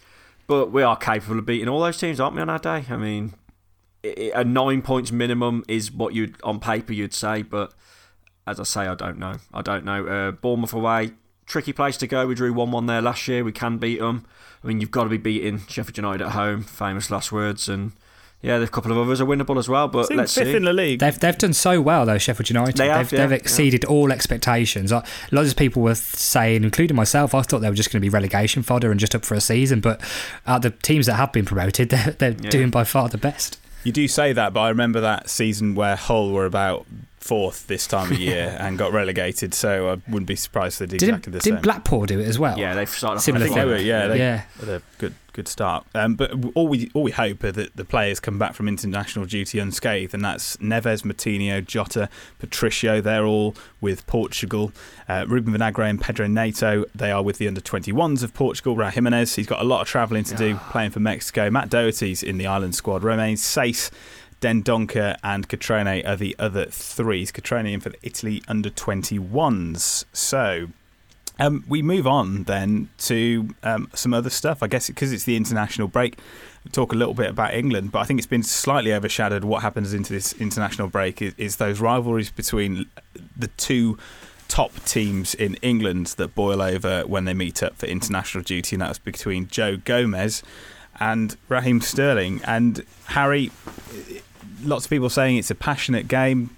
but 0.46 0.72
we 0.72 0.82
are 0.82 0.96
capable 0.96 1.38
of 1.38 1.44
beating 1.44 1.68
all 1.68 1.80
those 1.80 1.98
teams, 1.98 2.18
aren't 2.18 2.34
we, 2.34 2.40
on 2.40 2.48
our 2.48 2.58
day? 2.58 2.86
I 2.88 2.96
mean, 2.96 3.34
a 4.04 4.44
nine 4.44 4.82
points 4.82 5.10
minimum 5.12 5.64
is 5.68 5.90
what 5.90 6.14
you'd 6.14 6.36
on 6.42 6.60
paper 6.60 6.92
you'd 6.92 7.14
say, 7.14 7.42
but 7.42 7.72
as 8.46 8.60
I 8.60 8.64
say, 8.64 8.82
I 8.82 8.94
don't 8.94 9.18
know. 9.18 9.36
I 9.52 9.62
don't 9.62 9.84
know. 9.84 10.06
Uh, 10.06 10.30
Bournemouth 10.32 10.74
away, 10.74 11.12
tricky 11.46 11.72
place 11.72 11.96
to 11.98 12.06
go. 12.06 12.26
We 12.26 12.34
drew 12.34 12.52
one-one 12.52 12.86
there 12.86 13.00
last 13.00 13.26
year. 13.26 13.42
We 13.42 13.52
can 13.52 13.78
beat 13.78 14.00
them. 14.00 14.26
I 14.62 14.66
mean, 14.66 14.80
you've 14.80 14.90
got 14.90 15.04
to 15.04 15.10
be 15.10 15.18
beating 15.18 15.60
Sheffield 15.68 15.96
United 15.96 16.24
at 16.24 16.32
home. 16.32 16.62
Famous 16.62 17.10
last 17.10 17.32
words, 17.32 17.68
and 17.68 17.92
yeah, 18.40 18.58
there's 18.58 18.68
a 18.68 18.72
couple 18.72 18.92
of 18.92 18.98
others 18.98 19.20
are 19.20 19.26
winnable 19.26 19.58
as 19.58 19.68
well. 19.68 19.88
But 19.88 20.14
let's 20.14 20.34
fifth 20.34 20.48
see. 20.48 20.56
in 20.56 20.64
the 20.64 20.72
league. 20.72 21.00
They've 21.00 21.18
they've 21.18 21.36
done 21.36 21.54
so 21.54 21.80
well 21.80 22.04
though, 22.04 22.18
Sheffield 22.18 22.50
United. 22.50 22.76
They 22.76 22.88
have, 22.88 23.10
they've, 23.10 23.18
yeah, 23.18 23.26
they've 23.26 23.32
yeah. 23.32 23.36
exceeded 23.36 23.84
all 23.86 24.12
expectations. 24.12 24.92
Like, 24.92 25.06
lots 25.32 25.50
of 25.50 25.56
people 25.56 25.82
were 25.82 25.94
saying, 25.94 26.64
including 26.64 26.96
myself, 26.96 27.34
I 27.34 27.42
thought 27.42 27.60
they 27.60 27.70
were 27.70 27.76
just 27.76 27.90
going 27.90 28.00
to 28.00 28.04
be 28.04 28.10
relegation 28.10 28.62
fodder 28.62 28.90
and 28.90 29.00
just 29.00 29.14
up 29.14 29.24
for 29.24 29.34
a 29.34 29.40
season. 29.40 29.80
But 29.80 30.00
out 30.46 30.62
the 30.62 30.70
teams 30.70 31.06
that 31.06 31.14
have 31.14 31.32
been 31.32 31.46
promoted, 31.46 31.88
they're, 31.90 32.12
they're 32.12 32.32
doing 32.32 32.70
by 32.70 32.84
far 32.84 33.08
the 33.08 33.18
best. 33.18 33.58
You 33.84 33.92
do 33.92 34.08
say 34.08 34.32
that, 34.32 34.52
but 34.54 34.60
I 34.60 34.68
remember 34.70 35.00
that 35.02 35.28
season 35.28 35.74
where 35.74 35.94
Hull 35.94 36.32
were 36.32 36.46
about 36.46 36.86
fourth 37.24 37.66
this 37.68 37.86
time 37.86 38.12
of 38.12 38.18
year 38.18 38.54
and 38.60 38.76
got 38.76 38.92
relegated. 38.92 39.54
So 39.54 39.88
I 39.88 40.10
wouldn't 40.10 40.26
be 40.26 40.36
surprised 40.36 40.74
if 40.82 40.90
they 40.90 40.98
did 40.98 41.06
Didn't, 41.06 41.14
exactly 41.16 41.32
the 41.32 41.38
didn't 41.40 41.56
same. 41.56 41.62
Blackpool 41.62 42.04
do 42.06 42.20
it 42.20 42.26
as 42.26 42.38
well? 42.38 42.58
Yeah, 42.58 42.74
they've 42.74 42.88
started 42.88 43.16
off 43.16 43.22
Similar 43.24 43.46
I 43.46 43.48
think 43.48 43.56
they 43.60 43.64
were, 43.64 43.76
yeah, 43.78 44.06
they 44.08 44.18
Yeah. 44.18 44.42
had 44.60 44.68
a 44.68 44.82
good 44.98 45.14
good 45.32 45.48
start. 45.48 45.84
Um, 45.96 46.14
but 46.14 46.30
all 46.54 46.68
we 46.68 46.90
all 46.94 47.02
we 47.02 47.10
hope 47.10 47.42
are 47.42 47.50
that 47.50 47.74
the 47.74 47.84
players 47.84 48.20
come 48.20 48.38
back 48.38 48.54
from 48.54 48.68
international 48.68 49.24
duty 49.24 49.58
unscathed, 49.58 50.14
and 50.14 50.24
that's 50.24 50.56
Neves, 50.58 51.02
Moutinho, 51.02 51.64
Jota, 51.66 52.08
Patricio. 52.38 53.00
They're 53.00 53.24
all 53.26 53.56
with 53.80 54.06
Portugal. 54.06 54.70
Uh, 55.08 55.24
Ruben 55.26 55.52
Vinagre 55.52 55.90
and 55.90 56.00
Pedro 56.00 56.28
Neto. 56.28 56.84
They 56.94 57.10
are 57.10 57.20
with 57.22 57.38
the 57.38 57.48
under 57.48 57.60
21s 57.60 58.22
of 58.22 58.32
Portugal. 58.32 58.76
Raul 58.76 58.92
Jimenez, 58.92 59.34
he's 59.34 59.48
got 59.48 59.60
a 59.60 59.64
lot 59.64 59.80
of 59.80 59.88
travelling 59.88 60.22
to 60.24 60.36
do, 60.36 60.54
playing 60.70 60.92
for 60.92 61.00
Mexico. 61.00 61.50
Matt 61.50 61.68
Doherty's 61.68 62.22
in 62.22 62.38
the 62.38 62.46
Ireland 62.46 62.76
squad. 62.76 63.02
Romain 63.02 63.34
Saïss. 63.36 63.90
Dendoncker 64.44 65.16
and 65.24 65.48
Cutrone 65.48 66.06
are 66.06 66.16
the 66.16 66.36
other 66.38 66.66
threes. 66.66 67.32
Cutrone 67.32 67.72
in 67.72 67.80
for 67.80 67.88
the 67.88 67.98
Italy 68.02 68.42
under 68.46 68.68
21s. 68.68 70.04
So 70.12 70.68
um, 71.38 71.64
we 71.66 71.80
move 71.80 72.06
on 72.06 72.42
then 72.42 72.90
to 72.98 73.54
um, 73.62 73.88
some 73.94 74.12
other 74.12 74.28
stuff. 74.28 74.62
I 74.62 74.66
guess 74.66 74.88
because 74.88 75.14
it's 75.14 75.24
the 75.24 75.36
international 75.36 75.88
break, 75.88 76.18
we 76.62 76.70
talk 76.70 76.92
a 76.92 76.94
little 76.94 77.14
bit 77.14 77.30
about 77.30 77.54
England, 77.54 77.90
but 77.90 78.00
I 78.00 78.04
think 78.04 78.20
it's 78.20 78.26
been 78.26 78.42
slightly 78.42 78.92
overshadowed. 78.92 79.44
What 79.44 79.62
happens 79.62 79.94
into 79.94 80.12
this 80.12 80.34
international 80.34 80.88
break 80.88 81.22
is, 81.22 81.32
is 81.38 81.56
those 81.56 81.80
rivalries 81.80 82.30
between 82.30 82.84
the 83.34 83.48
two 83.56 83.96
top 84.48 84.74
teams 84.84 85.34
in 85.34 85.54
England 85.62 86.08
that 86.18 86.34
boil 86.34 86.60
over 86.60 87.06
when 87.06 87.24
they 87.24 87.32
meet 87.32 87.62
up 87.62 87.76
for 87.76 87.86
international 87.86 88.44
duty, 88.44 88.76
and 88.76 88.82
that 88.82 88.90
was 88.90 88.98
between 88.98 89.48
Joe 89.48 89.78
Gomez 89.78 90.42
and 91.00 91.36
Raheem 91.48 91.80
Sterling. 91.80 92.40
And 92.44 92.84
Harry, 93.06 93.50
lots 94.64 94.86
of 94.86 94.90
people 94.90 95.08
saying 95.10 95.36
it's 95.36 95.50
a 95.50 95.54
passionate 95.54 96.08
game. 96.08 96.50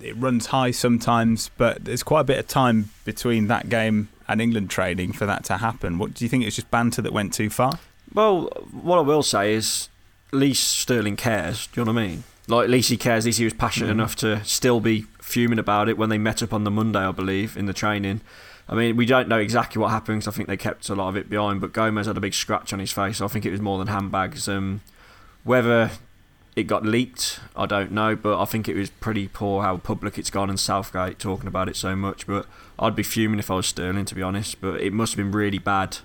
It 0.00 0.16
runs 0.16 0.46
high 0.46 0.70
sometimes, 0.70 1.50
but 1.56 1.84
there's 1.84 2.02
quite 2.02 2.20
a 2.20 2.24
bit 2.24 2.38
of 2.38 2.46
time 2.46 2.90
between 3.04 3.46
that 3.48 3.68
game 3.68 4.08
and 4.28 4.40
England 4.40 4.70
training 4.70 5.12
for 5.12 5.26
that 5.26 5.44
to 5.44 5.58
happen. 5.58 5.98
What 5.98 6.14
do 6.14 6.24
you 6.24 6.28
think? 6.28 6.42
It 6.42 6.46
was 6.46 6.56
just 6.56 6.70
banter 6.70 7.00
that 7.02 7.12
went 7.12 7.32
too 7.32 7.48
far. 7.50 7.78
Well, 8.12 8.44
what 8.70 8.98
I 8.98 9.02
will 9.02 9.22
say 9.22 9.54
is, 9.54 9.88
at 10.32 10.38
least 10.38 10.78
Sterling 10.78 11.16
cares. 11.16 11.66
Do 11.68 11.80
you 11.80 11.84
know 11.84 11.92
what 11.92 12.02
I 12.02 12.06
mean? 12.06 12.24
Like, 12.46 12.64
at 12.64 12.70
least 12.70 12.90
he 12.90 12.96
cares. 12.96 13.24
At 13.24 13.28
least 13.28 13.38
he 13.38 13.44
was 13.44 13.54
passionate 13.54 13.88
Mm. 13.88 13.92
enough 13.92 14.16
to 14.16 14.44
still 14.44 14.80
be 14.80 15.06
fuming 15.20 15.58
about 15.58 15.88
it 15.88 15.96
when 15.96 16.10
they 16.10 16.18
met 16.18 16.42
up 16.42 16.52
on 16.52 16.64
the 16.64 16.70
Monday, 16.70 16.98
I 17.00 17.10
believe, 17.12 17.56
in 17.56 17.64
the 17.66 17.72
training. 17.72 18.20
I 18.68 18.74
mean, 18.74 18.96
we 18.96 19.06
don't 19.06 19.28
know 19.28 19.38
exactly 19.38 19.80
what 19.80 19.90
happened 19.90 20.22
'cause 20.22 20.28
I 20.28 20.36
think 20.36 20.48
they 20.48 20.56
kept 20.56 20.88
a 20.90 20.94
lot 20.94 21.08
of 21.08 21.16
it 21.16 21.28
behind. 21.30 21.60
But 21.60 21.72
Gomez 21.72 22.06
had 22.06 22.16
a 22.16 22.20
big 22.20 22.34
scratch 22.34 22.72
on 22.72 22.78
his 22.78 22.92
face. 22.92 23.18
So 23.18 23.24
I 23.24 23.28
think 23.28 23.44
it 23.46 23.50
was 23.50 23.60
more 23.60 23.78
than 23.78 23.88
handbags. 23.88 24.48
Um, 24.48 24.80
whether 25.44 25.90
it 26.56 26.64
got 26.64 26.84
leaked, 26.84 27.40
I 27.56 27.66
don't 27.66 27.92
know. 27.92 28.14
But 28.16 28.40
I 28.40 28.44
think 28.44 28.68
it 28.68 28.76
was 28.76 28.90
pretty 28.90 29.28
poor 29.28 29.62
how 29.62 29.76
public 29.78 30.18
it's 30.18 30.30
gone 30.30 30.50
and 30.50 30.58
Southgate 30.58 31.18
talking 31.18 31.46
about 31.48 31.68
it 31.68 31.76
so 31.76 31.96
much. 31.96 32.26
But 32.26 32.46
I'd 32.78 32.96
be 32.96 33.02
fuming 33.02 33.38
if 33.38 33.50
I 33.50 33.54
was 33.54 33.66
Sterling, 33.66 34.04
to 34.06 34.14
be 34.14 34.22
honest. 34.22 34.60
But 34.60 34.80
it 34.80 34.92
must 34.92 35.12
have 35.12 35.24
been 35.24 35.32
really 35.32 35.58
bad 35.58 35.98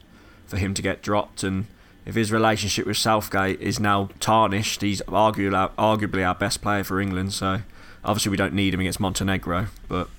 for 0.48 0.58
him 0.58 0.74
to 0.74 0.82
get 0.82 1.02
dropped. 1.02 1.44
And 1.44 1.68
if 2.06 2.16
his 2.16 2.32
relationship 2.32 2.86
with 2.88 2.98
Southgate 2.98 3.62
is 3.62 3.80
now 3.80 4.10
tarnished, 4.20 4.82
he's 4.82 5.02
arguably 5.04 5.56
our, 5.56 5.70
arguably 5.98 6.28
our 6.28 6.36
best 6.36 6.62
player 6.62 6.84
for 6.84 7.00
England. 7.00 7.34
So 7.34 7.62
obviously 8.04 8.32
we 8.32 8.38
don't 8.38 8.54
need 8.54 8.74
him 8.74 8.80
against 8.80 9.00
Montenegro. 9.00 9.68
But 9.88 10.10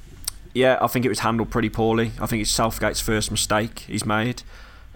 yeah, 0.55 0.79
I 0.81 0.87
think 0.87 1.05
it 1.05 1.09
was 1.09 1.21
handled 1.21 1.51
pretty 1.51 1.71
poorly. 1.71 2.13
I 2.21 2.27
think 2.27 2.43
it's 2.43 2.51
Southgate's 2.51 3.01
first 3.01 3.31
mistake 3.31 3.81
he's 3.81 4.05
made 4.05 4.43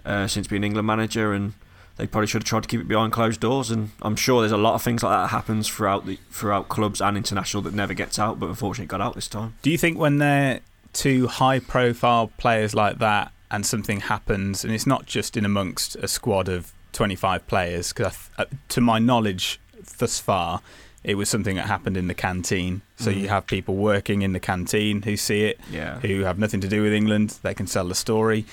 uh, 0.05 0.27
since 0.27 0.47
being 0.47 0.63
England 0.63 0.87
manager, 0.87 1.33
and 1.33 1.53
they 1.97 2.07
probably 2.07 2.27
should 2.27 2.41
have 2.43 2.47
tried 2.47 2.63
to 2.63 2.69
keep 2.69 2.81
it 2.81 2.87
behind 2.87 3.13
closed 3.13 3.39
doors. 3.39 3.71
And 3.71 3.91
I'm 4.01 4.15
sure 4.15 4.41
there's 4.41 4.51
a 4.51 4.57
lot 4.57 4.73
of 4.75 4.81
things 4.81 5.01
like 5.03 5.11
that 5.11 5.29
happens 5.29 5.67
throughout 5.69 6.05
the 6.05 6.17
throughout 6.31 6.67
clubs 6.69 7.01
and 7.01 7.15
international 7.17 7.63
that 7.63 7.73
never 7.73 7.93
gets 7.93 8.19
out, 8.19 8.39
but 8.39 8.47
unfortunately 8.49 8.87
got 8.87 9.01
out 9.01 9.15
this 9.15 9.27
time. 9.27 9.55
Do 9.61 9.69
you 9.71 9.77
think 9.77 9.97
when 9.97 10.17
they're 10.17 10.59
two 10.93 11.27
high 11.27 11.59
profile 11.59 12.31
players 12.37 12.73
like 12.73 12.99
that 12.99 13.31
and 13.51 13.65
something 13.65 14.01
happens, 14.01 14.63
and 14.63 14.73
it's 14.73 14.87
not 14.87 15.05
just 15.05 15.37
in 15.37 15.45
amongst 15.45 15.95
a 15.97 16.07
squad 16.07 16.49
of 16.49 16.73
25 16.93 17.45
players, 17.47 17.93
because 17.93 18.29
uh, 18.37 18.45
to 18.69 18.81
my 18.81 18.99
knowledge 18.99 19.59
thus 19.97 20.19
far, 20.19 20.61
it 21.03 21.15
was 21.15 21.29
something 21.29 21.55
that 21.57 21.67
happened 21.67 21.95
in 21.97 22.07
the 22.07 22.13
canteen. 22.13 22.81
So 22.97 23.11
Mm. 23.11 23.21
you 23.21 23.27
have 23.29 23.45
people 23.45 23.75
working 23.75 24.21
in 24.23 24.33
the 24.33 24.39
canteen 24.39 25.01
who 25.03 25.15
see 25.17 25.43
it, 25.43 25.59
Yeah. 25.69 25.99
who 25.99 26.21
have 26.21 26.39
nothing 26.39 26.61
to 26.61 26.67
do 26.67 26.81
with 26.81 26.93
England. 26.93 27.37
They 27.43 27.53
can 27.53 27.67
sell 27.67 27.87
the 27.87 27.95
story. 27.95 28.45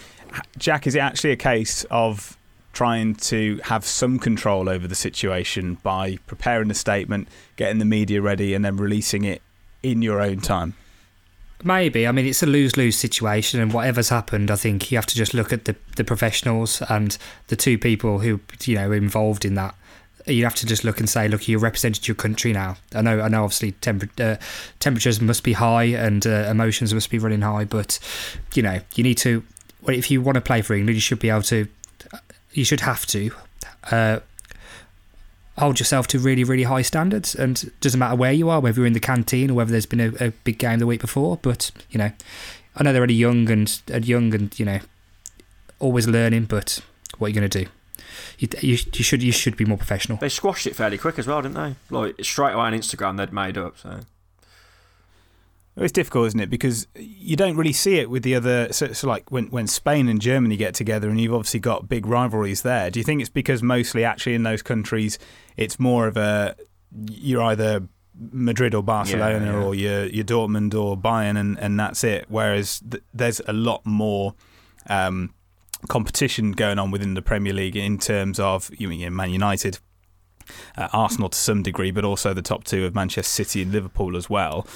Jack, 0.59 0.87
is 0.87 0.95
it 0.95 0.99
actually 1.01 1.31
a 1.31 1.37
case 1.37 1.85
of 1.91 2.37
trying 2.73 3.15
to 3.15 3.61
have 3.65 3.85
some 3.85 4.19
control 4.19 4.69
over 4.69 4.89
the 4.89 4.95
situation 4.95 5.79
by 5.83 6.19
preparing 6.27 6.71
a 6.71 6.75
statement, 6.75 7.29
getting 7.57 7.79
the 7.79 7.85
media 7.85 8.21
ready, 8.21 8.55
and 8.55 8.65
then 8.65 8.77
releasing 8.77 9.25
it 9.25 9.43
in 9.83 10.03
your 10.03 10.21
own 10.21 10.41
time? 10.41 10.75
Maybe. 11.65 12.07
I 12.07 12.13
mean, 12.13 12.27
it's 12.27 12.43
a 12.43 12.47
lose 12.47 12.77
lose 12.77 12.97
situation, 12.97 13.61
and 13.61 13.73
whatever's 13.73 14.09
happened, 14.09 14.51
I 14.51 14.57
think 14.57 14.91
you 14.91 14.99
have 14.99 15.07
to 15.07 15.15
just 15.15 15.33
look 15.33 15.53
at 15.53 15.65
the, 15.65 15.77
the 15.97 16.05
professionals 16.05 16.83
and 16.89 17.17
the 17.49 17.57
two 17.57 17.79
people 17.79 18.19
who 18.19 18.41
you 18.65 18.77
know 18.77 18.91
involved 18.91 19.45
in 19.45 19.55
that. 19.55 19.75
You 20.27 20.45
have 20.45 20.55
to 20.57 20.67
just 20.67 20.85
look 20.85 21.01
and 21.01 21.09
say, 21.09 21.27
look, 21.27 21.49
you 21.49 21.59
represented 21.59 22.07
your 22.07 22.15
country 22.15 22.53
now. 22.53 22.77
I 22.95 23.03
know, 23.03 23.21
I 23.21 23.29
know. 23.29 23.45
Obviously, 23.45 23.73
temper, 23.73 24.09
uh, 24.23 24.37
temperatures 24.79 25.21
must 25.21 25.43
be 25.43 25.53
high 25.53 25.85
and 25.85 26.25
uh, 26.27 26.47
emotions 26.49 26.95
must 26.95 27.11
be 27.11 27.19
running 27.19 27.43
high, 27.43 27.65
but 27.65 27.99
you 28.55 28.63
know, 28.63 28.81
you 28.95 29.05
need 29.05 29.19
to. 29.19 29.45
If 29.87 30.11
you 30.11 30.21
want 30.21 30.37
to 30.37 30.41
play 30.41 30.63
for 30.63 30.75
England, 30.75 30.97
you 30.97 31.01
should 31.01 31.21
be 31.21 31.31
able 31.31 31.43
to. 31.43 31.69
You 32.53 32.65
should 32.65 32.81
have 32.81 33.07
to. 33.07 33.31
Uh, 33.91 34.21
hold 35.59 35.79
yourself 35.79 36.07
to 36.09 36.19
really, 36.19 36.45
really 36.45 36.63
high 36.65 36.83
standards. 36.83 37.35
And 37.35 37.71
doesn't 37.81 37.99
matter 37.99 38.17
where 38.17 38.33
you 38.33 38.49
are, 38.51 38.61
whether 38.61 38.81
you're 38.81 38.87
in 38.87 38.93
the 38.93 39.01
canteen 39.01 39.51
or 39.51 39.55
whether 39.55 39.71
there's 39.71 39.87
been 39.87 40.01
a, 40.01 40.27
a 40.27 40.31
big 40.45 40.59
game 40.59 40.79
the 40.79 40.87
week 40.87 41.01
before. 41.01 41.39
But 41.41 41.71
you 41.91 41.99
know, 41.99 42.13
I 42.77 42.83
know 42.83 42.93
they're 42.93 43.03
only 43.03 43.15
young 43.15 43.51
and, 43.51 43.81
and 43.91 44.07
young 44.07 44.35
and 44.35 44.59
you 44.59 44.65
know, 44.65 44.81
always 45.79 46.09
learning. 46.09 46.45
But 46.47 46.81
what 47.19 47.27
are 47.27 47.29
you 47.31 47.35
going 47.35 47.51
to 47.51 47.65
do? 47.65 47.71
You, 48.39 48.49
you, 48.61 48.79
you 48.93 49.05
should 49.05 49.23
you 49.23 49.33
should 49.33 49.57
be 49.57 49.65
more 49.65 49.79
professional. 49.79 50.19
They 50.19 50.29
squashed 50.29 50.67
it 50.67 50.77
fairly 50.77 50.99
quick 50.99 51.19
as 51.19 51.27
well, 51.27 51.43
didn't 51.43 51.55
they? 51.55 51.77
Like 51.91 52.17
straight 52.25 52.53
away 52.53 52.65
on 52.65 52.73
Instagram, 52.73 53.17
they'd 53.17 53.33
made 53.33 53.57
up. 53.57 53.79
So 53.79 54.01
It's 55.77 55.93
difficult, 55.93 56.27
isn't 56.29 56.41
it? 56.41 56.51
Because 56.51 56.87
you 56.97 57.35
don't 57.35 57.57
really 57.57 57.73
see 57.73 57.97
it 57.97 58.11
with 58.11 58.23
the 58.25 58.35
other. 58.35 58.71
So, 58.73 58.93
so 58.93 59.09
like 59.09 59.31
when, 59.31 59.47
when 59.47 59.67
Spain 59.67 60.09
and 60.09 60.21
Germany 60.21 60.57
get 60.57 60.75
together, 60.75 61.09
and 61.09 61.21
you've 61.21 61.33
obviously 61.33 61.61
got 61.61 61.89
big 61.89 62.07
rivalries 62.07 62.63
there. 62.63 62.91
Do 62.91 63.01
you 63.01 63.05
think 63.05 63.21
it's 63.21 63.31
because 63.31 63.63
mostly 63.63 64.05
actually 64.05 64.35
in 64.35 64.43
those 64.43 64.63
countries, 64.63 65.19
it's 65.57 65.81
more 65.81 66.07
of 66.07 66.17
a 66.17 66.57
you're 67.11 67.43
either 67.43 67.89
Madrid 68.15 68.75
or 68.75 68.83
Barcelona 68.83 69.47
yeah. 69.47 69.63
or 69.63 69.75
you're, 69.75 70.07
you're 70.07 70.25
Dortmund 70.25 70.75
or 70.75 70.97
Bayern, 70.97 71.39
and, 71.39 71.59
and 71.59 71.81
that's 71.81 72.05
it. 72.05 72.27
Whereas 72.29 72.81
th- 72.81 73.03
there's 73.15 73.41
a 73.47 73.53
lot 73.53 73.85
more. 73.87 74.35
Um, 74.89 75.35
competition 75.89 76.53
going 76.53 76.79
on 76.79 76.93
within 76.93 77.15
the 77.15 77.23
Premier 77.23 77.53
League 77.53 77.75
in 77.75 77.99
terms 77.99 78.39
of 78.39 78.71
you 78.79 78.89
mean 78.89 79.15
Man 79.15 79.31
United, 79.31 79.79
uh, 80.77 80.89
Arsenal 80.93 81.29
to 81.29 81.39
some 81.39 81.63
degree, 81.63 81.91
but 81.91 82.05
also 82.05 82.35
the 82.35 82.43
top 82.43 82.65
two 82.65 82.85
of 82.85 82.95
Manchester 82.95 83.45
City 83.45 83.63
and 83.63 83.73
Liverpool 83.73 84.17
as 84.17 84.29
well. 84.29 84.67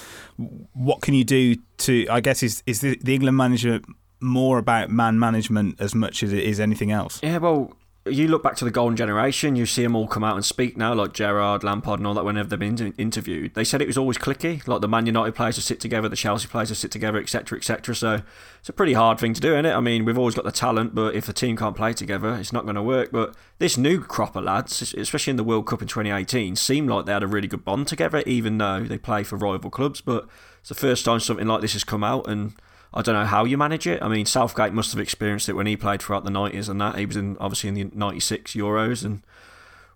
What 0.72 1.02
can 1.02 1.14
you 1.14 1.24
do 1.24 1.56
to? 1.78 2.06
I 2.08 2.20
guess 2.20 2.42
is 2.42 2.62
is 2.66 2.80
the, 2.80 2.98
the 3.02 3.14
England 3.14 3.36
manager 3.36 3.80
more 4.20 4.58
about 4.58 4.90
man 4.90 5.18
management 5.18 5.80
as 5.80 5.94
much 5.94 6.22
as 6.22 6.32
it 6.32 6.44
is 6.44 6.58
anything 6.60 6.90
else? 6.90 7.20
yeah, 7.22 7.38
well, 7.38 7.72
you 8.08 8.28
look 8.28 8.42
back 8.42 8.56
to 8.56 8.64
the 8.64 8.70
golden 8.70 8.96
generation, 8.96 9.56
you 9.56 9.66
see 9.66 9.82
them 9.82 9.96
all 9.96 10.06
come 10.06 10.24
out 10.24 10.34
and 10.36 10.44
speak 10.44 10.76
now, 10.76 10.94
like 10.94 11.12
Gerrard, 11.12 11.62
Lampard, 11.62 12.00
and 12.00 12.06
all 12.06 12.14
that. 12.14 12.24
Whenever 12.24 12.48
they've 12.48 12.58
been 12.58 12.94
interviewed, 12.98 13.54
they 13.54 13.64
said 13.64 13.82
it 13.82 13.86
was 13.86 13.98
always 13.98 14.18
clicky. 14.18 14.66
Like 14.66 14.80
the 14.80 14.88
Man 14.88 15.06
United 15.06 15.34
players 15.34 15.56
would 15.56 15.64
sit 15.64 15.80
together, 15.80 16.08
the 16.08 16.16
Chelsea 16.16 16.48
players 16.48 16.70
would 16.70 16.78
sit 16.78 16.90
together, 16.90 17.18
etc., 17.18 17.58
etc. 17.58 17.94
So 17.94 18.22
it's 18.60 18.68
a 18.68 18.72
pretty 18.72 18.94
hard 18.94 19.18
thing 19.18 19.34
to 19.34 19.40
do, 19.40 19.52
isn't 19.54 19.66
it? 19.66 19.72
I 19.72 19.80
mean, 19.80 20.04
we've 20.04 20.18
always 20.18 20.34
got 20.34 20.44
the 20.44 20.52
talent, 20.52 20.94
but 20.94 21.14
if 21.14 21.26
the 21.26 21.32
team 21.32 21.56
can't 21.56 21.76
play 21.76 21.92
together, 21.92 22.34
it's 22.34 22.52
not 22.52 22.64
going 22.64 22.76
to 22.76 22.82
work. 22.82 23.10
But 23.12 23.34
this 23.58 23.76
new 23.76 24.00
crop 24.00 24.36
of 24.36 24.44
lads, 24.44 24.94
especially 24.94 25.30
in 25.30 25.36
the 25.36 25.44
World 25.44 25.66
Cup 25.66 25.82
in 25.82 25.88
2018, 25.88 26.56
seemed 26.56 26.88
like 26.88 27.06
they 27.06 27.12
had 27.12 27.22
a 27.22 27.28
really 27.28 27.48
good 27.48 27.64
bond 27.64 27.88
together, 27.88 28.22
even 28.26 28.58
though 28.58 28.84
they 28.84 28.98
play 28.98 29.22
for 29.22 29.36
rival 29.36 29.70
clubs. 29.70 30.00
But 30.00 30.26
it's 30.60 30.68
the 30.68 30.74
first 30.74 31.04
time 31.04 31.20
something 31.20 31.46
like 31.46 31.60
this 31.60 31.74
has 31.74 31.84
come 31.84 32.04
out, 32.04 32.28
and 32.28 32.54
I 32.94 33.02
don't 33.02 33.14
know 33.14 33.24
how 33.24 33.44
you 33.44 33.58
manage 33.58 33.86
it. 33.86 34.02
I 34.02 34.08
mean, 34.08 34.26
Southgate 34.26 34.72
must 34.72 34.92
have 34.92 35.00
experienced 35.00 35.48
it 35.48 35.54
when 35.54 35.66
he 35.66 35.76
played 35.76 36.02
throughout 36.02 36.24
the 36.24 36.30
90s 36.30 36.68
and 36.68 36.80
that. 36.80 36.96
He 36.96 37.06
was 37.06 37.16
in 37.16 37.36
obviously 37.38 37.68
in 37.68 37.74
the 37.74 37.84
96 37.94 38.52
Euros 38.52 39.04
and 39.04 39.22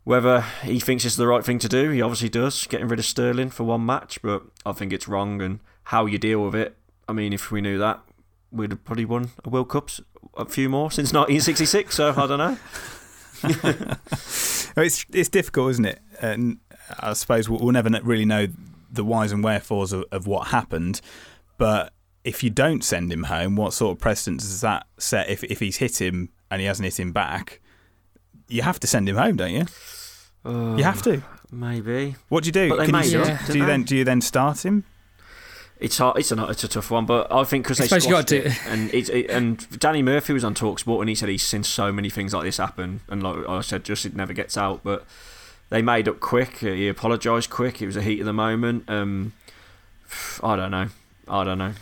whether 0.05 0.41
he 0.63 0.81
thinks 0.81 1.05
it's 1.05 1.17
the 1.17 1.27
right 1.27 1.45
thing 1.45 1.59
to 1.59 1.69
do, 1.69 1.91
he 1.91 2.01
obviously 2.03 2.29
does, 2.29 2.67
getting 2.67 2.89
rid 2.89 2.99
of 2.99 3.05
Sterling 3.05 3.51
for 3.51 3.65
one 3.65 3.85
match, 3.85 4.21
but 4.23 4.43
I 4.65 4.73
think 4.73 4.93
it's 4.93 5.07
wrong 5.07 5.43
and 5.43 5.61
how 5.85 6.07
you 6.07 6.19
deal 6.19 6.45
with 6.45 6.55
it. 6.55 6.77
I 7.09 7.13
mean, 7.13 7.33
if 7.33 7.51
we 7.51 7.61
knew 7.61 7.79
that, 7.79 8.01
we'd 8.51 8.71
have 8.73 8.85
probably 8.85 9.05
won 9.05 9.31
a 9.45 9.49
World 9.49 9.69
Cups 9.69 10.01
a 10.37 10.47
few 10.47 10.69
more 10.69 10.91
since 10.91 11.13
1966, 11.13 11.95
so 11.95 12.15
I 12.17 12.27
don't 12.27 12.39
know. 12.39 12.57
it's 14.77 15.07
it's 15.13 15.29
difficult, 15.29 15.71
isn't 15.71 15.87
it? 15.87 16.01
And 16.21 16.59
I 16.99 17.15
suppose 17.15 17.49
we'll 17.49 17.73
never 17.73 17.89
really 18.03 18.27
know 18.27 18.49
the 18.91 19.05
whys 19.05 19.33
and 19.33 19.43
wherefores 19.43 19.93
of, 19.93 20.05
of 20.11 20.27
what 20.27 20.49
happened, 20.49 21.01
but 21.57 21.93
if 22.25 22.43
you 22.43 22.51
don't 22.51 22.85
send 22.85 23.13
him 23.13 23.25
home, 23.25 23.57
what 23.57 23.73
sort 23.73 23.97
of 23.97 24.01
precedent 24.01 24.41
does 24.41 24.61
that 24.61 24.87
set? 24.99 25.29
If 25.29 25.43
if 25.45 25.61
he's 25.61 25.79
hit 25.79 26.01
him 26.01 26.31
and 26.51 26.61
he 26.61 26.67
hasn't 26.67 26.85
hit 26.85 26.99
him 26.99 27.13
back, 27.13 27.61
you 28.49 28.63
have 28.63 28.81
to 28.81 28.87
send 28.87 29.09
him 29.09 29.17
home, 29.17 29.37
don't 29.37 29.53
you? 29.53 29.67
Uh, 30.45 30.77
you 30.77 30.85
have 30.85 31.03
to. 31.03 31.23
Maybe. 31.51 32.17
What 32.29 32.45
do 32.45 32.49
you 32.49 32.53
do? 32.53 32.77
Can 32.77 32.95
you, 33.05 33.23
it, 33.23 33.39
do 33.47 33.59
you 33.59 33.67
then 33.67 33.85
do 33.85 33.97
you 33.97 34.05
then 34.05 34.21
start 34.21 34.65
him? 34.65 34.85
It's 35.79 35.97
hard. 35.97 36.19
It's 36.19 36.31
a 36.31 36.45
it's 36.47 36.63
a 36.63 36.69
tough 36.69 36.91
one, 36.91 37.07
but 37.07 37.33
I 37.33 37.43
think 37.45 37.65
because 37.65 37.79
they 37.79 38.01
squashed 38.01 38.33
it, 38.33 38.53
and 38.67 38.93
it, 38.93 39.09
it, 39.09 39.31
and 39.31 39.81
Danny 39.81 40.03
Murphy 40.03 40.35
was 40.35 40.45
on 40.45 40.55
Talksport 40.55 41.01
and 41.01 41.09
he 41.09 41.15
said 41.15 41.31
he's 41.31 41.43
seen 41.43 41.65
so 41.65 41.91
many 41.91 42.11
things 42.11 42.35
like 42.35 42.45
this 42.45 42.59
happen, 42.59 43.01
and 43.09 43.23
like 43.23 43.49
I 43.49 43.63
said, 43.63 43.85
just 43.85 44.05
it 44.05 44.15
never 44.15 44.35
gets 44.35 44.59
out. 44.59 44.81
But 44.85 45.07
they 45.71 45.81
made 45.81 46.07
up 46.07 46.21
quick. 46.21 46.59
He 46.59 46.87
apologised 46.87 47.49
quick. 47.49 47.81
It 47.81 47.87
was 47.87 47.97
a 47.97 48.03
heat 48.03 48.21
of 48.21 48.27
the 48.27 48.35
moment. 48.35 48.85
Um, 48.89 49.33
I 50.43 50.55
don't 50.57 50.71
know. 50.71 50.89
I 51.27 51.45
don't 51.45 51.59
know 51.59 51.73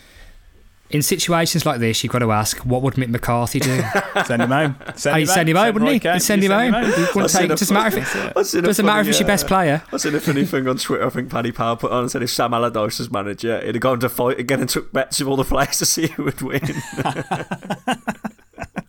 in 0.91 1.03
situations 1.03 1.67
like 1.67 1.81
this, 1.81 2.03
you've 2.03 2.13
got 2.13 2.21
to 2.21 2.33
ask, 2.33 2.59
what 2.59 2.83
would 2.83 2.95
Mick 2.95 3.09
McCarthy 3.09 3.61
do? 3.61 3.83
send 4.25 4.43
him 4.43 4.51
home. 4.51 4.77
Send 4.97 5.17
oh, 5.17 5.21
him 5.21 5.27
send 5.27 5.49
him 5.49 5.57
home, 5.57 5.75
wouldn't 5.75 6.03
he? 6.03 6.11
He'd 6.11 6.21
send 6.21 6.43
him 6.43 6.53
home. 6.53 6.75
It 6.75 7.13
doesn't 7.15 7.75
matter 7.75 7.99
if, 7.99 8.17
it, 8.17 8.63
doesn't 8.63 8.87
matter 8.87 9.01
if 9.03 9.09
it's 9.09 9.21
your 9.21 9.27
best 9.27 9.47
player. 9.47 9.83
I 9.93 9.97
seen 9.99 10.15
a 10.15 10.21
funny 10.21 10.47
thing 10.47 10.67
on 10.67 10.79
Twitter. 10.79 11.07
I 11.07 11.11
think 11.11 11.31
Paddy 11.31 11.53
Power 11.53 11.77
put 11.77 11.93
on 11.93 12.03
and 12.03 12.11
said 12.11 12.23
if 12.23 12.31
Sam 12.31 12.55
Allardyce 12.55 12.99
was 12.99 13.11
manager, 13.11 13.61
he'd 13.65 13.75
have 13.75 13.83
gone 13.83 14.01
to 14.01 14.09
fight 14.09 14.39
again 14.39 14.61
and 14.61 14.69
took 14.69 14.93
bets 14.93 15.19
with 15.19 15.29
all 15.29 15.37
the 15.37 15.45
players 15.45 15.79
to 15.79 15.87
see 15.87 16.07
who 16.09 16.25
would 16.25 16.41
win. 16.41 16.63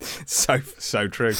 so 0.26 0.60
so 0.78 1.06
true. 1.06 1.34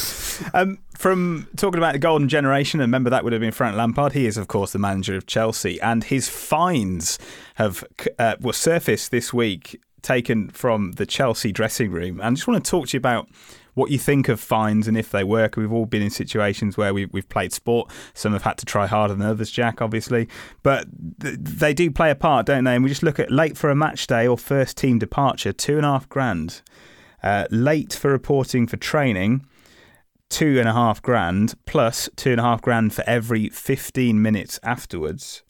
Um, 0.53 0.79
from 0.95 1.47
talking 1.57 1.79
about 1.79 1.93
the 1.93 1.99
golden 1.99 2.29
generation, 2.29 2.79
and 2.79 2.87
remember 2.87 3.09
that 3.09 3.23
would 3.23 3.33
have 3.33 3.39
been 3.39 3.51
Frank 3.51 3.75
Lampard. 3.75 4.13
He 4.13 4.27
is, 4.27 4.37
of 4.37 4.47
course, 4.47 4.71
the 4.71 4.79
manager 4.79 5.15
of 5.15 5.25
Chelsea, 5.25 5.81
and 5.81 6.03
his 6.03 6.29
fines 6.29 7.17
have 7.55 7.83
uh, 8.19 8.35
were 8.39 8.53
surfaced 8.53 9.09
this 9.09 9.33
week 9.33 9.81
taken 10.01 10.49
from 10.49 10.93
the 10.93 11.05
Chelsea 11.05 11.51
dressing 11.51 11.91
room. 11.91 12.19
And 12.19 12.27
I 12.27 12.31
just 12.31 12.47
want 12.47 12.63
to 12.63 12.69
talk 12.69 12.87
to 12.87 12.97
you 12.97 12.99
about 12.99 13.27
what 13.73 13.91
you 13.91 13.97
think 13.97 14.27
of 14.27 14.39
fines 14.39 14.87
and 14.87 14.97
if 14.97 15.11
they 15.11 15.23
work. 15.23 15.55
We've 15.55 15.71
all 15.71 15.85
been 15.85 16.01
in 16.01 16.09
situations 16.09 16.77
where 16.77 16.93
we've, 16.93 17.11
we've 17.13 17.27
played 17.29 17.53
sport. 17.53 17.89
Some 18.13 18.33
have 18.33 18.43
had 18.43 18.57
to 18.59 18.65
try 18.65 18.87
harder 18.87 19.13
than 19.13 19.25
others, 19.25 19.51
Jack, 19.51 19.81
obviously. 19.81 20.27
But 20.63 20.87
th- 21.21 21.37
they 21.39 21.73
do 21.73 21.89
play 21.91 22.11
a 22.11 22.15
part, 22.15 22.45
don't 22.45 22.63
they? 22.63 22.75
And 22.75 22.83
we 22.83 22.89
just 22.89 23.03
look 23.03 23.19
at 23.19 23.31
late 23.31 23.57
for 23.57 23.69
a 23.69 23.75
match 23.75 24.07
day 24.07 24.27
or 24.27 24.37
first 24.37 24.77
team 24.77 24.99
departure, 24.99 25.53
two 25.53 25.77
and 25.77 25.85
a 25.85 25.89
half 25.89 26.09
grand. 26.09 26.61
Uh, 27.23 27.45
late 27.51 27.93
for 27.93 28.11
reporting 28.11 28.65
for 28.65 28.77
training, 28.77 29.45
two 30.29 30.59
and 30.59 30.67
a 30.67 30.73
half 30.73 31.01
grand, 31.01 31.53
plus 31.65 32.09
two 32.15 32.31
and 32.31 32.39
a 32.39 32.43
half 32.43 32.61
grand 32.61 32.93
for 32.93 33.03
every 33.05 33.49
15 33.49 34.19
minutes 34.19 34.59
afterwards. 34.63 35.43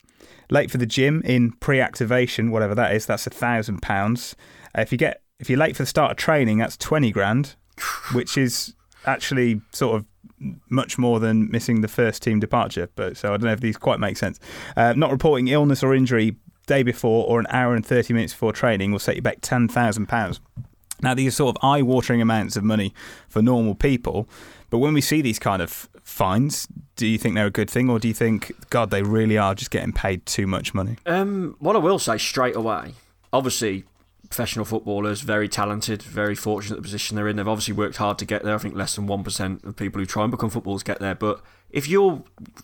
Late 0.51 0.69
for 0.69 0.77
the 0.77 0.85
gym 0.85 1.21
in 1.23 1.53
pre-activation, 1.53 2.51
whatever 2.51 2.75
that 2.75 2.93
is, 2.93 3.07
that's 3.07 3.25
a 3.25 3.31
thousand 3.31 3.81
pounds. 3.81 4.35
If 4.75 4.91
you 4.91 4.97
get 4.97 5.23
if 5.39 5.49
you're 5.49 5.57
late 5.57 5.75
for 5.75 5.83
the 5.83 5.87
start 5.87 6.11
of 6.11 6.17
training, 6.17 6.59
that's 6.59 6.77
twenty 6.77 7.11
grand, 7.11 7.55
which 8.13 8.37
is 8.37 8.75
actually 9.05 9.61
sort 9.71 9.95
of 9.95 10.05
much 10.69 10.97
more 10.97 11.19
than 11.19 11.49
missing 11.49 11.81
the 11.81 11.87
first 11.87 12.21
team 12.21 12.39
departure. 12.39 12.89
But 12.95 13.15
so 13.15 13.29
I 13.29 13.37
don't 13.37 13.45
know 13.45 13.53
if 13.53 13.61
these 13.61 13.77
quite 13.77 13.99
make 13.99 14.17
sense. 14.17 14.39
Uh, 14.75 14.93
not 14.93 15.09
reporting 15.09 15.47
illness 15.47 15.83
or 15.83 15.95
injury 15.95 16.35
day 16.67 16.83
before 16.83 17.25
or 17.27 17.39
an 17.39 17.47
hour 17.49 17.73
and 17.73 17.85
thirty 17.85 18.13
minutes 18.13 18.33
before 18.33 18.51
training 18.51 18.91
will 18.91 18.99
set 18.99 19.15
you 19.15 19.21
back 19.21 19.37
ten 19.41 19.69
thousand 19.69 20.07
pounds. 20.07 20.41
Now 21.01 21.15
these 21.15 21.29
are 21.29 21.35
sort 21.35 21.55
of 21.55 21.63
eye-watering 21.63 22.21
amounts 22.21 22.55
of 22.57 22.63
money 22.63 22.93
for 23.29 23.41
normal 23.41 23.73
people, 23.73 24.27
but 24.69 24.79
when 24.79 24.93
we 24.93 25.01
see 25.01 25.21
these 25.21 25.39
kind 25.39 25.61
of 25.61 25.89
fines, 26.03 26.67
do 26.95 27.07
you 27.07 27.17
think 27.17 27.35
they're 27.35 27.47
a 27.47 27.51
good 27.51 27.69
thing, 27.69 27.89
or 27.89 27.99
do 27.99 28.07
you 28.07 28.13
think, 28.13 28.51
God, 28.69 28.89
they 28.89 29.03
really 29.03 29.37
are 29.37 29.55
just 29.55 29.71
getting 29.71 29.93
paid 29.93 30.25
too 30.25 30.47
much 30.47 30.73
money? 30.73 30.97
Um, 31.05 31.55
what 31.59 31.75
I 31.75 31.79
will 31.79 31.99
say 31.99 32.17
straight 32.17 32.55
away, 32.55 32.93
obviously, 33.31 33.85
professional 34.31 34.63
footballers, 34.63 35.21
very 35.21 35.49
talented, 35.49 36.01
very 36.01 36.35
fortunate 36.35 36.77
the 36.77 36.81
position 36.81 37.15
they're 37.15 37.27
in. 37.27 37.35
They've 37.35 37.47
obviously 37.47 37.73
worked 37.73 37.97
hard 37.97 38.17
to 38.19 38.25
get 38.25 38.43
there. 38.43 38.55
I 38.55 38.57
think 38.57 38.75
less 38.75 38.95
than 38.95 39.07
1% 39.07 39.65
of 39.65 39.75
people 39.75 39.99
who 39.99 40.05
try 40.05 40.23
and 40.23 40.31
become 40.31 40.49
footballers 40.49 40.83
get 40.83 40.99
there. 40.99 41.15
But 41.15 41.41
if 41.71 41.87
you're 41.87 42.21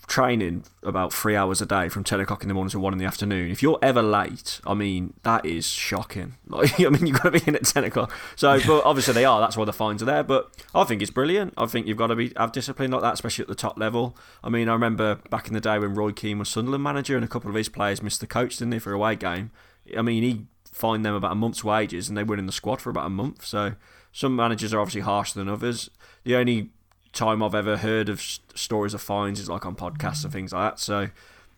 training 0.07 0.65
about 0.83 1.13
three 1.13 1.35
hours 1.35 1.61
a 1.61 1.65
day 1.65 1.87
from 1.87 2.03
10 2.03 2.19
o'clock 2.19 2.41
in 2.41 2.49
the 2.49 2.53
morning 2.53 2.69
to 2.71 2.79
1 2.79 2.93
in 2.93 2.99
the 2.99 3.05
afternoon, 3.05 3.49
if 3.49 3.63
you're 3.63 3.79
ever 3.81 4.01
late, 4.01 4.59
I 4.67 4.73
mean, 4.73 5.13
that 5.23 5.45
is 5.45 5.67
shocking. 5.67 6.35
Like, 6.49 6.79
I 6.79 6.89
mean, 6.89 7.05
you've 7.05 7.21
got 7.21 7.31
to 7.33 7.39
be 7.39 7.43
in 7.45 7.55
at 7.55 7.65
10 7.65 7.83
o'clock. 7.83 8.11
So, 8.35 8.59
but 8.65 8.83
obviously 8.83 9.13
they 9.13 9.25
are. 9.25 9.39
That's 9.39 9.55
why 9.55 9.65
the 9.65 9.73
fines 9.73 10.01
are 10.01 10.05
there. 10.05 10.23
But 10.23 10.49
I 10.73 10.85
think 10.85 11.01
it's 11.01 11.11
brilliant. 11.11 11.53
I 11.55 11.67
think 11.67 11.85
you've 11.85 11.97
got 11.97 12.07
to 12.07 12.15
be 12.15 12.31
have 12.37 12.51
discipline 12.51 12.89
like 12.89 13.01
that, 13.01 13.13
especially 13.13 13.43
at 13.43 13.47
the 13.47 13.53
top 13.53 13.77
level. 13.77 14.17
I 14.43 14.49
mean, 14.49 14.69
I 14.69 14.73
remember 14.73 15.15
back 15.29 15.47
in 15.47 15.53
the 15.53 15.59
day 15.59 15.77
when 15.77 15.93
Roy 15.93 16.13
Keane 16.13 16.39
was 16.39 16.49
Sunderland 16.49 16.83
manager 16.83 17.15
and 17.15 17.23
a 17.23 17.27
couple 17.27 17.49
of 17.49 17.55
his 17.55 17.69
players 17.69 18.01
missed 18.01 18.21
the 18.21 18.27
coach, 18.27 18.57
didn't 18.57 18.71
they, 18.71 18.79
for 18.79 18.93
a 18.93 18.95
away 18.95 19.17
game. 19.17 19.51
I 19.95 20.01
mean, 20.01 20.23
he 20.23 20.45
fined 20.71 21.05
them 21.05 21.13
about 21.13 21.33
a 21.33 21.35
month's 21.35 21.63
wages 21.63 22.07
and 22.07 22.17
they 22.17 22.23
were 22.23 22.37
in 22.37 22.45
the 22.45 22.51
squad 22.51 22.81
for 22.81 22.89
about 22.89 23.05
a 23.05 23.11
month. 23.11 23.45
So 23.45 23.73
some 24.11 24.35
managers 24.35 24.73
are 24.73 24.79
obviously 24.79 25.01
harsher 25.01 25.37
than 25.37 25.49
others. 25.49 25.91
The 26.23 26.35
only 26.35 26.71
time 27.17 27.43
I've 27.43 27.55
ever 27.55 27.77
heard 27.77 28.07
of 28.09 28.21
stories 28.21 28.93
of 28.93 29.01
fines 29.01 29.39
is 29.39 29.49
like 29.49 29.65
on 29.65 29.75
podcasts 29.75 30.23
and 30.23 30.31
things 30.31 30.53
like 30.53 30.71
that. 30.71 30.79
So 30.79 31.09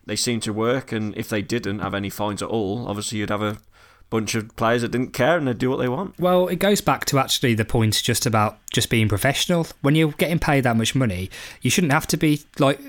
they 0.06 0.16
seem 0.16 0.40
to 0.40 0.52
work, 0.52 0.90
and 0.90 1.16
if 1.16 1.28
they 1.28 1.42
didn't 1.42 1.80
have 1.80 1.94
any 1.94 2.10
fines 2.10 2.42
at 2.42 2.48
all, 2.48 2.88
obviously 2.88 3.18
you'd 3.18 3.30
have 3.30 3.42
a 3.42 3.58
bunch 4.08 4.34
of 4.34 4.54
players 4.56 4.82
that 4.82 4.90
didn't 4.90 5.12
care 5.12 5.36
and 5.38 5.46
they'd 5.46 5.58
do 5.58 5.70
what 5.70 5.76
they 5.76 5.88
want. 5.88 6.18
Well, 6.18 6.48
it 6.48 6.56
goes 6.56 6.80
back 6.80 7.04
to 7.06 7.18
actually 7.18 7.54
the 7.54 7.64
point 7.64 8.02
just 8.02 8.26
about 8.26 8.58
just 8.72 8.90
being 8.90 9.08
professional. 9.08 9.66
When 9.82 9.94
you're 9.94 10.10
getting 10.12 10.40
paid 10.40 10.64
that 10.64 10.76
much 10.76 10.94
money, 10.94 11.30
you 11.62 11.70
shouldn't 11.70 11.92
have 11.92 12.08
to 12.08 12.16
be 12.16 12.42
like 12.58 12.80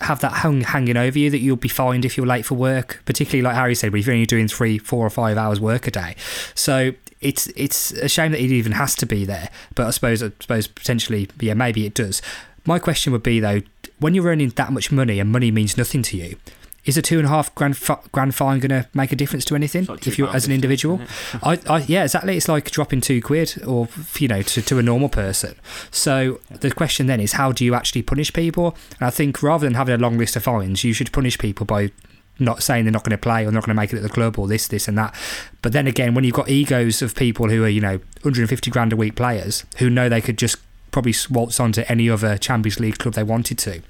have 0.00 0.20
that 0.20 0.32
hung, 0.32 0.60
hanging 0.60 0.96
over 0.96 1.18
you 1.18 1.30
that 1.30 1.38
you'll 1.38 1.56
be 1.56 1.68
fined 1.68 2.04
if 2.04 2.16
you're 2.16 2.26
late 2.26 2.44
for 2.44 2.54
work, 2.54 3.02
particularly 3.06 3.42
like 3.42 3.54
Harry 3.54 3.74
said, 3.74 3.94
if 3.94 4.06
you're 4.06 4.14
only 4.14 4.26
doing 4.26 4.46
three, 4.48 4.78
four, 4.78 5.06
or 5.06 5.10
five 5.10 5.38
hours 5.38 5.58
work 5.58 5.86
a 5.86 5.90
day. 5.90 6.14
So 6.54 6.92
it's 7.20 7.46
it's 7.48 7.92
a 7.92 8.08
shame 8.08 8.32
that 8.32 8.40
it 8.40 8.50
even 8.50 8.72
has 8.72 8.94
to 8.96 9.06
be 9.06 9.24
there. 9.24 9.48
But 9.74 9.86
I 9.86 9.90
suppose 9.90 10.22
I 10.22 10.32
suppose 10.40 10.66
potentially, 10.66 11.28
yeah, 11.40 11.54
maybe 11.54 11.86
it 11.86 11.94
does. 11.94 12.20
My 12.66 12.78
question 12.78 13.12
would 13.12 13.22
be 13.22 13.40
though, 13.40 13.62
when 13.98 14.14
you're 14.14 14.26
earning 14.26 14.50
that 14.50 14.72
much 14.72 14.92
money 14.92 15.18
and 15.18 15.30
money 15.30 15.50
means 15.50 15.78
nothing 15.78 16.02
to 16.02 16.16
you, 16.16 16.36
is 16.86 16.96
a 16.96 17.02
two 17.02 17.18
and 17.18 17.26
a 17.26 17.28
half 17.28 17.54
grand 17.54 17.78
grand 18.12 18.34
fine 18.34 18.60
going 18.60 18.82
to 18.82 18.88
make 18.94 19.12
a 19.12 19.16
difference 19.16 19.44
to 19.46 19.54
anything 19.54 19.84
like 19.84 20.06
if 20.06 20.16
you're 20.16 20.34
as 20.34 20.46
an 20.46 20.52
individual? 20.52 21.00
I, 21.42 21.58
I, 21.68 21.78
yeah, 21.80 22.04
exactly. 22.04 22.36
It's 22.36 22.48
like 22.48 22.70
dropping 22.70 23.00
two 23.00 23.20
quid, 23.20 23.62
or 23.66 23.88
you 24.18 24.28
know, 24.28 24.42
to, 24.42 24.62
to 24.62 24.78
a 24.78 24.82
normal 24.82 25.08
person. 25.08 25.56
So 25.90 26.40
the 26.48 26.70
question 26.70 27.06
then 27.06 27.20
is, 27.20 27.32
how 27.32 27.52
do 27.52 27.64
you 27.64 27.74
actually 27.74 28.02
punish 28.02 28.32
people? 28.32 28.76
And 28.98 29.06
I 29.06 29.10
think 29.10 29.42
rather 29.42 29.66
than 29.66 29.74
having 29.74 29.94
a 29.94 29.98
long 29.98 30.16
list 30.16 30.36
of 30.36 30.44
fines, 30.44 30.84
you 30.84 30.92
should 30.92 31.12
punish 31.12 31.38
people 31.38 31.66
by 31.66 31.90
not 32.38 32.62
saying 32.62 32.84
they're 32.84 32.92
not 32.92 33.02
going 33.02 33.16
to 33.16 33.18
play 33.18 33.44
or 33.44 33.50
not 33.50 33.64
going 33.64 33.74
to 33.74 33.80
make 33.80 33.92
it 33.92 33.96
at 33.96 34.02
the 34.02 34.08
club 34.08 34.38
or 34.38 34.46
this, 34.46 34.68
this, 34.68 34.88
and 34.88 34.96
that. 34.98 35.14
But 35.62 35.72
then 35.72 35.86
again, 35.86 36.14
when 36.14 36.24
you've 36.24 36.34
got 36.34 36.48
egos 36.48 37.02
of 37.02 37.14
people 37.14 37.48
who 37.48 37.64
are, 37.64 37.68
you 37.68 37.80
know, 37.80 37.98
150 38.22 38.70
grand 38.70 38.92
a 38.92 38.96
week 38.96 39.16
players 39.16 39.64
who 39.78 39.88
know 39.88 40.08
they 40.08 40.20
could 40.20 40.38
just 40.38 40.58
probably 40.90 41.14
waltz 41.30 41.60
onto 41.60 41.82
any 41.88 42.08
other 42.08 42.38
Champions 42.38 42.80
League 42.80 42.98
club 42.98 43.14
they 43.14 43.22
wanted 43.22 43.58
to, 43.58 43.82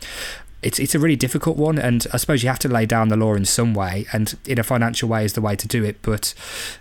it's 0.66 0.80
it's 0.80 0.96
a 0.96 0.98
really 0.98 1.14
difficult 1.14 1.56
one, 1.56 1.78
and 1.78 2.04
I 2.12 2.16
suppose 2.16 2.42
you 2.42 2.48
have 2.48 2.58
to 2.58 2.68
lay 2.68 2.86
down 2.86 3.06
the 3.06 3.16
law 3.16 3.34
in 3.34 3.44
some 3.44 3.72
way, 3.72 4.06
and 4.12 4.36
in 4.46 4.58
a 4.58 4.64
financial 4.64 5.08
way 5.08 5.24
is 5.24 5.34
the 5.34 5.40
way 5.40 5.54
to 5.54 5.68
do 5.68 5.84
it. 5.84 6.02
But 6.02 6.34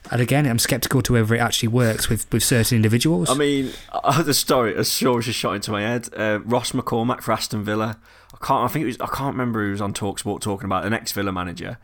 and 0.09 0.19
again, 0.19 0.47
I'm 0.47 0.57
sceptical 0.57 1.03
to 1.03 1.13
whether 1.13 1.35
it 1.35 1.39
actually 1.39 1.69
works 1.69 2.09
with, 2.09 2.31
with 2.33 2.41
certain 2.41 2.77
individuals. 2.77 3.29
I 3.29 3.35
mean, 3.35 3.73
uh, 3.93 4.23
the 4.23 4.33
story, 4.33 4.75
as 4.75 4.91
sure 4.91 5.19
as 5.19 5.25
just 5.25 5.37
shot 5.37 5.53
into 5.53 5.71
my 5.71 5.83
head. 5.83 6.09
Uh, 6.17 6.39
Ross 6.43 6.71
McCormack 6.71 7.21
for 7.21 7.31
Aston 7.31 7.63
Villa. 7.63 7.99
I 8.33 8.43
can't. 8.43 8.67
I 8.67 8.73
think 8.73 8.83
it 8.83 8.87
was. 8.87 8.99
I 8.99 9.05
can't 9.05 9.35
remember 9.35 9.63
who 9.63 9.71
was 9.71 9.81
on 9.81 9.93
Talksport 9.93 10.41
talking 10.41 10.65
about 10.65 10.83
the 10.83 10.89
next 10.89 11.11
Villa 11.11 11.31
manager. 11.31 11.77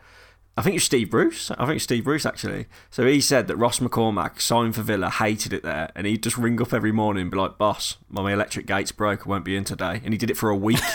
I 0.56 0.62
think 0.62 0.74
it's 0.74 0.84
Steve 0.84 1.08
Bruce. 1.08 1.52
I 1.52 1.64
think 1.64 1.76
it's 1.76 1.84
Steve 1.84 2.02
Bruce 2.02 2.26
actually. 2.26 2.66
So 2.90 3.06
he 3.06 3.20
said 3.20 3.46
that 3.46 3.56
Ross 3.56 3.78
McCormack 3.78 4.40
signed 4.40 4.74
for 4.74 4.82
Villa, 4.82 5.08
hated 5.08 5.52
it 5.52 5.62
there, 5.62 5.90
and 5.94 6.06
he'd 6.06 6.24
just 6.24 6.36
ring 6.36 6.60
up 6.60 6.74
every 6.74 6.92
morning 6.92 7.22
and 7.22 7.30
be 7.30 7.38
like, 7.38 7.58
"Boss, 7.58 7.96
my 8.10 8.32
electric 8.32 8.66
gate's 8.66 8.90
broke. 8.90 9.24
I 9.24 9.30
won't 9.30 9.44
be 9.44 9.56
in 9.56 9.62
today." 9.62 10.00
And 10.04 10.12
he 10.12 10.18
did 10.18 10.30
it 10.30 10.36
for 10.36 10.50
a 10.50 10.56
week. 10.56 10.80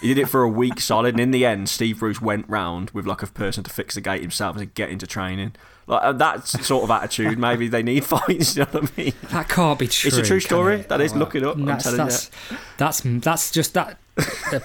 he 0.00 0.08
did 0.08 0.18
it 0.18 0.28
for 0.28 0.42
a 0.42 0.48
week 0.48 0.80
solid, 0.80 1.14
and 1.14 1.20
in 1.20 1.30
the 1.30 1.44
end, 1.44 1.68
Steve 1.68 2.00
Bruce 2.00 2.20
went 2.20 2.48
round 2.48 2.90
with 2.90 3.06
like 3.06 3.22
a 3.22 3.26
person 3.26 3.64
to 3.64 3.70
fix 3.70 3.94
the 3.94 4.00
gate 4.00 4.20
himself 4.20 4.56
and 4.56 4.72
get 4.74 4.90
into 4.90 5.06
training. 5.06 5.52
Like 5.86 6.02
uh, 6.02 6.12
that 6.12 6.46
sort 6.46 6.84
of 6.84 6.90
attitude, 6.90 7.38
maybe 7.38 7.66
they 7.66 7.82
need 7.82 8.04
fights. 8.04 8.56
You 8.56 8.64
know 8.64 8.70
what 8.72 8.92
I 8.96 9.00
mean? 9.02 9.12
That 9.30 9.48
can't 9.48 9.78
be 9.78 9.88
true. 9.88 10.08
It's 10.08 10.16
a 10.18 10.22
true 10.22 10.40
story. 10.40 10.82
That 10.82 11.00
is. 11.00 11.14
Look 11.14 11.34
it 11.34 11.42
up. 11.42 11.56
I'm 11.56 11.64
That's 11.64 11.84
telling 11.84 11.98
that's, 11.98 12.30
you. 12.50 12.58
that's 12.76 13.00
that's 13.00 13.50
just 13.50 13.74
that 13.74 13.98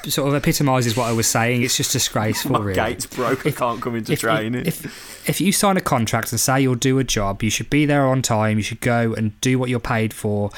sort 0.07 0.27
of 0.27 0.35
epitomises 0.35 0.97
what 0.97 1.05
I 1.05 1.13
was 1.13 1.27
saying. 1.27 1.61
It's 1.61 1.77
just 1.77 1.93
disgraceful. 1.93 2.51
My 2.53 2.59
really. 2.59 2.75
gate's 2.75 3.05
broke. 3.05 3.45
I 3.45 3.51
can't 3.51 3.81
come 3.81 3.95
into 3.95 4.13
if, 4.13 4.19
training. 4.19 4.65
If, 4.65 5.29
if 5.29 5.39
you 5.39 5.51
sign 5.51 5.77
a 5.77 5.81
contract 5.81 6.31
and 6.31 6.39
say 6.39 6.61
you'll 6.61 6.75
do 6.75 6.99
a 6.99 7.03
job, 7.03 7.41
you 7.41 7.49
should 7.49 7.69
be 7.69 7.85
there 7.85 8.05
on 8.05 8.21
time. 8.21 8.57
You 8.57 8.63
should 8.63 8.81
go 8.81 9.13
and 9.13 9.39
do 9.41 9.57
what 9.57 9.69
you're 9.69 9.79
paid 9.79 10.13
for, 10.13 10.51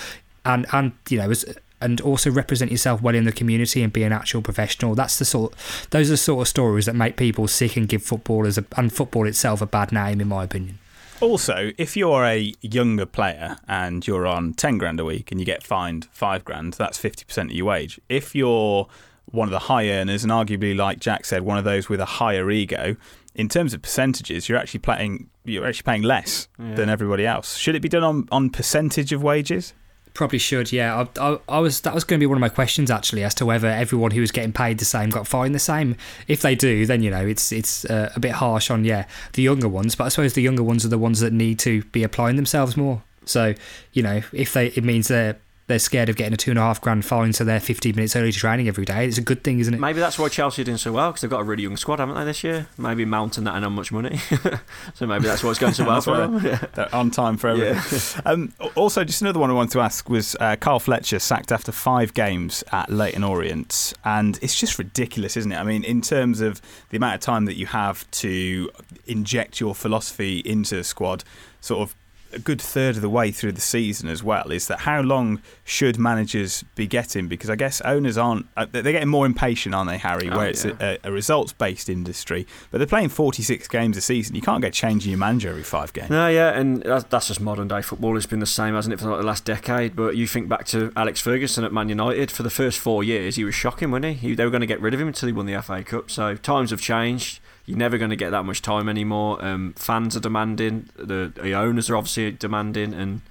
and 0.43 0.65
and 0.71 0.93
you 1.09 1.19
know 1.19 1.29
as 1.29 1.45
and 1.81 1.99
also 2.01 2.31
represent 2.31 2.71
yourself 2.71 3.01
well 3.01 3.15
in 3.15 3.25
the 3.25 3.31
community 3.31 3.83
and 3.83 3.91
be 3.91 4.03
an 4.03 4.13
actual 4.13 4.41
professional. 4.41 4.95
That's 4.95 5.19
the 5.19 5.25
sort. 5.25 5.53
Those 5.91 6.09
are 6.09 6.13
the 6.13 6.17
sort 6.17 6.41
of 6.43 6.47
stories 6.47 6.85
that 6.85 6.95
make 6.95 7.15
people 7.17 7.47
sick 7.47 7.75
and 7.77 7.87
give 7.87 8.01
footballers 8.03 8.57
a, 8.57 8.65
and 8.77 8.91
football 8.93 9.27
itself 9.27 9.61
a 9.61 9.65
bad 9.65 9.91
name, 9.91 10.21
in 10.21 10.27
my 10.27 10.43
opinion. 10.43 10.79
Also, 11.21 11.71
if 11.77 11.95
you're 11.95 12.25
a 12.25 12.53
younger 12.61 13.05
player 13.05 13.57
and 13.67 14.05
you're 14.05 14.27
on 14.27 14.53
10 14.53 14.77
grand 14.77 14.99
a 14.99 15.05
week 15.05 15.31
and 15.31 15.39
you 15.39 15.45
get 15.45 15.63
fined 15.63 16.07
5 16.11 16.43
grand, 16.43 16.73
that's 16.73 16.99
50% 17.01 17.45
of 17.45 17.51
your 17.51 17.65
wage. 17.65 17.99
If 18.09 18.35
you're 18.35 18.87
one 19.25 19.47
of 19.47 19.51
the 19.51 19.59
high 19.59 19.89
earners 19.89 20.23
and 20.23 20.31
arguably 20.31 20.75
like 20.75 20.99
Jack 20.99 21.25
said 21.25 21.41
one 21.43 21.57
of 21.57 21.63
those 21.63 21.87
with 21.89 21.99
a 22.01 22.05
higher 22.05 22.51
ego, 22.51 22.95
in 23.33 23.49
terms 23.49 23.73
of 23.73 23.81
percentages, 23.81 24.47
you're 24.47 24.57
actually 24.57 24.79
playing 24.81 25.29
you're 25.45 25.65
actually 25.65 25.83
paying 25.83 26.01
less 26.01 26.47
Yeah. 26.57 26.73
than 26.75 26.89
everybody 26.89 27.25
else. 27.25 27.55
Should 27.57 27.75
it 27.75 27.81
be 27.81 27.89
done 27.89 28.03
on, 28.03 28.27
on 28.31 28.49
percentage 28.49 29.11
of 29.13 29.21
wages? 29.21 29.73
Probably 30.15 30.39
should, 30.39 30.71
yeah. 30.71 31.05
I, 31.17 31.33
I, 31.33 31.39
I 31.49 31.59
was 31.59 31.81
that 31.81 31.93
was 31.93 32.05
going 32.05 32.17
to 32.17 32.23
be 32.23 32.25
one 32.25 32.37
of 32.37 32.41
my 32.41 32.47
questions 32.49 32.89
actually, 32.89 33.25
as 33.25 33.35
to 33.35 33.45
whether 33.45 33.67
everyone 33.67 34.11
who 34.11 34.21
was 34.21 34.31
getting 34.31 34.53
paid 34.53 34.77
the 34.77 34.85
same 34.85 35.09
got 35.09 35.27
fined 35.27 35.53
the 35.53 35.59
same. 35.59 35.97
If 36.29 36.41
they 36.41 36.55
do, 36.55 36.85
then 36.85 37.03
you 37.03 37.11
know 37.11 37.27
it's 37.27 37.51
it's 37.51 37.83
uh, 37.83 38.13
a 38.15 38.19
bit 38.21 38.31
harsh 38.31 38.71
on 38.71 38.85
yeah 38.85 39.07
the 39.33 39.41
younger 39.41 39.67
ones. 39.67 39.93
But 39.93 40.05
I 40.05 40.07
suppose 40.07 40.33
the 40.33 40.41
younger 40.41 40.63
ones 40.63 40.85
are 40.85 40.87
the 40.87 40.97
ones 40.97 41.19
that 41.19 41.33
need 41.33 41.59
to 41.59 41.83
be 41.85 42.01
applying 42.01 42.37
themselves 42.37 42.77
more. 42.77 43.03
So 43.25 43.55
you 43.91 44.03
know 44.03 44.21
if 44.31 44.53
they 44.53 44.67
it 44.67 44.85
means 44.85 45.09
they're 45.09 45.35
they're 45.67 45.79
scared 45.79 46.09
of 46.09 46.15
getting 46.15 46.33
a 46.33 46.37
two 46.37 46.51
and 46.51 46.59
a 46.59 46.61
half 46.61 46.79
grand 46.79 47.03
fine, 47.05 47.33
so 47.33 47.43
they're 47.43 47.59
15 47.59 47.95
minutes 47.95 48.15
early 48.15 48.31
to 48.31 48.37
training 48.37 48.67
every 48.67 48.85
day. 48.85 49.07
It's 49.07 49.17
a 49.17 49.21
good 49.21 49.43
thing, 49.43 49.59
isn't 49.59 49.73
it? 49.73 49.79
Maybe 49.79 49.99
that's 49.99 50.19
why 50.19 50.29
Chelsea 50.29 50.61
are 50.61 50.65
doing 50.65 50.77
so 50.77 50.91
well 50.91 51.09
because 51.09 51.21
they've 51.21 51.29
got 51.31 51.41
a 51.41 51.43
really 51.43 51.63
young 51.63 51.75
squad, 51.77 51.97
haven't 51.99 52.15
they, 52.15 52.23
this 52.23 52.43
year? 52.43 52.67
Maybe 52.77 53.03
mounting 53.05 53.45
that 53.45 53.55
and 53.55 53.63
not 53.63 53.71
much 53.71 53.91
money. 53.91 54.17
so 54.93 55.07
maybe 55.07 55.23
that's 55.25 55.43
why 55.43 55.49
it's 55.49 55.59
going 55.59 55.73
so 55.73 55.85
well 55.85 56.01
for 56.01 56.17
them. 56.17 56.39
they're- 56.39 56.69
they're 56.75 56.93
on 56.95 57.09
time 57.11 57.37
for 57.37 57.49
everything. 57.49 58.21
Um, 58.25 58.53
also, 58.75 59.03
just 59.03 59.21
another 59.21 59.39
one 59.39 59.49
I 59.49 59.53
wanted 59.53 59.71
to 59.71 59.79
ask 59.81 60.09
was 60.09 60.35
uh, 60.39 60.55
Carl 60.59 60.79
Fletcher 60.79 61.19
sacked 61.19 61.51
after 61.51 61.71
five 61.71 62.13
games 62.13 62.63
at 62.71 62.89
Leyton 62.89 63.23
Orient, 63.23 63.93
and 64.03 64.37
it's 64.41 64.59
just 64.59 64.77
ridiculous, 64.79 65.35
isn't 65.37 65.51
it? 65.51 65.57
I 65.57 65.63
mean, 65.63 65.83
in 65.83 66.01
terms 66.01 66.41
of 66.41 66.61
the 66.89 66.97
amount 66.97 67.15
of 67.15 67.21
time 67.21 67.45
that 67.45 67.55
you 67.55 67.65
have 67.67 68.09
to 68.11 68.69
inject 69.07 69.59
your 69.59 69.75
philosophy 69.75 70.39
into 70.39 70.75
the 70.75 70.83
squad, 70.83 71.23
sort 71.61 71.81
of 71.81 71.95
a 72.35 72.39
good 72.39 72.61
third 72.61 72.95
of 72.95 73.01
the 73.01 73.09
way 73.09 73.31
through 73.31 73.53
the 73.53 73.61
season 73.61 74.09
as 74.09 74.23
well 74.23 74.51
is 74.51 74.67
that 74.67 74.79
how 74.81 75.01
long 75.01 75.41
should 75.63 75.97
managers 75.97 76.63
be 76.75 76.85
getting 76.85 77.27
because 77.27 77.49
I 77.49 77.55
guess 77.55 77.81
owners 77.81 78.17
aren't 78.17 78.47
uh, 78.57 78.65
they're 78.71 78.83
getting 78.83 79.07
more 79.09 79.25
impatient 79.25 79.73
aren't 79.73 79.89
they 79.89 79.97
Harry 79.97 80.29
Oh, 80.29 80.37
where 80.37 80.47
it's 80.49 80.65
a, 80.65 80.97
a 81.03 81.11
results 81.11 81.53
based 81.53 81.89
industry 81.89 82.45
but 82.71 82.77
they're 82.79 82.87
playing 82.87 83.09
46 83.09 83.67
games 83.67 83.97
a 83.97 84.01
season 84.01 84.35
you 84.35 84.41
can't 84.41 84.61
get 84.61 84.73
changing 84.73 85.11
your 85.11 85.19
manager 85.19 85.49
every 85.49 85.63
five 85.63 85.93
games 85.93 86.09
No, 86.09 86.27
yeah, 86.27 86.49
and 86.59 86.83
that's, 86.83 87.05
that's 87.05 87.27
just 87.27 87.39
modern 87.41 87.67
day 87.67 87.81
football. 87.81 88.17
It's 88.17 88.25
been 88.25 88.39
the 88.39 88.45
same, 88.45 88.75
hasn't 88.75 88.93
it, 88.93 88.99
for 88.99 89.09
like 89.09 89.19
the 89.19 89.25
last 89.25 89.45
decade? 89.45 89.95
But 89.95 90.15
you 90.15 90.27
think 90.27 90.49
back 90.49 90.65
to 90.67 90.91
Alex 90.95 91.21
Ferguson 91.21 91.63
at 91.63 91.71
Man 91.73 91.89
United 91.89 92.31
for 92.31 92.43
the 92.43 92.49
first 92.49 92.79
four 92.79 93.03
years, 93.03 93.35
he 93.35 93.43
was 93.43 93.55
shocking, 93.55 93.91
wasn't 93.91 94.17
he? 94.17 94.29
he 94.29 94.35
they 94.35 94.43
were 94.43 94.51
going 94.51 94.61
to 94.61 94.67
get 94.67 94.81
rid 94.81 94.93
of 94.93 94.99
him 94.99 95.07
until 95.07 95.27
he 95.27 95.33
won 95.33 95.45
the 95.45 95.61
FA 95.61 95.83
Cup. 95.83 96.11
So 96.11 96.35
times 96.35 96.71
have 96.71 96.81
changed. 96.81 97.39
You're 97.65 97.77
never 97.77 97.97
going 97.97 98.11
to 98.11 98.15
get 98.15 98.29
that 98.29 98.43
much 98.43 98.61
time 98.61 98.87
anymore. 98.89 99.43
Um, 99.43 99.73
fans 99.77 100.15
are 100.15 100.19
demanding. 100.19 100.89
The, 100.97 101.31
the 101.35 101.53
owners 101.53 101.89
are 101.89 101.95
obviously 101.95 102.31
demanding, 102.31 102.93
and 102.93 103.21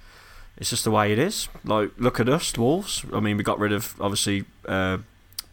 it's 0.57 0.69
just 0.69 0.83
the 0.83 0.91
way 0.91 1.11
it 1.13 1.19
is. 1.19 1.47
Like, 1.63 1.91
look 1.97 2.19
at 2.19 2.27
us, 2.27 2.57
Wolves. 2.57 3.05
I 3.13 3.19
mean, 3.21 3.37
we 3.37 3.43
got 3.43 3.59
rid 3.59 3.71
of 3.71 3.95
obviously. 3.99 4.45
Uh, 4.67 4.97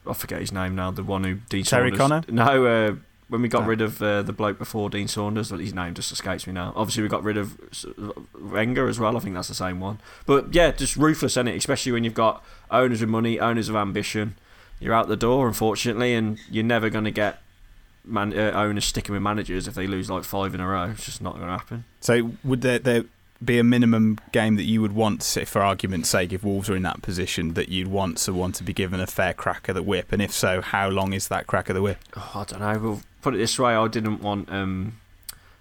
I 0.04 0.14
forget 0.14 0.40
his 0.40 0.50
name 0.50 0.74
now. 0.74 0.90
The 0.90 1.04
one 1.04 1.22
who 1.22 1.34
Dean 1.48 1.62
Terry 1.64 1.96
Saunders. 1.96 2.24
Connor? 2.26 2.44
No, 2.54 2.66
uh, 2.66 2.94
when 3.28 3.40
we 3.40 3.46
got 3.48 3.62
No. 3.62 3.68
rid 3.68 3.80
of 3.80 4.02
uh, 4.02 4.22
the 4.22 4.32
bloke 4.32 4.58
before 4.58 4.90
Dean 4.90 5.06
Saunders, 5.06 5.50
his 5.50 5.72
name 5.72 5.94
just 5.94 6.10
escapes 6.10 6.44
me 6.48 6.52
now. 6.52 6.72
Obviously, 6.74 7.04
we 7.04 7.08
got 7.08 7.22
rid 7.22 7.36
of 7.36 7.56
Wenger 8.34 8.88
as 8.88 8.98
well. 8.98 9.16
I 9.16 9.20
think 9.20 9.36
that's 9.36 9.46
the 9.48 9.54
same 9.54 9.78
one. 9.78 10.00
But 10.26 10.52
yeah, 10.52 10.72
just 10.72 10.96
ruthless, 10.96 11.36
is 11.36 11.46
it? 11.46 11.54
Especially 11.54 11.92
when 11.92 12.02
you've 12.02 12.14
got 12.14 12.44
owners 12.70 13.00
with 13.00 13.10
money, 13.10 13.38
owners 13.38 13.68
of 13.68 13.76
ambition. 13.76 14.34
You're 14.80 14.92
out 14.94 15.06
the 15.06 15.16
door, 15.16 15.46
unfortunately, 15.46 16.14
and 16.14 16.38
you're 16.50 16.64
never 16.64 16.90
going 16.90 17.04
to 17.04 17.12
get 17.12 17.40
man- 18.04 18.36
uh, 18.38 18.52
owners 18.54 18.84
sticking 18.84 19.12
with 19.12 19.22
managers 19.22 19.68
if 19.68 19.74
they 19.74 19.86
lose 19.86 20.10
like 20.10 20.24
five 20.24 20.54
in 20.54 20.60
a 20.60 20.66
row. 20.68 20.90
It's 20.90 21.04
just 21.04 21.22
not 21.22 21.34
going 21.34 21.46
to 21.46 21.52
happen. 21.52 21.84
So 22.00 22.32
would 22.44 22.62
there, 22.62 22.78
there 22.78 23.04
be 23.44 23.58
a 23.58 23.64
minimum 23.64 24.18
game 24.30 24.56
that 24.56 24.64
you 24.64 24.80
would 24.80 24.92
want, 24.92 25.22
say, 25.22 25.44
for 25.44 25.62
argument's 25.62 26.08
sake, 26.08 26.32
if 26.32 26.44
Wolves 26.44 26.70
are 26.70 26.76
in 26.76 26.82
that 26.82 27.02
position, 27.02 27.54
that 27.54 27.68
you'd 27.68 27.88
want 27.88 28.18
someone 28.18 28.52
to 28.52 28.62
be 28.64 28.72
given 28.72 29.00
a 29.00 29.06
fair 29.06 29.34
crack 29.34 29.68
of 29.68 29.74
the 29.74 29.82
whip? 29.82 30.12
And 30.12 30.22
if 30.22 30.32
so, 30.32 30.60
how 30.60 30.88
long 30.88 31.12
is 31.12 31.28
that 31.28 31.46
crack 31.46 31.68
of 31.68 31.74
the 31.74 31.82
whip? 31.82 31.98
Oh, 32.16 32.30
I 32.34 32.44
don't 32.44 32.60
know. 32.60 32.78
We'll 32.78 33.02
put 33.20 33.34
it 33.34 33.38
this 33.38 33.58
way: 33.58 33.74
I 33.74 33.88
didn't 33.88 34.22
want 34.22 34.50
um, 34.50 35.00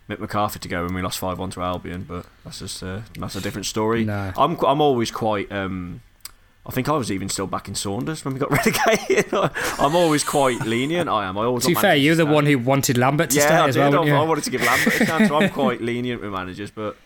Mick 0.09 0.19
McCarthy 0.19 0.59
to 0.59 0.67
go 0.67 0.83
when 0.85 0.93
we 0.93 1.01
lost 1.01 1.19
five 1.19 1.39
one 1.39 1.49
to 1.51 1.61
Albion, 1.61 2.05
but 2.07 2.25
that's 2.43 2.59
just 2.59 2.83
uh, 2.83 3.01
that's 3.17 3.35
a 3.35 3.41
different 3.41 3.65
story. 3.65 4.03
No. 4.05 4.31
I'm 4.37 4.57
I'm 4.65 4.81
always 4.81 5.09
quite. 5.11 5.51
Um, 5.51 6.01
I 6.65 6.71
think 6.71 6.87
I 6.87 6.91
was 6.93 7.11
even 7.11 7.27
still 7.27 7.47
back 7.47 7.67
in 7.67 7.73
Saunders 7.75 8.23
when 8.23 8.35
we 8.35 8.39
got 8.39 8.51
relegated. 8.65 9.33
I'm 9.33 9.95
always 9.95 10.23
quite 10.23 10.61
lenient. 10.65 11.09
I 11.09 11.25
am. 11.25 11.37
I 11.37 11.45
always 11.45 11.63
To 11.63 11.69
be 11.69 11.75
fair, 11.75 11.95
you're 11.95 12.15
the 12.15 12.25
one 12.25 12.45
who 12.45 12.59
wanted 12.59 12.97
Lambert 12.99 13.31
to 13.31 13.37
yeah, 13.37 13.45
stay 13.47 13.55
I 13.55 13.67
as 13.67 13.75
did. 13.75 13.79
well. 13.93 14.07
I. 14.07 14.11
I 14.11 14.23
wanted 14.23 14.43
to 14.43 14.51
give 14.51 14.61
Lambert 14.63 15.01
a 15.01 15.05
chance, 15.05 15.27
so 15.27 15.37
I'm 15.37 15.49
quite 15.49 15.81
lenient 15.81 16.21
with 16.21 16.31
managers. 16.31 16.69
But 16.69 16.97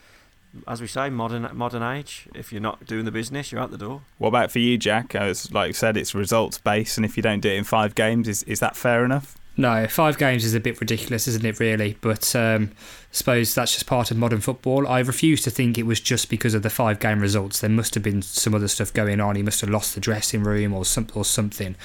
as 0.68 0.82
we 0.82 0.88
say, 0.88 1.10
modern 1.10 1.50
modern 1.54 1.84
age. 1.84 2.28
If 2.36 2.52
you're 2.52 2.62
not 2.62 2.86
doing 2.86 3.06
the 3.06 3.12
business, 3.12 3.52
you're 3.52 3.62
out 3.62 3.72
the 3.72 3.78
door. 3.78 4.02
What 4.18 4.30
about 4.30 4.52
for 4.52 4.60
you, 4.60 4.78
Jack? 4.78 5.16
As 5.16 5.52
like 5.54 5.70
I 5.70 5.72
said, 5.72 5.96
it's 5.96 6.14
results 6.14 6.58
based, 6.58 6.98
and 6.98 7.06
if 7.06 7.16
you 7.16 7.24
don't 7.24 7.40
do 7.40 7.50
it 7.50 7.56
in 7.56 7.64
five 7.64 7.96
games, 7.96 8.28
is 8.28 8.44
is 8.44 8.60
that 8.60 8.76
fair 8.76 9.06
enough? 9.06 9.36
No, 9.58 9.88
five 9.88 10.18
games 10.18 10.44
is 10.44 10.54
a 10.54 10.60
bit 10.60 10.82
ridiculous, 10.82 11.28
isn't 11.30 11.46
it, 11.46 11.60
really? 11.62 11.98
But 12.02 12.36
um, 12.36 12.72
I 12.74 12.76
suppose 13.12 13.56
that's 13.56 13.74
just 13.74 13.86
part 13.86 14.12
of 14.12 14.18
modern 14.18 14.42
football. 14.42 14.86
I 14.86 15.00
refuse 15.00 15.42
to 15.44 15.50
think 15.50 15.78
it 15.78 15.86
was 15.86 16.02
just 16.02 16.30
because 16.30 16.54
of 16.54 16.62
the 16.62 16.70
five 16.70 17.00
game 17.00 17.22
results. 17.22 17.62
There 17.62 17.70
must 17.70 17.94
have 17.94 18.04
been 18.04 18.22
some 18.22 18.54
other 18.54 18.68
stuff 18.68 18.92
going 18.92 19.22
on. 19.22 19.38
He 19.38 19.44
must 19.44 19.62
have 19.62 19.70
lost 19.70 19.96
the 19.96 20.02
dressing 20.02 20.44
room 20.44 20.74
or, 20.74 20.84
some, 20.84 21.08
or 21.16 21.24
something. 21.24 21.76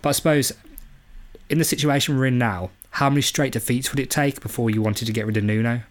But 0.00 0.08
I 0.08 0.12
suppose 0.12 0.52
in 1.50 1.58
the 1.58 1.64
situation 1.64 2.16
we're 2.16 2.26
in 2.26 2.38
now, 2.38 2.70
how 2.90 3.10
many 3.10 3.20
straight 3.20 3.52
defeats 3.52 3.90
would 3.90 4.00
it 4.00 4.10
take 4.10 4.40
before 4.40 4.70
you 4.70 4.80
wanted 4.80 5.04
to 5.06 5.12
get 5.12 5.26
rid 5.26 5.36
of 5.36 5.44
Nuno? 5.44 5.82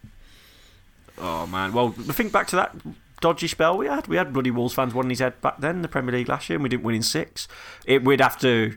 Oh 1.20 1.46
man. 1.46 1.74
Well, 1.74 1.92
think 1.92 2.32
back 2.32 2.48
to 2.48 2.56
that 2.56 2.76
dodgy 3.22 3.48
spell 3.48 3.78
we 3.78 3.88
had. 3.88 4.08
We 4.08 4.18
had 4.18 4.34
bloody 4.34 4.52
Wolves 4.52 4.74
fans 4.74 4.94
wanting 4.94 5.12
his 5.12 5.20
head 5.20 5.40
back 5.42 5.60
then, 5.60 5.82
the 5.82 5.88
Premier 5.88 6.14
League 6.14 6.30
last 6.30 6.50
year, 6.50 6.58
and 6.58 6.64
we 6.64 6.70
didn't 6.70 6.84
win 6.84 6.96
in 6.96 7.04
six. 7.04 7.48
It, 7.86 8.04
we'd 8.04 8.22
have 8.22 8.40
to. 8.40 8.76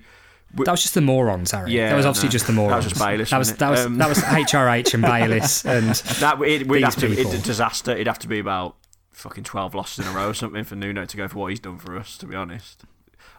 That 0.55 0.71
was 0.71 0.83
just 0.83 0.95
the 0.95 1.01
morons, 1.03 1.51
Harry. 1.51 1.73
Yeah, 1.73 1.91
that 1.91 1.97
was 1.97 2.07
obviously 2.07 2.29
no. 2.29 2.33
just 2.33 2.47
the 2.47 2.53
That 2.55 2.63
was 2.77 2.85
morons. 2.85 2.99
Bayliss, 2.99 3.31
That 3.31 3.39
was 3.39 3.51
it? 3.51 3.59
that 3.59 3.71
was 3.71 3.81
Um, 3.87 3.99
that 3.99 4.09
was 4.09 4.19
HRH 4.19 4.95
and 4.95 5.03
Bayliss 5.03 5.65
and 5.67 5.95
That 6.21 6.41
it, 6.43 6.69
these 6.69 6.85
have 6.85 6.97
to. 6.97 7.09
people. 7.15 7.33
A 7.33 7.39
disaster. 7.39 7.91
It'd 7.93 8.07
have 8.07 8.19
to 8.21 8.29
be 8.29 8.39
about 8.39 8.77
fucking 9.13 9.45
twelve 9.45 9.75
losses 9.75 10.07
in 10.07 10.13
a 10.13 10.17
row 10.17 10.29
or 10.31 10.35
something 10.35 10.65
for 10.65 10.77
Nuno 10.77 11.05
to 11.05 11.17
go 11.17 11.29
for 11.29 11.39
what 11.39 11.51
he's 11.51 11.61
done 11.61 11.79
for 11.79 11.97
us. 11.99 12.17
To 12.19 12.27
be 12.27 12.35
honest, 12.37 12.85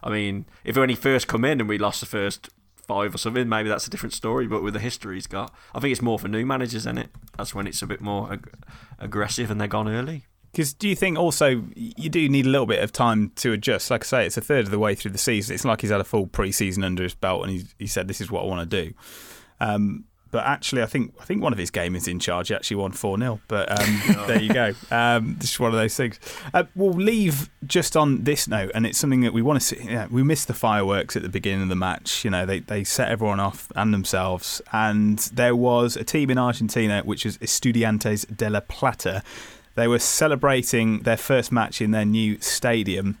I 0.02 0.10
mean, 0.10 0.46
if 0.64 0.76
when 0.76 0.90
he 0.90 0.94
first 0.94 1.26
come 1.26 1.44
in 1.44 1.60
and 1.60 1.68
we 1.68 1.78
lost 1.78 2.00
the 2.00 2.06
first 2.06 2.50
five 2.76 3.14
or 3.14 3.18
something, 3.18 3.48
maybe 3.48 3.68
that's 3.68 3.86
a 3.86 3.90
different 3.90 4.12
story. 4.14 4.46
But 4.46 4.62
with 4.62 4.74
the 4.74 4.80
history 4.80 5.16
he's 5.16 5.26
got, 5.26 5.52
I 5.74 5.80
think 5.80 5.92
it's 5.92 6.02
more 6.02 6.18
for 6.18 6.28
new 6.28 6.46
managers, 6.46 6.74
isn't 6.86 6.98
it? 6.98 7.10
That's 7.36 7.54
when 7.54 7.66
it's 7.66 7.82
a 7.82 7.86
bit 7.86 8.00
more 8.00 8.32
ag- 8.32 8.48
aggressive 8.98 9.50
and 9.50 9.60
they're 9.60 9.68
gone 9.68 9.88
early. 9.88 10.24
Because 10.52 10.72
do 10.72 10.88
you 10.88 10.96
think 10.96 11.18
also 11.18 11.62
you 11.74 12.08
do 12.08 12.28
need 12.28 12.46
a 12.46 12.48
little 12.48 12.66
bit 12.66 12.82
of 12.82 12.92
time 12.92 13.30
to 13.36 13.52
adjust? 13.52 13.90
Like 13.90 14.04
I 14.04 14.06
say, 14.06 14.26
it's 14.26 14.36
a 14.36 14.40
third 14.40 14.64
of 14.64 14.70
the 14.70 14.78
way 14.78 14.94
through 14.94 15.10
the 15.10 15.18
season. 15.18 15.54
It's 15.54 15.64
like 15.64 15.82
he's 15.82 15.90
had 15.90 16.00
a 16.00 16.04
full 16.04 16.26
pre-season 16.26 16.84
under 16.84 17.02
his 17.02 17.14
belt 17.14 17.42
and 17.42 17.52
he 17.52 17.66
he 17.78 17.86
said 17.86 18.08
this 18.08 18.20
is 18.20 18.30
what 18.30 18.42
I 18.42 18.46
want 18.46 18.68
to 18.68 18.84
do. 18.84 18.94
Um, 19.60 20.04
but 20.30 20.44
actually, 20.44 20.82
I 20.82 20.86
think 20.86 21.14
I 21.20 21.24
think 21.24 21.42
one 21.42 21.52
of 21.52 21.58
his 21.58 21.70
game 21.70 21.96
is 21.96 22.06
in 22.06 22.18
charge. 22.18 22.48
He 22.48 22.54
actually 22.54 22.76
won 22.76 22.92
four 22.92 23.18
0 23.18 23.40
But 23.48 23.70
um, 23.70 24.02
there 24.26 24.40
you 24.40 24.52
go. 24.52 24.74
Um, 24.90 25.36
this 25.38 25.52
is 25.52 25.60
one 25.60 25.72
of 25.72 25.78
those 25.78 25.96
things. 25.96 26.18
Uh, 26.52 26.64
we'll 26.74 26.92
leave 26.92 27.48
just 27.66 27.96
on 27.96 28.24
this 28.24 28.46
note, 28.46 28.70
and 28.74 28.86
it's 28.86 28.98
something 28.98 29.22
that 29.22 29.32
we 29.32 29.40
want 29.40 29.60
to 29.60 29.66
see. 29.66 29.82
Yeah, 29.82 30.06
we 30.10 30.22
missed 30.22 30.46
the 30.46 30.54
fireworks 30.54 31.16
at 31.16 31.22
the 31.22 31.28
beginning 31.28 31.62
of 31.62 31.68
the 31.68 31.76
match. 31.76 32.24
You 32.24 32.30
know, 32.30 32.44
they 32.44 32.60
they 32.60 32.84
set 32.84 33.08
everyone 33.08 33.40
off 33.40 33.72
and 33.74 33.94
themselves. 33.94 34.60
And 34.72 35.18
there 35.32 35.56
was 35.56 35.96
a 35.96 36.04
team 36.04 36.30
in 36.30 36.36
Argentina, 36.36 37.02
which 37.04 37.24
is 37.24 37.38
Estudiantes 37.38 38.36
de 38.36 38.50
la 38.50 38.60
Plata. 38.60 39.22
They 39.78 39.86
were 39.88 39.98
celebrating 40.00 41.00
their 41.00 41.16
first 41.16 41.52
match 41.52 41.80
in 41.80 41.92
their 41.92 42.04
new 42.04 42.38
stadium. 42.40 43.16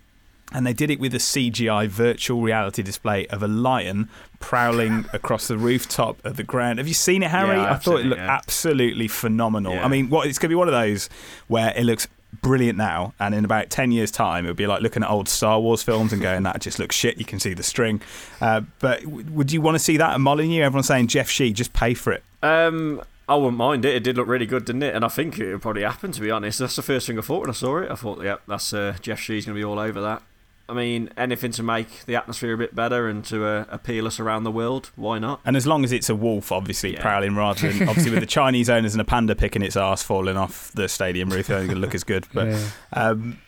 and 0.52 0.66
they 0.66 0.72
did 0.72 0.90
it 0.90 0.98
with 0.98 1.14
a 1.14 1.18
CGI 1.18 1.86
virtual 1.86 2.40
reality 2.40 2.82
display 2.82 3.26
of 3.28 3.42
a 3.42 3.48
lion 3.48 4.08
prowling 4.40 5.04
across 5.12 5.46
the 5.46 5.58
rooftop 5.58 6.24
of 6.24 6.36
the 6.36 6.42
ground. 6.42 6.78
Have 6.78 6.88
you 6.88 6.94
seen 6.94 7.22
it, 7.22 7.30
Harry? 7.30 7.56
Yeah, 7.58 7.72
I 7.72 7.76
thought 7.76 7.76
it 7.76 7.76
I've 7.76 7.82
seen 7.82 8.06
it, 8.06 8.08
looked 8.08 8.22
yeah. 8.22 8.30
absolutely 8.40 9.08
phenomenal. 9.08 9.74
Yeah. 9.74 9.84
I 9.84 9.88
mean, 9.88 10.08
what 10.10 10.26
it's 10.26 10.38
going 10.38 10.48
to 10.48 10.54
be 10.56 10.56
one 10.56 10.68
of 10.68 10.72
those 10.72 11.08
where 11.48 11.72
it 11.76 11.84
looks 11.84 12.08
brilliant 12.42 12.76
now, 12.78 13.12
and 13.20 13.34
in 13.34 13.44
about 13.44 13.68
ten 13.70 13.92
years' 13.92 14.10
time, 14.10 14.44
it 14.46 14.48
would 14.48 14.56
be 14.56 14.66
like 14.66 14.80
looking 14.82 15.02
at 15.02 15.10
old 15.10 15.28
Star 15.28 15.60
Wars 15.60 15.82
films 15.82 16.12
and 16.12 16.20
going, 16.22 16.42
"That 16.44 16.60
just 16.60 16.78
looks 16.78 16.96
shit." 16.96 17.18
You 17.18 17.24
can 17.24 17.38
see 17.40 17.54
the 17.54 17.62
string. 17.62 18.00
Uh, 18.40 18.62
but 18.80 19.02
w- 19.02 19.26
would 19.32 19.52
you 19.52 19.60
want 19.60 19.74
to 19.76 19.78
see 19.78 19.96
that 19.98 20.10
at 20.14 20.20
Molineux? 20.20 20.62
Everyone's 20.64 20.86
saying 20.88 21.06
Jeff 21.08 21.28
Shi, 21.30 21.52
just 21.52 21.72
pay 21.72 21.94
for 21.94 22.12
it. 22.12 22.22
Um, 22.42 23.02
I 23.28 23.34
wouldn't 23.36 23.56
mind 23.58 23.84
it. 23.84 23.94
It 23.94 24.02
did 24.04 24.16
look 24.16 24.26
really 24.26 24.46
good, 24.46 24.64
didn't 24.64 24.82
it? 24.82 24.94
And 24.94 25.04
I 25.04 25.08
think 25.08 25.38
it 25.38 25.52
would 25.52 25.62
probably 25.62 25.82
happen. 25.82 26.12
To 26.12 26.20
be 26.20 26.30
honest, 26.30 26.58
that's 26.60 26.76
the 26.76 26.82
first 26.82 27.06
thing 27.06 27.18
I 27.18 27.22
thought 27.22 27.40
when 27.42 27.50
I 27.50 27.52
saw 27.54 27.78
it. 27.78 27.90
I 27.90 27.94
thought, 27.94 28.22
yep, 28.22 28.40
that's 28.48 28.72
uh, 28.72 28.96
Jeff 29.02 29.20
Shi's 29.20 29.44
going 29.44 29.54
to 29.54 29.60
be 29.60 29.64
all 29.64 29.78
over 29.78 30.00
that. 30.00 30.22
I 30.70 30.74
mean, 30.74 31.08
anything 31.16 31.50
to 31.52 31.62
make 31.62 32.04
the 32.04 32.14
atmosphere 32.16 32.52
a 32.52 32.58
bit 32.58 32.74
better 32.74 33.08
and 33.08 33.24
to 33.26 33.44
uh, 33.46 33.64
appeal 33.70 34.06
us 34.06 34.20
around 34.20 34.44
the 34.44 34.50
world, 34.50 34.90
why 34.96 35.18
not? 35.18 35.40
And 35.46 35.56
as 35.56 35.66
long 35.66 35.82
as 35.82 35.92
it's 35.92 36.10
a 36.10 36.14
wolf, 36.14 36.52
obviously 36.52 36.92
Yeah. 36.94 37.00
prowling, 37.00 37.34
rather 37.36 37.70
than 37.72 37.82
obviously 37.88 38.10
with 38.10 38.20
the 38.20 38.26
Chinese 38.26 38.68
owners 38.68 38.92
and 38.94 39.00
a 39.00 39.04
panda 39.04 39.34
picking 39.34 39.62
its 39.62 39.76
ass 39.78 40.02
falling 40.02 40.36
off 40.36 40.70
the 40.72 40.86
stadium 40.88 41.30
roof, 41.30 41.40
it's 41.40 41.50
only 41.50 41.68
going 41.68 41.76
to 41.76 41.80
look 41.80 41.94
as 41.94 42.04
good. 42.04 42.26
But 42.34 42.48
Yeah. 42.48 42.68
um, 42.92 43.38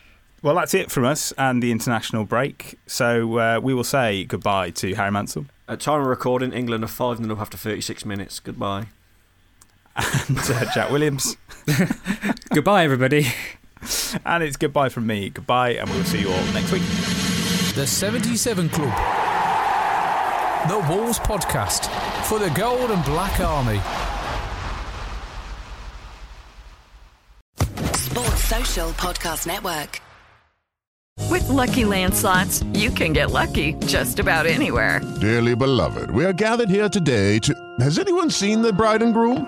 well, 0.41 0.55
that's 0.55 0.73
it 0.73 0.89
from 0.89 1.05
us 1.05 1.31
and 1.37 1.61
the 1.61 1.71
international 1.71 2.25
break. 2.25 2.79
So 2.87 3.37
uh, 3.37 3.59
we 3.61 3.75
will 3.75 3.83
say 3.83 4.23
goodbye 4.25 4.71
to 4.71 4.93
Harry 4.95 5.11
Mansell 5.11 5.45
At 5.67 5.79
time 5.79 6.01
of 6.01 6.07
recording, 6.07 6.53
England 6.53 6.83
are 6.83 6.87
5 6.87 7.17
0 7.19 7.33
up 7.33 7.39
after 7.39 7.57
36 7.57 8.03
minutes. 8.05 8.39
Goodbye. 8.39 8.87
And 9.95 10.37
uh, 10.37 10.65
Jack 10.73 10.91
Williams, 10.91 11.37
Goodbye, 12.53 12.83
everybody. 12.83 13.27
and 14.25 14.43
it's 14.43 14.57
goodbye 14.57 14.89
from 14.89 15.07
me. 15.07 15.29
Goodbye, 15.29 15.71
and 15.71 15.89
we'll 15.89 16.03
see 16.03 16.21
you 16.21 16.31
all 16.31 16.45
next 16.53 16.71
week. 16.71 16.81
The 17.75 17.85
77 17.87 18.69
Club. 18.69 18.89
The 20.69 20.77
Wolves 20.93 21.17
Podcast 21.19 21.85
for 22.25 22.37
the 22.39 22.49
Gold 22.51 22.91
and 22.91 23.03
Black 23.05 23.39
Army. 23.39 23.79
Sports 27.95 28.43
Social 28.43 28.89
Podcast 28.91 29.47
Network. 29.47 30.01
With 31.29 31.47
Lucky 31.49 31.85
Land 31.85 32.13
slots, 32.13 32.63
you 32.73 32.89
can 32.91 33.13
get 33.13 33.31
lucky 33.31 33.73
just 33.85 34.19
about 34.19 34.45
anywhere. 34.45 35.01
Dearly 35.21 35.55
beloved, 35.55 36.11
we 36.11 36.25
are 36.25 36.33
gathered 36.33 36.69
here 36.69 36.89
today 36.89 37.39
to. 37.39 37.53
Has 37.79 37.97
anyone 37.99 38.29
seen 38.29 38.61
the 38.61 38.73
bride 38.73 39.01
and 39.01 39.13
groom? 39.13 39.47